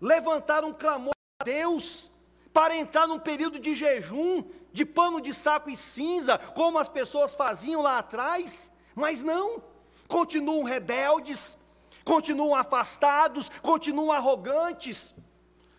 levantar 0.00 0.64
um 0.64 0.72
clamor 0.72 1.14
a 1.40 1.44
Deus 1.44 2.10
para 2.52 2.76
entrar 2.76 3.06
num 3.06 3.18
período 3.20 3.60
de 3.60 3.76
jejum, 3.76 4.42
de 4.74 4.84
pano 4.84 5.20
de 5.20 5.32
saco 5.32 5.70
e 5.70 5.76
cinza, 5.76 6.36
como 6.36 6.80
as 6.80 6.88
pessoas 6.88 7.32
faziam 7.32 7.80
lá 7.80 7.98
atrás, 7.98 8.72
mas 8.92 9.22
não, 9.22 9.62
continuam 10.08 10.64
rebeldes, 10.64 11.56
continuam 12.04 12.56
afastados, 12.56 13.48
continuam 13.62 14.10
arrogantes, 14.10 15.14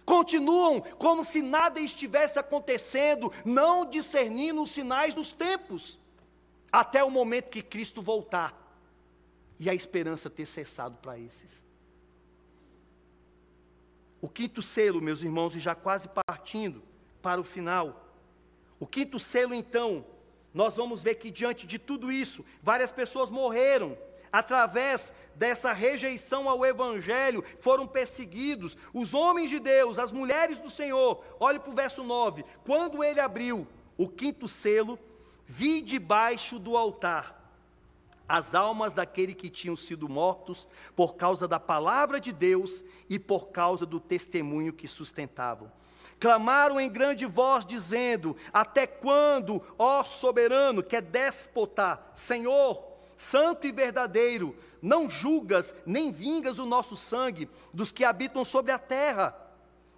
continuam 0.05 0.79
como 0.97 1.25
se 1.25 1.41
nada 1.41 1.81
estivesse 1.81 2.39
acontecendo, 2.39 3.33
não 3.43 3.85
discernindo 3.85 4.63
os 4.63 4.71
sinais 4.71 5.13
dos 5.13 5.33
tempos, 5.33 5.99
até 6.71 7.03
o 7.03 7.11
momento 7.11 7.49
que 7.49 7.61
Cristo 7.61 8.01
voltar 8.01 8.57
e 9.59 9.69
a 9.69 9.73
esperança 9.73 10.29
ter 10.29 10.45
cessado 10.45 10.95
para 11.01 11.19
esses. 11.19 11.65
O 14.21 14.29
quinto 14.29 14.61
selo, 14.61 15.01
meus 15.01 15.21
irmãos, 15.21 15.53
e 15.53 15.59
já 15.59 15.75
quase 15.75 16.07
partindo 16.07 16.81
para 17.21 17.41
o 17.41 17.43
final. 17.43 18.04
O 18.85 18.87
quinto 18.87 19.19
selo, 19.19 19.55
então, 19.55 20.05
nós 20.53 20.75
vamos 20.75 21.01
ver 21.01 21.15
que 21.15 21.31
diante 21.31 21.65
de 21.65 21.79
tudo 21.79 22.11
isso, 22.11 22.45
várias 22.61 22.91
pessoas 22.91 23.31
morreram 23.31 23.97
através 24.31 25.11
dessa 25.33 25.73
rejeição 25.73 26.47
ao 26.47 26.63
Evangelho, 26.63 27.43
foram 27.59 27.87
perseguidos. 27.87 28.77
Os 28.93 29.15
homens 29.15 29.49
de 29.49 29.59
Deus, 29.59 29.97
as 29.97 30.11
mulheres 30.11 30.59
do 30.59 30.69
Senhor, 30.69 31.19
olhe 31.39 31.57
para 31.57 31.71
o 31.71 31.75
verso 31.75 32.03
9: 32.03 32.45
quando 32.63 33.03
ele 33.03 33.19
abriu 33.19 33.67
o 33.97 34.07
quinto 34.07 34.47
selo, 34.47 34.99
vi 35.47 35.81
debaixo 35.81 36.59
do 36.59 36.77
altar 36.77 37.43
as 38.29 38.53
almas 38.53 38.93
daqueles 38.93 39.33
que 39.33 39.49
tinham 39.49 39.75
sido 39.75 40.07
mortos 40.07 40.67
por 40.95 41.15
causa 41.15 41.47
da 41.47 41.59
palavra 41.59 42.19
de 42.19 42.31
Deus 42.31 42.83
e 43.09 43.17
por 43.17 43.47
causa 43.47 43.83
do 43.83 43.99
testemunho 43.99 44.71
que 44.71 44.87
sustentavam. 44.87 45.71
Clamaram 46.19 46.79
em 46.79 46.89
grande 46.89 47.25
voz, 47.25 47.65
dizendo: 47.65 48.35
Até 48.53 48.87
quando, 48.87 49.61
ó 49.77 50.03
soberano, 50.03 50.81
que 50.81 50.95
é 50.95 51.01
déspota, 51.01 51.99
Senhor, 52.13 52.83
santo 53.17 53.67
e 53.67 53.71
verdadeiro, 53.71 54.55
não 54.81 55.09
julgas 55.09 55.73
nem 55.85 56.11
vingas 56.11 56.59
o 56.59 56.65
nosso 56.65 56.95
sangue 56.95 57.49
dos 57.73 57.91
que 57.91 58.03
habitam 58.03 58.43
sobre 58.43 58.71
a 58.71 58.79
terra? 58.79 59.45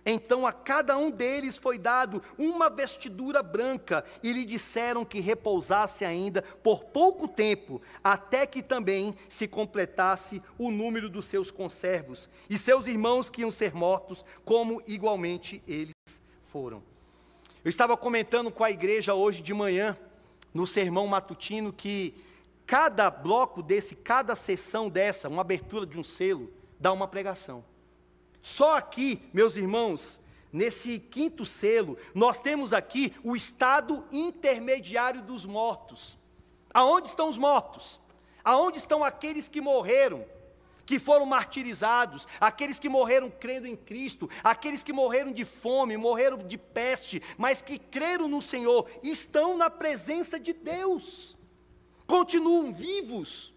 Então 0.09 0.47
a 0.47 0.53
cada 0.53 0.97
um 0.97 1.11
deles 1.11 1.57
foi 1.57 1.77
dado 1.77 2.23
uma 2.37 2.69
vestidura 2.69 3.43
branca, 3.43 4.05
e 4.23 4.31
lhe 4.31 4.45
disseram 4.45 5.03
que 5.03 5.19
repousasse 5.19 6.05
ainda 6.05 6.41
por 6.41 6.85
pouco 6.85 7.27
tempo, 7.27 7.81
até 8.01 8.45
que 8.45 8.63
também 8.63 9.13
se 9.27 9.49
completasse 9.49 10.41
o 10.57 10.71
número 10.71 11.09
dos 11.09 11.25
seus 11.25 11.51
conservos, 11.51 12.29
e 12.49 12.57
seus 12.57 12.87
irmãos 12.87 13.29
que 13.29 13.41
iam 13.41 13.51
ser 13.51 13.75
mortos, 13.75 14.23
como 14.45 14.81
igualmente 14.87 15.61
eles 15.67 15.96
foram. 16.47 16.81
Eu 17.63 17.69
estava 17.69 17.97
comentando 17.97 18.49
com 18.49 18.63
a 18.63 18.71
igreja 18.71 19.13
hoje 19.13 19.41
de 19.41 19.53
manhã, 19.53 19.97
no 20.53 20.65
sermão 20.65 21.05
matutino, 21.05 21.73
que 21.73 22.13
cada 22.65 23.09
bloco 23.09 23.61
desse, 23.61 23.95
cada 23.95 24.35
sessão 24.35 24.89
dessa, 24.89 25.27
uma 25.27 25.41
abertura 25.41 25.85
de 25.85 25.99
um 25.99 26.03
selo, 26.03 26.51
dá 26.79 26.91
uma 26.93 27.07
pregação. 27.07 27.63
Só 28.41 28.77
aqui, 28.77 29.21
meus 29.33 29.57
irmãos, 29.57 30.19
nesse 30.51 30.99
quinto 30.99 31.45
selo, 31.45 31.97
nós 32.15 32.39
temos 32.39 32.71
aqui 32.71 33.13
o 33.23 33.35
estado 33.35 34.05
intermediário 34.11 35.21
dos 35.21 35.45
mortos. 35.45 36.17
Aonde 36.73 37.09
estão 37.09 37.29
os 37.29 37.37
mortos? 37.37 37.99
Aonde 38.43 38.77
estão 38.77 39.03
aqueles 39.03 39.49
que 39.49 39.59
morreram? 39.59 40.25
Que 40.87 40.97
foram 40.97 41.25
martirizados, 41.25 42.25
aqueles 42.39 42.79
que 42.79 42.87
morreram 42.87 43.29
crendo 43.29 43.67
em 43.67 43.75
Cristo, 43.75 44.29
aqueles 44.41 44.81
que 44.81 44.93
morreram 44.93 45.33
de 45.33 45.43
fome, 45.43 45.97
morreram 45.97 46.37
de 46.37 46.57
peste, 46.57 47.21
mas 47.37 47.61
que 47.61 47.77
creram 47.77 48.29
no 48.29 48.41
Senhor, 48.41 48.89
estão 49.03 49.57
na 49.57 49.69
presença 49.69 50.39
de 50.39 50.53
Deus, 50.53 51.37
continuam 52.07 52.73
vivos. 52.73 53.53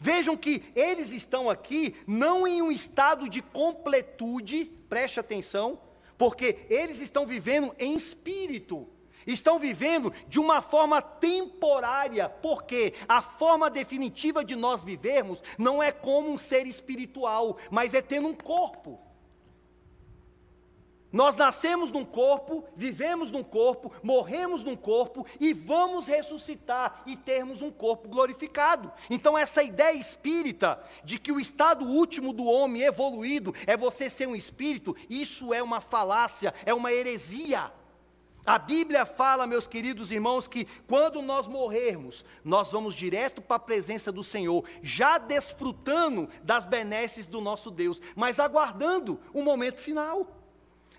Vejam 0.00 0.36
que 0.36 0.64
eles 0.74 1.12
estão 1.12 1.48
aqui 1.48 1.94
não 2.08 2.48
em 2.48 2.62
um 2.62 2.72
estado 2.72 3.28
de 3.28 3.40
completude, 3.42 4.64
preste 4.88 5.20
atenção, 5.20 5.78
porque 6.16 6.66
eles 6.70 7.00
estão 7.00 7.26
vivendo 7.26 7.74
em 7.78 7.94
espírito. 7.94 8.88
Estão 9.26 9.58
vivendo 9.58 10.12
de 10.28 10.40
uma 10.40 10.62
forma 10.62 11.00
temporária, 11.00 12.28
porque 12.28 12.94
a 13.08 13.22
forma 13.22 13.70
definitiva 13.70 14.44
de 14.44 14.56
nós 14.56 14.82
vivermos 14.82 15.42
não 15.58 15.82
é 15.82 15.92
como 15.92 16.30
um 16.30 16.38
ser 16.38 16.66
espiritual, 16.66 17.56
mas 17.70 17.94
é 17.94 18.02
tendo 18.02 18.28
um 18.28 18.34
corpo. 18.34 18.98
Nós 21.12 21.36
nascemos 21.36 21.90
num 21.90 22.06
corpo, 22.06 22.64
vivemos 22.74 23.30
num 23.30 23.44
corpo, 23.44 23.92
morremos 24.02 24.62
num 24.62 24.74
corpo 24.74 25.26
e 25.38 25.52
vamos 25.52 26.06
ressuscitar 26.06 27.02
e 27.06 27.14
termos 27.14 27.60
um 27.60 27.70
corpo 27.70 28.08
glorificado. 28.08 28.90
Então, 29.10 29.36
essa 29.36 29.62
ideia 29.62 29.92
espírita 29.92 30.82
de 31.04 31.18
que 31.18 31.30
o 31.30 31.38
estado 31.38 31.84
último 31.84 32.32
do 32.32 32.46
homem 32.46 32.82
evoluído 32.82 33.54
é 33.66 33.76
você 33.76 34.08
ser 34.08 34.26
um 34.26 34.34
espírito, 34.34 34.96
isso 35.10 35.52
é 35.52 35.62
uma 35.62 35.82
falácia, 35.82 36.54
é 36.64 36.72
uma 36.72 36.90
heresia. 36.90 37.70
A 38.44 38.58
Bíblia 38.58 39.06
fala, 39.06 39.46
meus 39.46 39.68
queridos 39.68 40.10
irmãos, 40.10 40.48
que 40.48 40.64
quando 40.86 41.22
nós 41.22 41.46
morrermos, 41.46 42.24
nós 42.44 42.72
vamos 42.72 42.94
direto 42.94 43.40
para 43.40 43.56
a 43.56 43.60
presença 43.60 44.10
do 44.10 44.24
Senhor, 44.24 44.64
já 44.82 45.16
desfrutando 45.16 46.28
das 46.42 46.64
benesses 46.64 47.24
do 47.24 47.40
nosso 47.40 47.70
Deus, 47.70 48.00
mas 48.16 48.40
aguardando 48.40 49.20
o 49.32 49.42
momento 49.42 49.78
final, 49.78 50.26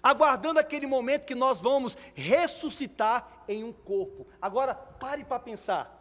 aguardando 0.01 0.57
aquele 0.57 0.87
momento 0.87 1.25
que 1.25 1.35
nós 1.35 1.59
vamos 1.59 1.97
ressuscitar 2.13 3.43
em 3.45 3.63
um 3.65 3.73
corpo. 3.73 4.25
Agora, 4.41 4.73
pare 4.73 5.25
para 5.25 5.39
pensar. 5.39 5.99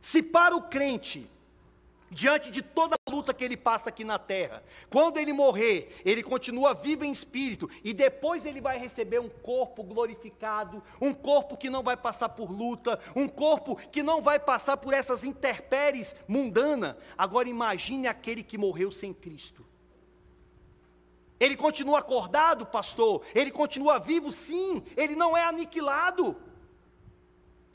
Se 0.00 0.22
para 0.22 0.56
o 0.56 0.62
crente 0.62 1.30
diante 2.10 2.50
de 2.50 2.62
toda 2.62 2.96
luta 3.12 3.34
que 3.34 3.44
ele 3.44 3.56
passa 3.56 3.90
aqui 3.90 4.04
na 4.04 4.18
terra. 4.18 4.62
Quando 4.88 5.18
ele 5.18 5.32
morrer, 5.32 6.00
ele 6.04 6.22
continua 6.22 6.72
vivo 6.72 7.04
em 7.04 7.12
espírito 7.12 7.68
e 7.84 7.92
depois 7.92 8.46
ele 8.46 8.60
vai 8.60 8.78
receber 8.78 9.20
um 9.20 9.28
corpo 9.28 9.82
glorificado, 9.82 10.82
um 11.00 11.12
corpo 11.12 11.56
que 11.56 11.68
não 11.68 11.82
vai 11.82 11.96
passar 11.96 12.30
por 12.30 12.50
luta, 12.50 12.98
um 13.14 13.28
corpo 13.28 13.76
que 13.76 14.02
não 14.02 14.22
vai 14.22 14.38
passar 14.38 14.78
por 14.78 14.94
essas 14.94 15.24
intempéries 15.24 16.16
mundanas. 16.26 16.96
Agora 17.16 17.48
imagine 17.48 18.08
aquele 18.08 18.42
que 18.42 18.56
morreu 18.56 18.90
sem 18.90 19.12
Cristo. 19.12 19.64
Ele 21.38 21.56
continua 21.56 21.98
acordado, 21.98 22.64
pastor? 22.64 23.22
Ele 23.34 23.50
continua 23.50 23.98
vivo, 23.98 24.32
sim. 24.32 24.82
Ele 24.96 25.14
não 25.14 25.36
é 25.36 25.42
aniquilado. 25.44 26.36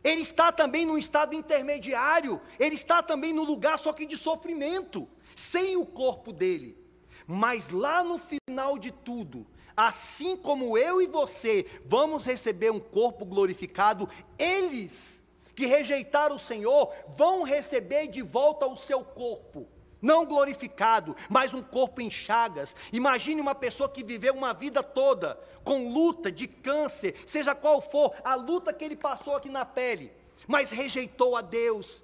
Ele 0.03 0.21
está 0.21 0.51
também 0.53 0.85
num 0.85 0.97
estado 0.97 1.35
intermediário, 1.35 2.39
ele 2.57 2.75
está 2.75 3.03
também 3.03 3.33
no 3.33 3.43
lugar 3.43 3.77
só 3.77 3.91
que 3.91 4.05
de 4.05 4.15
sofrimento, 4.15 5.05
sem 5.38 5.77
o 5.77 5.85
corpo 5.85 6.33
dele. 6.33 6.77
Mas 7.25 7.69
lá 7.69 8.03
no 8.03 8.17
final 8.17 8.77
de 8.77 8.91
tudo, 8.91 9.45
assim 9.75 10.35
como 10.35 10.77
eu 10.77 11.01
e 11.01 11.07
você 11.07 11.65
vamos 11.85 12.25
receber 12.25 12.71
um 12.71 12.79
corpo 12.79 13.25
glorificado, 13.25 14.09
eles 14.38 15.21
que 15.55 15.65
rejeitaram 15.65 16.35
o 16.35 16.39
Senhor 16.39 16.93
vão 17.15 17.43
receber 17.43 18.07
de 18.07 18.21
volta 18.21 18.67
o 18.67 18.75
seu 18.75 19.03
corpo 19.03 19.67
não 20.01 20.25
glorificado, 20.25 21.15
mas 21.27 21.53
um 21.53 21.61
corpo 21.61 22.01
em 22.01 22.11
chagas. 22.11 22.75
Imagine 22.93 23.41
uma 23.41 23.55
pessoa 23.55 23.89
que 23.89 24.03
viveu 24.03 24.33
uma 24.33 24.53
vida 24.53 24.83
toda 24.83 25.39
com 25.63 25.91
luta 25.91 26.31
de 26.31 26.47
câncer, 26.47 27.15
seja 27.25 27.55
qual 27.55 27.81
for 27.81 28.13
a 28.23 28.35
luta 28.35 28.71
que 28.71 28.85
ele 28.85 28.95
passou 28.95 29.35
aqui 29.35 29.49
na 29.49 29.65
pele, 29.65 30.11
mas 30.47 30.71
rejeitou 30.71 31.35
a 31.35 31.41
Deus, 31.41 32.03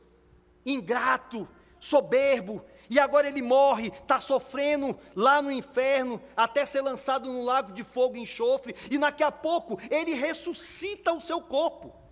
ingrato, 0.65 1.47
soberbo, 1.79 2.63
e 2.89 2.99
agora 2.99 3.27
ele 3.27 3.41
morre, 3.41 3.87
está 3.87 4.19
sofrendo 4.19 4.97
lá 5.15 5.41
no 5.41 5.51
inferno, 5.51 6.21
até 6.35 6.65
ser 6.65 6.81
lançado 6.81 7.31
no 7.31 7.43
lago 7.43 7.71
de 7.73 7.83
fogo 7.83 8.15
e 8.15 8.21
enxofre, 8.21 8.75
e 8.89 8.97
daqui 8.97 9.23
a 9.23 9.31
pouco 9.31 9.79
ele 9.89 10.13
ressuscita 10.13 11.13
o 11.13 11.21
seu 11.21 11.41
corpo 11.41 12.03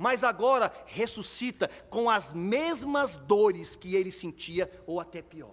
mas 0.00 0.24
agora 0.24 0.72
ressuscita 0.86 1.68
com 1.90 2.08
as 2.08 2.32
mesmas 2.32 3.16
dores 3.16 3.76
que 3.76 3.94
ele 3.94 4.10
sentia, 4.10 4.72
ou 4.86 4.98
até 4.98 5.20
pior. 5.20 5.52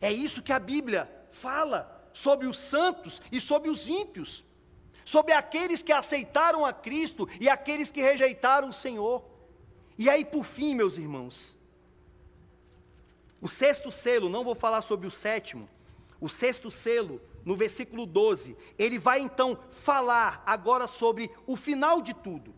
É 0.00 0.10
isso 0.10 0.42
que 0.42 0.52
a 0.52 0.58
Bíblia 0.58 1.08
fala 1.30 2.10
sobre 2.12 2.48
os 2.48 2.58
santos 2.58 3.22
e 3.30 3.40
sobre 3.40 3.70
os 3.70 3.88
ímpios, 3.88 4.44
sobre 5.04 5.32
aqueles 5.32 5.84
que 5.84 5.92
aceitaram 5.92 6.66
a 6.66 6.72
Cristo 6.72 7.28
e 7.40 7.48
aqueles 7.48 7.92
que 7.92 8.02
rejeitaram 8.02 8.70
o 8.70 8.72
Senhor. 8.72 9.24
E 9.96 10.10
aí, 10.10 10.24
por 10.24 10.44
fim, 10.44 10.74
meus 10.74 10.96
irmãos, 10.96 11.56
o 13.42 13.48
sexto 13.48 13.90
selo, 13.90 14.28
não 14.28 14.44
vou 14.44 14.54
falar 14.54 14.82
sobre 14.82 15.04
o 15.04 15.10
sétimo, 15.10 15.68
o 16.20 16.28
sexto 16.28 16.70
selo 16.70 17.20
no 17.44 17.56
versículo 17.56 18.06
12, 18.06 18.56
ele 18.78 19.00
vai 19.00 19.18
então 19.18 19.58
falar 19.68 20.40
agora 20.46 20.86
sobre 20.86 21.28
o 21.44 21.56
final 21.56 22.00
de 22.00 22.14
tudo. 22.14 22.54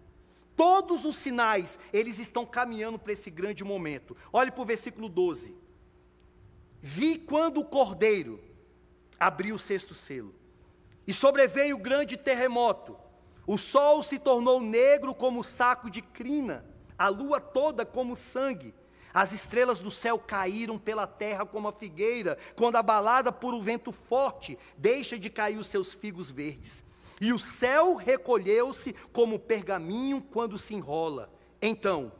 Todos 0.54 1.06
os 1.06 1.16
sinais, 1.16 1.78
eles 1.90 2.18
estão 2.18 2.44
caminhando 2.44 2.98
para 2.98 3.14
esse 3.14 3.30
grande 3.30 3.64
momento. 3.64 4.14
Olhe 4.30 4.50
para 4.50 4.60
o 4.60 4.66
versículo 4.66 5.08
12. 5.08 5.56
Vi 6.82 7.16
quando 7.16 7.60
o 7.60 7.64
cordeiro 7.64 8.38
abriu 9.18 9.54
o 9.54 9.58
sexto 9.58 9.94
selo, 9.94 10.34
e 11.06 11.14
sobreveio 11.14 11.76
o 11.76 11.80
grande 11.80 12.18
terremoto. 12.18 12.94
O 13.46 13.56
sol 13.56 14.02
se 14.02 14.18
tornou 14.18 14.60
negro 14.60 15.14
como 15.14 15.42
saco 15.42 15.88
de 15.88 16.02
crina, 16.02 16.62
a 16.98 17.08
lua 17.08 17.40
toda 17.40 17.86
como 17.86 18.14
sangue 18.14 18.74
as 19.14 19.32
estrelas 19.32 19.78
do 19.78 19.92
céu 19.92 20.18
caíram 20.18 20.76
pela 20.76 21.06
terra 21.06 21.46
como 21.46 21.68
a 21.68 21.72
figueira, 21.72 22.36
quando 22.56 22.74
abalada 22.74 23.30
por 23.30 23.54
um 23.54 23.62
vento 23.62 23.92
forte, 23.92 24.58
deixa 24.76 25.16
de 25.16 25.30
cair 25.30 25.56
os 25.56 25.68
seus 25.68 25.94
figos 25.94 26.32
verdes. 26.32 26.82
E 27.20 27.32
o 27.32 27.38
céu 27.38 27.94
recolheu-se 27.94 28.92
como 29.12 29.38
pergaminho 29.38 30.20
quando 30.20 30.58
se 30.58 30.74
enrola. 30.74 31.32
Então, 31.62 32.12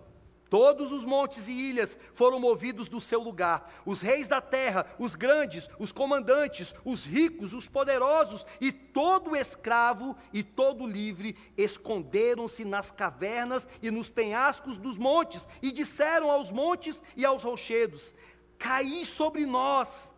Todos 0.50 0.92
os 0.92 1.04
montes 1.04 1.48
e 1.48 1.52
ilhas 1.52 1.98
foram 2.14 2.38
movidos 2.38 2.88
do 2.88 3.00
seu 3.00 3.20
lugar. 3.20 3.72
Os 3.84 4.00
reis 4.00 4.28
da 4.28 4.40
terra, 4.40 4.86
os 4.98 5.14
grandes, 5.14 5.68
os 5.78 5.90
comandantes, 5.90 6.74
os 6.84 7.04
ricos, 7.04 7.52
os 7.52 7.68
poderosos 7.68 8.46
e 8.60 8.70
todo 8.70 9.34
escravo 9.34 10.16
e 10.32 10.42
todo 10.42 10.86
livre 10.86 11.36
esconderam-se 11.56 12.64
nas 12.64 12.90
cavernas 12.90 13.66
e 13.82 13.90
nos 13.90 14.08
penhascos 14.08 14.76
dos 14.76 14.96
montes 14.96 15.48
e 15.62 15.72
disseram 15.72 16.30
aos 16.30 16.52
montes 16.52 17.02
e 17.16 17.24
aos 17.24 17.42
rochedos: 17.42 18.14
Caí 18.58 19.04
sobre 19.04 19.46
nós 19.46 20.12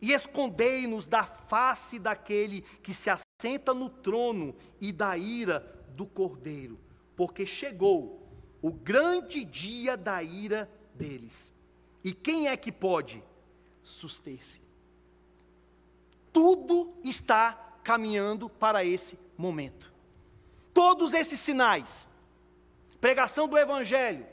e 0.00 0.12
escondei-nos 0.12 1.06
da 1.06 1.24
face 1.24 1.98
daquele 1.98 2.62
que 2.82 2.94
se 2.94 3.10
assenta 3.10 3.74
no 3.74 3.90
trono 3.90 4.54
e 4.80 4.92
da 4.92 5.16
ira 5.18 5.60
do 5.90 6.06
cordeiro, 6.06 6.78
porque 7.14 7.46
chegou 7.46 8.25
o 8.62 8.70
grande 8.70 9.44
dia 9.44 9.96
da 9.96 10.22
ira 10.22 10.70
deles. 10.94 11.52
E 12.02 12.12
quem 12.12 12.48
é 12.48 12.56
que 12.56 12.70
pode 12.72 13.22
suster-se? 13.82 14.60
Tudo 16.32 16.94
está 17.02 17.52
caminhando 17.82 18.48
para 18.48 18.84
esse 18.84 19.18
momento. 19.36 19.92
Todos 20.72 21.14
esses 21.14 21.40
sinais, 21.40 22.08
pregação 23.00 23.48
do 23.48 23.56
Evangelho, 23.56 24.26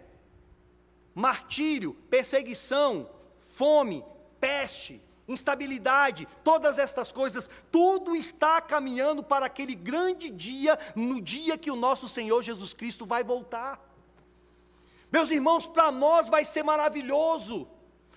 martírio, 1.15 1.93
perseguição, 2.09 3.09
fome, 3.39 4.03
peste, 4.39 5.01
instabilidade, 5.28 6.28
todas 6.43 6.78
estas 6.78 7.11
coisas, 7.11 7.49
tudo 7.71 8.15
está 8.15 8.59
caminhando 8.59 9.24
para 9.24 9.45
aquele 9.45 9.76
grande 9.76 10.30
dia, 10.30 10.78
no 10.95 11.21
dia 11.21 11.57
que 11.57 11.71
o 11.71 11.76
nosso 11.76 12.09
Senhor 12.09 12.41
Jesus 12.41 12.74
Cristo 12.74 13.05
vai 13.05 13.24
voltar. 13.24 13.93
Meus 15.14 15.30
irmãos, 15.30 15.68
para 15.68 15.91
nós 15.91 16.28
vai 16.28 16.43
ser 16.43 16.64
maravilhoso, 16.64 17.68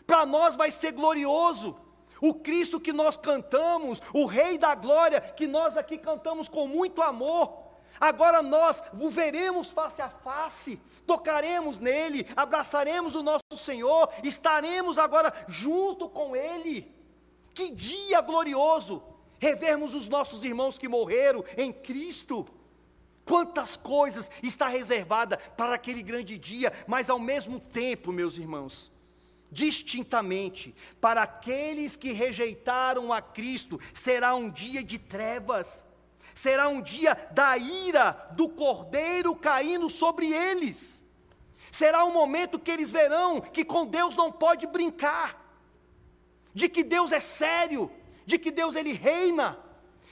para 0.06 0.24
nós 0.24 0.56
vai 0.56 0.70
ser 0.70 0.92
glorioso, 0.92 1.76
O 2.20 2.32
Cristo 2.32 2.80
que 2.80 2.94
nós 2.94 3.18
cantamos, 3.18 4.00
o 4.14 4.24
Rei 4.24 4.56
da 4.56 4.74
Glória, 4.74 5.20
que 5.20 5.46
nós 5.46 5.76
aqui 5.76 5.98
cantamos 5.98 6.48
com 6.48 6.66
muito 6.66 7.02
amor. 7.02 7.66
Agora 8.00 8.42
nós 8.42 8.82
o 8.98 9.10
veremos 9.10 9.70
face 9.70 10.00
a 10.00 10.08
face, 10.08 10.80
tocaremos 11.06 11.78
nele, 11.78 12.26
abraçaremos 12.34 13.14
o 13.14 13.22
nosso 13.22 13.42
Senhor, 13.58 14.08
estaremos 14.22 14.96
agora 14.96 15.32
junto 15.46 16.08
com 16.08 16.34
ele. 16.34 16.90
Que 17.54 17.70
dia 17.70 18.22
glorioso! 18.22 19.02
Revermos 19.38 19.94
os 19.94 20.08
nossos 20.08 20.44
irmãos 20.44 20.78
que 20.78 20.88
morreram 20.88 21.44
em 21.58 21.70
Cristo. 21.70 22.46
Quantas 23.26 23.76
coisas 23.76 24.30
está 24.40 24.68
reservada 24.68 25.36
para 25.36 25.74
aquele 25.74 26.00
grande 26.00 26.38
dia, 26.38 26.72
mas 26.86 27.10
ao 27.10 27.18
mesmo 27.18 27.58
tempo, 27.58 28.12
meus 28.12 28.38
irmãos, 28.38 28.90
distintamente, 29.50 30.72
para 31.00 31.22
aqueles 31.22 31.96
que 31.96 32.12
rejeitaram 32.12 33.12
a 33.12 33.20
Cristo, 33.20 33.80
será 33.92 34.36
um 34.36 34.48
dia 34.48 34.82
de 34.82 34.96
trevas, 34.96 35.84
será 36.36 36.68
um 36.68 36.80
dia 36.80 37.14
da 37.32 37.58
ira 37.58 38.12
do 38.32 38.48
cordeiro 38.48 39.34
caindo 39.34 39.90
sobre 39.90 40.32
eles. 40.32 41.02
Será 41.72 42.04
um 42.04 42.12
momento 42.12 42.60
que 42.60 42.70
eles 42.70 42.90
verão 42.90 43.40
que 43.40 43.64
com 43.64 43.84
Deus 43.84 44.14
não 44.14 44.30
pode 44.30 44.68
brincar, 44.68 45.44
de 46.54 46.68
que 46.68 46.84
Deus 46.84 47.10
é 47.10 47.20
sério, 47.20 47.90
de 48.24 48.38
que 48.38 48.52
Deus 48.52 48.76
ele 48.76 48.92
reina. 48.92 49.65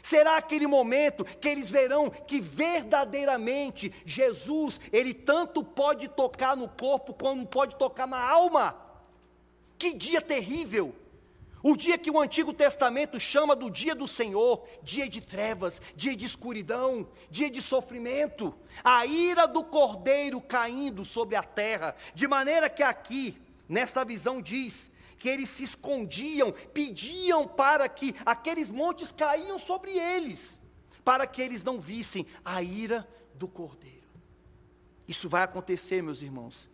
Será 0.05 0.37
aquele 0.37 0.67
momento 0.67 1.25
que 1.25 1.49
eles 1.49 1.71
verão 1.71 2.11
que 2.11 2.39
verdadeiramente 2.39 3.91
Jesus, 4.05 4.79
ele 4.93 5.15
tanto 5.15 5.65
pode 5.65 6.09
tocar 6.09 6.55
no 6.55 6.69
corpo 6.69 7.15
como 7.15 7.47
pode 7.47 7.75
tocar 7.77 8.07
na 8.07 8.21
alma. 8.21 8.77
Que 9.79 9.95
dia 9.95 10.21
terrível! 10.21 10.95
O 11.63 11.75
dia 11.75 11.97
que 11.97 12.11
o 12.11 12.21
Antigo 12.21 12.53
Testamento 12.53 13.19
chama 13.19 13.57
do 13.57 13.71
dia 13.71 13.95
do 13.95 14.07
Senhor, 14.07 14.69
dia 14.83 15.09
de 15.09 15.23
trevas, 15.23 15.81
dia 15.97 16.15
de 16.15 16.27
escuridão, 16.27 17.09
dia 17.31 17.49
de 17.49 17.63
sofrimento, 17.63 18.55
a 18.85 19.07
ira 19.07 19.49
do 19.49 19.65
cordeiro 19.65 20.39
caindo 20.39 21.03
sobre 21.03 21.35
a 21.35 21.43
terra, 21.43 21.97
de 22.15 22.29
maneira 22.29 22.69
que 22.69 22.83
aqui, 22.83 23.41
nesta 23.67 24.05
visão, 24.05 24.43
diz 24.43 24.91
que 25.25 25.29
eles 25.31 25.49
se 25.49 25.65
escondiam, 25.65 26.53
pediam 26.75 27.49
para 27.49 27.89
que 27.89 28.15
aqueles 28.27 28.69
montes 28.71 29.11
caíam 29.11 29.59
sobre 29.59 29.99
eles, 29.99 30.61
para 31.03 31.27
que 31.27 31.41
eles 31.41 31.63
não 31.63 31.81
vissem 31.81 32.27
a 32.45 32.63
ira 32.63 33.09
do 33.33 33.49
cordeiro. 33.49 34.07
Isso 35.09 35.27
vai 35.27 35.43
acontecer, 35.43 36.03
meus 36.03 36.21
irmãos. 36.21 36.69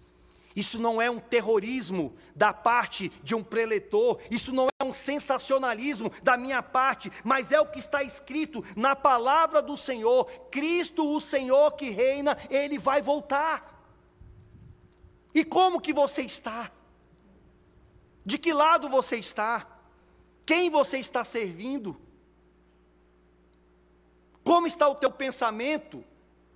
Isso 0.57 0.81
não 0.81 1.01
é 1.01 1.09
um 1.09 1.21
terrorismo 1.21 2.13
da 2.35 2.53
parte 2.53 3.09
de 3.23 3.37
um 3.37 3.45
preletor, 3.45 4.19
isso 4.29 4.53
não 4.53 4.67
é 4.81 4.85
um 4.85 4.93
sensacionalismo 4.93 6.11
da 6.21 6.37
minha 6.37 6.61
parte, 6.61 7.09
mas 7.23 7.53
é 7.53 7.61
o 7.61 7.71
que 7.71 7.79
está 7.79 8.03
escrito 8.03 8.65
na 8.75 8.97
palavra 8.97 9.63
do 9.63 9.77
Senhor: 9.77 10.25
Cristo, 10.51 11.07
o 11.07 11.21
Senhor 11.21 11.71
que 11.77 11.91
reina, 11.91 12.37
ele 12.51 12.81
vai 12.81 13.01
voltar. 13.01 13.81
E 15.33 15.45
como 15.45 15.81
que 15.81 15.93
você 15.93 16.23
está? 16.23 16.73
De 18.31 18.39
que 18.39 18.53
lado 18.53 18.89
você 18.89 19.17
está? 19.17 19.67
Quem 20.47 20.71
você 20.71 20.99
está 20.99 21.25
servindo? 21.25 22.01
Como 24.45 24.69
está 24.69 24.87
o 24.89 24.95
teu 24.95 25.11
pensamento? 25.11 26.05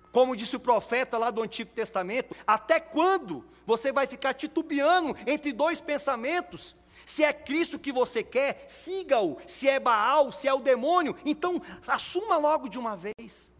Como 0.09 0.37
disse 0.37 0.55
o 0.55 0.59
profeta 0.59 1.17
lá 1.17 1.29
do 1.29 1.41
Antigo 1.41 1.69
Testamento, 1.73 2.33
até 2.47 2.79
quando 2.79 3.43
você 3.65 3.91
vai 3.91 4.07
ficar 4.07 4.33
titubeando 4.33 5.17
entre 5.27 5.51
dois 5.51 5.81
pensamentos. 5.81 6.77
Se 7.05 7.25
é 7.25 7.33
Cristo 7.33 7.77
que 7.77 7.91
você 7.91 8.23
quer, 8.23 8.63
siga-o. 8.69 9.37
Se 9.45 9.67
é 9.67 9.77
Baal, 9.77 10.31
se 10.31 10.47
é 10.47 10.53
o 10.53 10.61
demônio, 10.61 11.13
então 11.25 11.61
assuma 11.85 12.37
logo 12.37 12.69
de 12.69 12.79
uma 12.79 12.95
vez. 12.95 13.51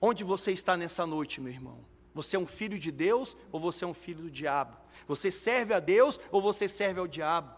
Onde 0.00 0.24
você 0.24 0.50
está 0.50 0.78
nessa 0.78 1.04
noite, 1.04 1.42
meu 1.42 1.52
irmão? 1.52 1.85
Você 2.16 2.34
é 2.34 2.38
um 2.38 2.46
filho 2.46 2.78
de 2.78 2.90
Deus 2.90 3.36
ou 3.52 3.60
você 3.60 3.84
é 3.84 3.86
um 3.86 3.92
filho 3.92 4.22
do 4.22 4.30
diabo? 4.30 4.74
Você 5.06 5.30
serve 5.30 5.74
a 5.74 5.78
Deus 5.78 6.18
ou 6.32 6.40
você 6.40 6.66
serve 6.66 6.98
ao 6.98 7.06
diabo? 7.06 7.54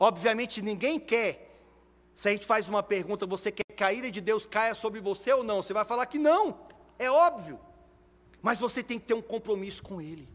Obviamente 0.00 0.62
ninguém 0.62 0.98
quer. 0.98 1.60
Se 2.14 2.30
a 2.30 2.32
gente 2.32 2.46
faz 2.46 2.66
uma 2.66 2.82
pergunta, 2.82 3.26
você 3.26 3.52
quer 3.52 3.62
que 3.76 3.84
a 3.84 3.92
ira 3.92 4.10
de 4.10 4.22
Deus 4.22 4.46
caia 4.46 4.74
sobre 4.74 5.00
você 5.00 5.34
ou 5.34 5.44
não? 5.44 5.60
Você 5.60 5.74
vai 5.74 5.84
falar 5.84 6.06
que 6.06 6.18
não. 6.18 6.60
É 6.98 7.10
óbvio. 7.10 7.60
Mas 8.40 8.58
você 8.58 8.82
tem 8.82 8.98
que 8.98 9.04
ter 9.04 9.12
um 9.12 9.20
compromisso 9.20 9.82
com 9.82 10.00
Ele. 10.00 10.26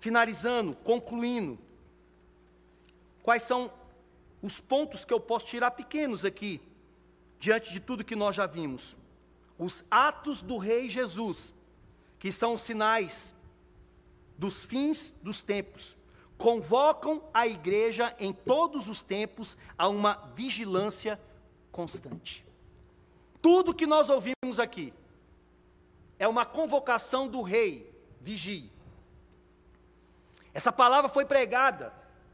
Finalizando, 0.00 0.74
concluindo, 0.76 1.58
quais 3.22 3.42
são 3.42 3.70
os 4.40 4.58
pontos 4.58 5.04
que 5.04 5.12
eu 5.12 5.20
posso 5.20 5.44
tirar 5.44 5.72
pequenos 5.72 6.24
aqui, 6.24 6.58
diante 7.38 7.70
de 7.70 7.80
tudo 7.80 8.02
que 8.02 8.16
nós 8.16 8.34
já 8.34 8.46
vimos? 8.46 8.96
Os 9.58 9.84
atos 9.90 10.40
do 10.40 10.56
Rei 10.56 10.88
Jesus, 10.88 11.54
que 12.18 12.30
são 12.30 12.56
sinais 12.56 13.34
dos 14.36 14.62
fins 14.62 15.12
dos 15.22 15.40
tempos, 15.42 15.96
convocam 16.38 17.22
a 17.34 17.46
igreja 17.46 18.14
em 18.20 18.32
todos 18.32 18.88
os 18.88 19.02
tempos 19.02 19.58
a 19.76 19.88
uma 19.88 20.30
vigilância 20.34 21.20
constante. 21.72 22.46
Tudo 23.42 23.74
que 23.74 23.86
nós 23.86 24.08
ouvimos 24.08 24.60
aqui, 24.60 24.94
é 26.18 26.26
uma 26.26 26.44
convocação 26.44 27.28
do 27.28 27.42
rei, 27.42 27.92
vigie. 28.20 28.72
Essa 30.52 30.72
palavra 30.72 31.08
foi 31.08 31.24
pregada 31.24 31.92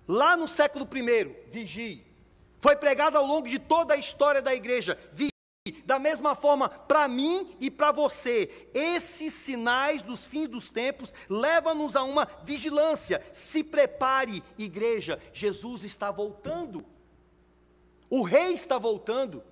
lá 0.09 0.37
no 0.37 0.49
século 0.49 0.89
I, 0.95 1.51
vigie. 1.51 2.07
Foi 2.61 2.77
pregada 2.77 3.19
ao 3.19 3.27
longo 3.27 3.47
de 3.47 3.59
toda 3.59 3.95
a 3.95 3.97
história 3.99 4.41
da 4.41 4.55
igreja, 4.55 4.99
vigie. 5.13 5.34
Da 5.87 5.99
mesma 5.99 6.35
forma, 6.35 6.69
para 6.69 7.09
mim 7.09 7.57
e 7.59 7.71
para 7.71 7.91
você, 7.91 8.69
esses 8.75 9.33
sinais 9.33 10.03
dos 10.03 10.27
fins 10.27 10.47
dos 10.47 10.69
tempos 10.69 11.15
levam-nos 11.29 11.97
a 11.97 12.03
uma 12.03 12.29
vigilância. 12.43 13.25
Se 13.33 13.65
prepare, 13.65 14.45
igreja, 14.59 15.19
Jesus 15.33 15.85
está 15.85 16.11
voltando. 16.11 16.85
O 18.11 18.23
rei 18.23 18.53
está 18.53 18.77
voltando. 18.77 19.43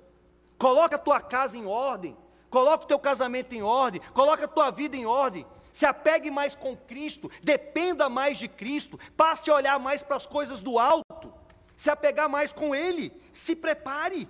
Coloca 0.58 0.96
a 0.96 0.98
tua 0.98 1.18
casa 1.20 1.56
em 1.56 1.64
ordem. 1.64 2.14
Coloca 2.52 2.84
o 2.84 2.86
teu 2.86 2.98
casamento 2.98 3.54
em 3.54 3.62
ordem, 3.62 4.02
coloca 4.12 4.44
a 4.44 4.48
tua 4.48 4.70
vida 4.70 4.94
em 4.94 5.06
ordem. 5.06 5.46
Se 5.72 5.86
apegue 5.86 6.30
mais 6.30 6.54
com 6.54 6.76
Cristo, 6.76 7.30
dependa 7.42 8.10
mais 8.10 8.36
de 8.36 8.46
Cristo, 8.46 8.98
passe 9.16 9.50
a 9.50 9.54
olhar 9.54 9.80
mais 9.80 10.02
para 10.02 10.16
as 10.16 10.26
coisas 10.26 10.60
do 10.60 10.78
alto, 10.78 11.32
se 11.74 11.88
apegar 11.88 12.28
mais 12.28 12.52
com 12.52 12.74
Ele, 12.74 13.10
se 13.32 13.56
prepare. 13.56 14.28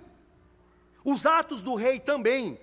Os 1.03 1.25
atos 1.25 1.61
do 1.61 1.75
rei 1.75 1.99
também, 1.99 2.59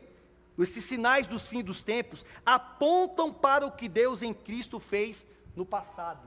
esses 0.58 0.84
sinais 0.84 1.26
dos 1.26 1.46
fins 1.46 1.62
dos 1.62 1.80
tempos, 1.80 2.24
apontam 2.44 3.32
para 3.32 3.66
o 3.66 3.72
que 3.72 3.88
Deus 3.88 4.22
em 4.22 4.32
Cristo 4.32 4.80
fez 4.80 5.26
no 5.54 5.66
passado. 5.66 6.26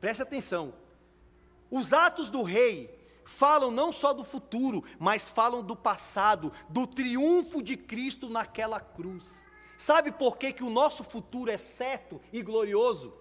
Preste 0.00 0.22
atenção. 0.22 0.74
Os 1.70 1.92
atos 1.92 2.28
do 2.28 2.42
rei 2.42 2.98
falam 3.24 3.70
não 3.70 3.92
só 3.92 4.12
do 4.12 4.24
futuro, 4.24 4.82
mas 4.98 5.30
falam 5.30 5.62
do 5.62 5.76
passado, 5.76 6.52
do 6.68 6.86
triunfo 6.86 7.62
de 7.62 7.76
Cristo 7.76 8.28
naquela 8.28 8.80
cruz. 8.80 9.46
Sabe 9.78 10.12
por 10.12 10.36
que, 10.36 10.52
que 10.52 10.64
o 10.64 10.70
nosso 10.70 11.04
futuro 11.04 11.50
é 11.50 11.56
certo 11.56 12.20
e 12.32 12.42
glorioso? 12.42 13.14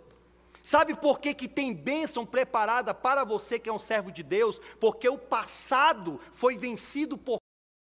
Sabe 0.63 0.93
por 0.93 1.19
que, 1.19 1.33
que 1.33 1.47
tem 1.47 1.73
bênção 1.73 2.25
preparada 2.25 2.93
para 2.93 3.23
você 3.23 3.57
que 3.57 3.69
é 3.69 3.73
um 3.73 3.79
servo 3.79 4.11
de 4.11 4.23
Deus? 4.23 4.59
Porque 4.79 5.07
o 5.07 5.17
passado 5.17 6.19
foi 6.31 6.57
vencido 6.57 7.17
por 7.17 7.39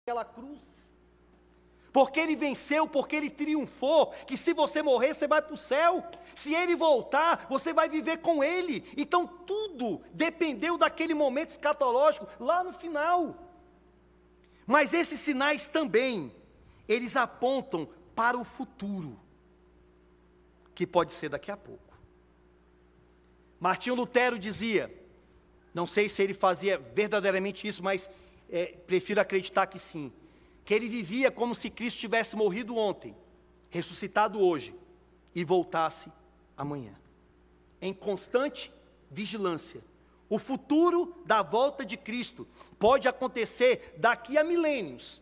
aquela 0.03 0.25
cruz 0.25 0.83
porque 1.93 2.19
ele 2.19 2.35
venceu, 2.35 2.87
porque 2.87 3.15
ele 3.15 3.29
triunfou, 3.29 4.07
que 4.25 4.35
se 4.35 4.51
você 4.51 4.81
morrer, 4.81 5.13
você 5.13 5.27
vai 5.27 5.43
para 5.43 5.53
o 5.53 5.57
céu, 5.57 6.03
se 6.33 6.51
ele 6.51 6.75
voltar, 6.75 7.45
você 7.47 7.71
vai 7.71 7.87
viver 7.87 8.17
com 8.17 8.43
ele. 8.43 8.83
Então 8.97 9.27
tudo 9.27 10.01
dependeu 10.11 10.75
daquele 10.75 11.13
momento 11.13 11.51
escatológico 11.51 12.27
lá 12.39 12.63
no 12.63 12.73
final. 12.73 13.37
Mas 14.65 14.91
esses 14.91 15.19
sinais 15.19 15.67
também, 15.67 16.35
eles 16.87 17.15
apontam 17.15 17.87
para 18.15 18.39
o 18.39 18.43
futuro, 18.43 19.19
que 20.73 20.87
pode 20.87 21.13
ser 21.13 21.29
daqui 21.29 21.51
a 21.51 21.57
pouco. 21.57 21.95
Martinho 23.59 23.93
Lutero 23.93 24.39
dizia, 24.39 24.91
não 25.75 25.85
sei 25.85 26.09
se 26.09 26.23
ele 26.23 26.33
fazia 26.33 26.79
verdadeiramente 26.79 27.67
isso, 27.67 27.83
mas 27.83 28.09
é, 28.53 28.67
prefiro 28.85 29.19
acreditar 29.19 29.65
que 29.65 29.79
sim 29.79 30.13
que 30.63 30.73
ele 30.73 30.87
vivia 30.87 31.29
como 31.29 31.53
se 31.53 31.69
Cristo 31.69 31.99
tivesse 31.99 32.35
morrido 32.35 32.77
ontem, 32.77 33.15
ressuscitado 33.69 34.39
hoje 34.39 34.73
e 35.35 35.43
voltasse 35.43 36.09
amanhã. 36.55 36.93
Em 37.81 37.93
constante 37.93 38.71
vigilância. 39.11 39.83
O 40.29 40.39
futuro 40.39 41.21
da 41.25 41.41
volta 41.41 41.83
de 41.83 41.97
Cristo 41.97 42.47
pode 42.79 43.07
acontecer 43.07 43.93
daqui 43.97 44.37
a 44.37 44.43
milênios, 44.43 45.21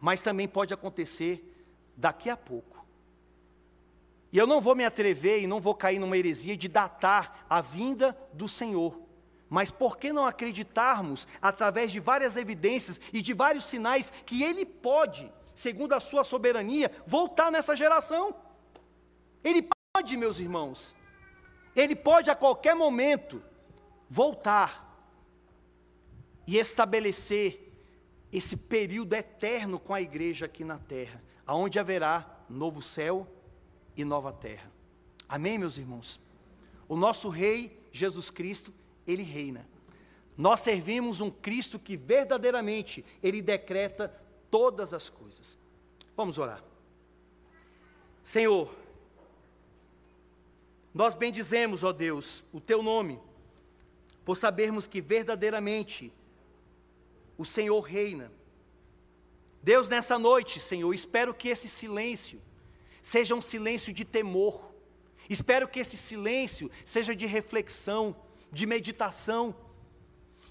mas 0.00 0.20
também 0.20 0.46
pode 0.46 0.72
acontecer 0.72 1.52
daqui 1.96 2.30
a 2.30 2.36
pouco. 2.36 2.84
E 4.30 4.38
eu 4.38 4.46
não 4.46 4.60
vou 4.60 4.76
me 4.76 4.84
atrever 4.84 5.42
e 5.42 5.46
não 5.46 5.60
vou 5.60 5.74
cair 5.74 5.98
numa 5.98 6.16
heresia 6.16 6.56
de 6.56 6.68
datar 6.68 7.44
a 7.50 7.60
vinda 7.60 8.16
do 8.32 8.48
Senhor. 8.48 9.03
Mas 9.48 9.70
por 9.70 9.96
que 9.98 10.12
não 10.12 10.24
acreditarmos, 10.24 11.26
através 11.40 11.92
de 11.92 12.00
várias 12.00 12.36
evidências 12.36 13.00
e 13.12 13.20
de 13.20 13.32
vários 13.32 13.66
sinais, 13.66 14.12
que 14.24 14.42
Ele 14.42 14.64
pode, 14.64 15.30
segundo 15.54 15.92
a 15.92 16.00
Sua 16.00 16.24
soberania, 16.24 16.90
voltar 17.06 17.50
nessa 17.50 17.76
geração? 17.76 18.34
Ele 19.42 19.68
pode, 19.94 20.16
meus 20.16 20.38
irmãos. 20.38 20.94
Ele 21.76 21.94
pode 21.94 22.30
a 22.30 22.34
qualquer 22.34 22.74
momento 22.74 23.42
voltar 24.08 24.84
e 26.46 26.56
estabelecer 26.56 27.72
esse 28.32 28.56
período 28.56 29.14
eterno 29.14 29.78
com 29.78 29.94
a 29.94 30.00
igreja 30.00 30.46
aqui 30.46 30.64
na 30.64 30.78
terra, 30.78 31.22
aonde 31.46 31.78
haverá 31.78 32.44
novo 32.48 32.82
céu 32.82 33.26
e 33.96 34.04
nova 34.04 34.32
terra. 34.32 34.70
Amém, 35.28 35.58
meus 35.58 35.76
irmãos? 35.76 36.20
O 36.88 36.96
nosso 36.96 37.28
rei 37.28 37.80
Jesus 37.92 38.30
Cristo, 38.30 38.72
ele 39.06 39.22
reina. 39.22 39.68
Nós 40.36 40.60
servimos 40.60 41.20
um 41.20 41.30
Cristo 41.30 41.78
que 41.78 41.96
verdadeiramente 41.96 43.04
ele 43.22 43.40
decreta 43.40 44.08
todas 44.50 44.92
as 44.92 45.08
coisas. 45.08 45.58
Vamos 46.16 46.38
orar. 46.38 46.62
Senhor, 48.22 48.74
nós 50.92 51.14
bendizemos, 51.14 51.84
ó 51.84 51.92
Deus, 51.92 52.44
o 52.52 52.60
teu 52.60 52.82
nome, 52.82 53.20
por 54.24 54.36
sabermos 54.36 54.86
que 54.86 55.00
verdadeiramente 55.00 56.12
o 57.36 57.44
Senhor 57.44 57.80
reina. 57.80 58.32
Deus, 59.62 59.88
nessa 59.88 60.18
noite, 60.18 60.60
Senhor, 60.60 60.92
espero 60.92 61.34
que 61.34 61.48
esse 61.48 61.68
silêncio 61.68 62.40
seja 63.02 63.34
um 63.34 63.40
silêncio 63.40 63.92
de 63.92 64.04
temor. 64.04 64.72
Espero 65.28 65.66
que 65.66 65.80
esse 65.80 65.96
silêncio 65.96 66.70
seja 66.84 67.14
de 67.14 67.26
reflexão, 67.26 68.14
de 68.54 68.66
meditação, 68.66 69.54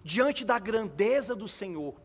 diante 0.04 0.44
da 0.44 0.60
grandeza 0.60 1.34
do 1.34 1.48
Senhor, 1.48 1.96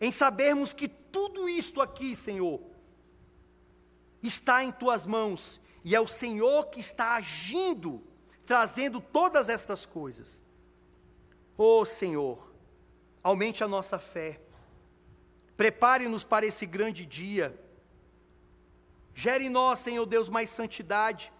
em 0.00 0.10
sabermos 0.10 0.72
que 0.72 0.88
tudo 0.88 1.48
isto 1.48 1.80
aqui, 1.80 2.16
Senhor, 2.16 2.60
está 4.22 4.64
em 4.64 4.72
tuas 4.72 5.04
mãos 5.04 5.60
e 5.84 5.94
é 5.94 6.00
o 6.00 6.06
Senhor 6.06 6.66
que 6.66 6.80
está 6.80 7.14
agindo, 7.14 8.02
trazendo 8.46 8.98
todas 8.98 9.50
estas 9.50 9.84
coisas. 9.84 10.40
Oh 11.56 11.84
Senhor, 11.84 12.50
aumente 13.22 13.62
a 13.62 13.68
nossa 13.68 13.98
fé, 13.98 14.40
prepare-nos 15.56 16.24
para 16.24 16.46
esse 16.46 16.64
grande 16.64 17.04
dia, 17.04 17.56
gere 19.14 19.44
em 19.44 19.50
nós, 19.50 19.78
Senhor 19.78 20.06
Deus, 20.06 20.30
mais 20.30 20.48
santidade, 20.48 21.30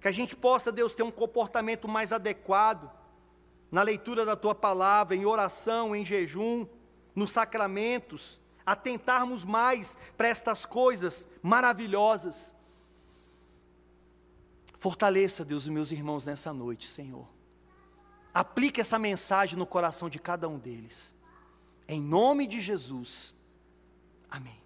que 0.00 0.08
a 0.08 0.12
gente 0.12 0.36
possa, 0.36 0.70
Deus, 0.70 0.94
ter 0.94 1.02
um 1.02 1.10
comportamento 1.10 1.88
mais 1.88 2.12
adequado 2.12 2.90
na 3.70 3.82
leitura 3.82 4.24
da 4.24 4.36
tua 4.36 4.54
palavra, 4.54 5.16
em 5.16 5.24
oração, 5.24 5.94
em 5.94 6.04
jejum, 6.04 6.66
nos 7.14 7.30
sacramentos, 7.30 8.38
atentarmos 8.64 9.44
mais 9.44 9.96
para 10.16 10.28
estas 10.28 10.64
coisas 10.64 11.26
maravilhosas. 11.42 12.54
Fortaleça, 14.78 15.44
Deus, 15.44 15.64
os 15.64 15.68
meus 15.68 15.90
irmãos 15.90 16.24
nessa 16.24 16.52
noite, 16.52 16.86
Senhor. 16.86 17.26
Aplique 18.32 18.80
essa 18.80 18.98
mensagem 18.98 19.58
no 19.58 19.66
coração 19.66 20.10
de 20.10 20.18
cada 20.18 20.48
um 20.48 20.58
deles. 20.58 21.14
Em 21.88 22.00
nome 22.00 22.46
de 22.46 22.60
Jesus. 22.60 23.34
Amém. 24.28 24.65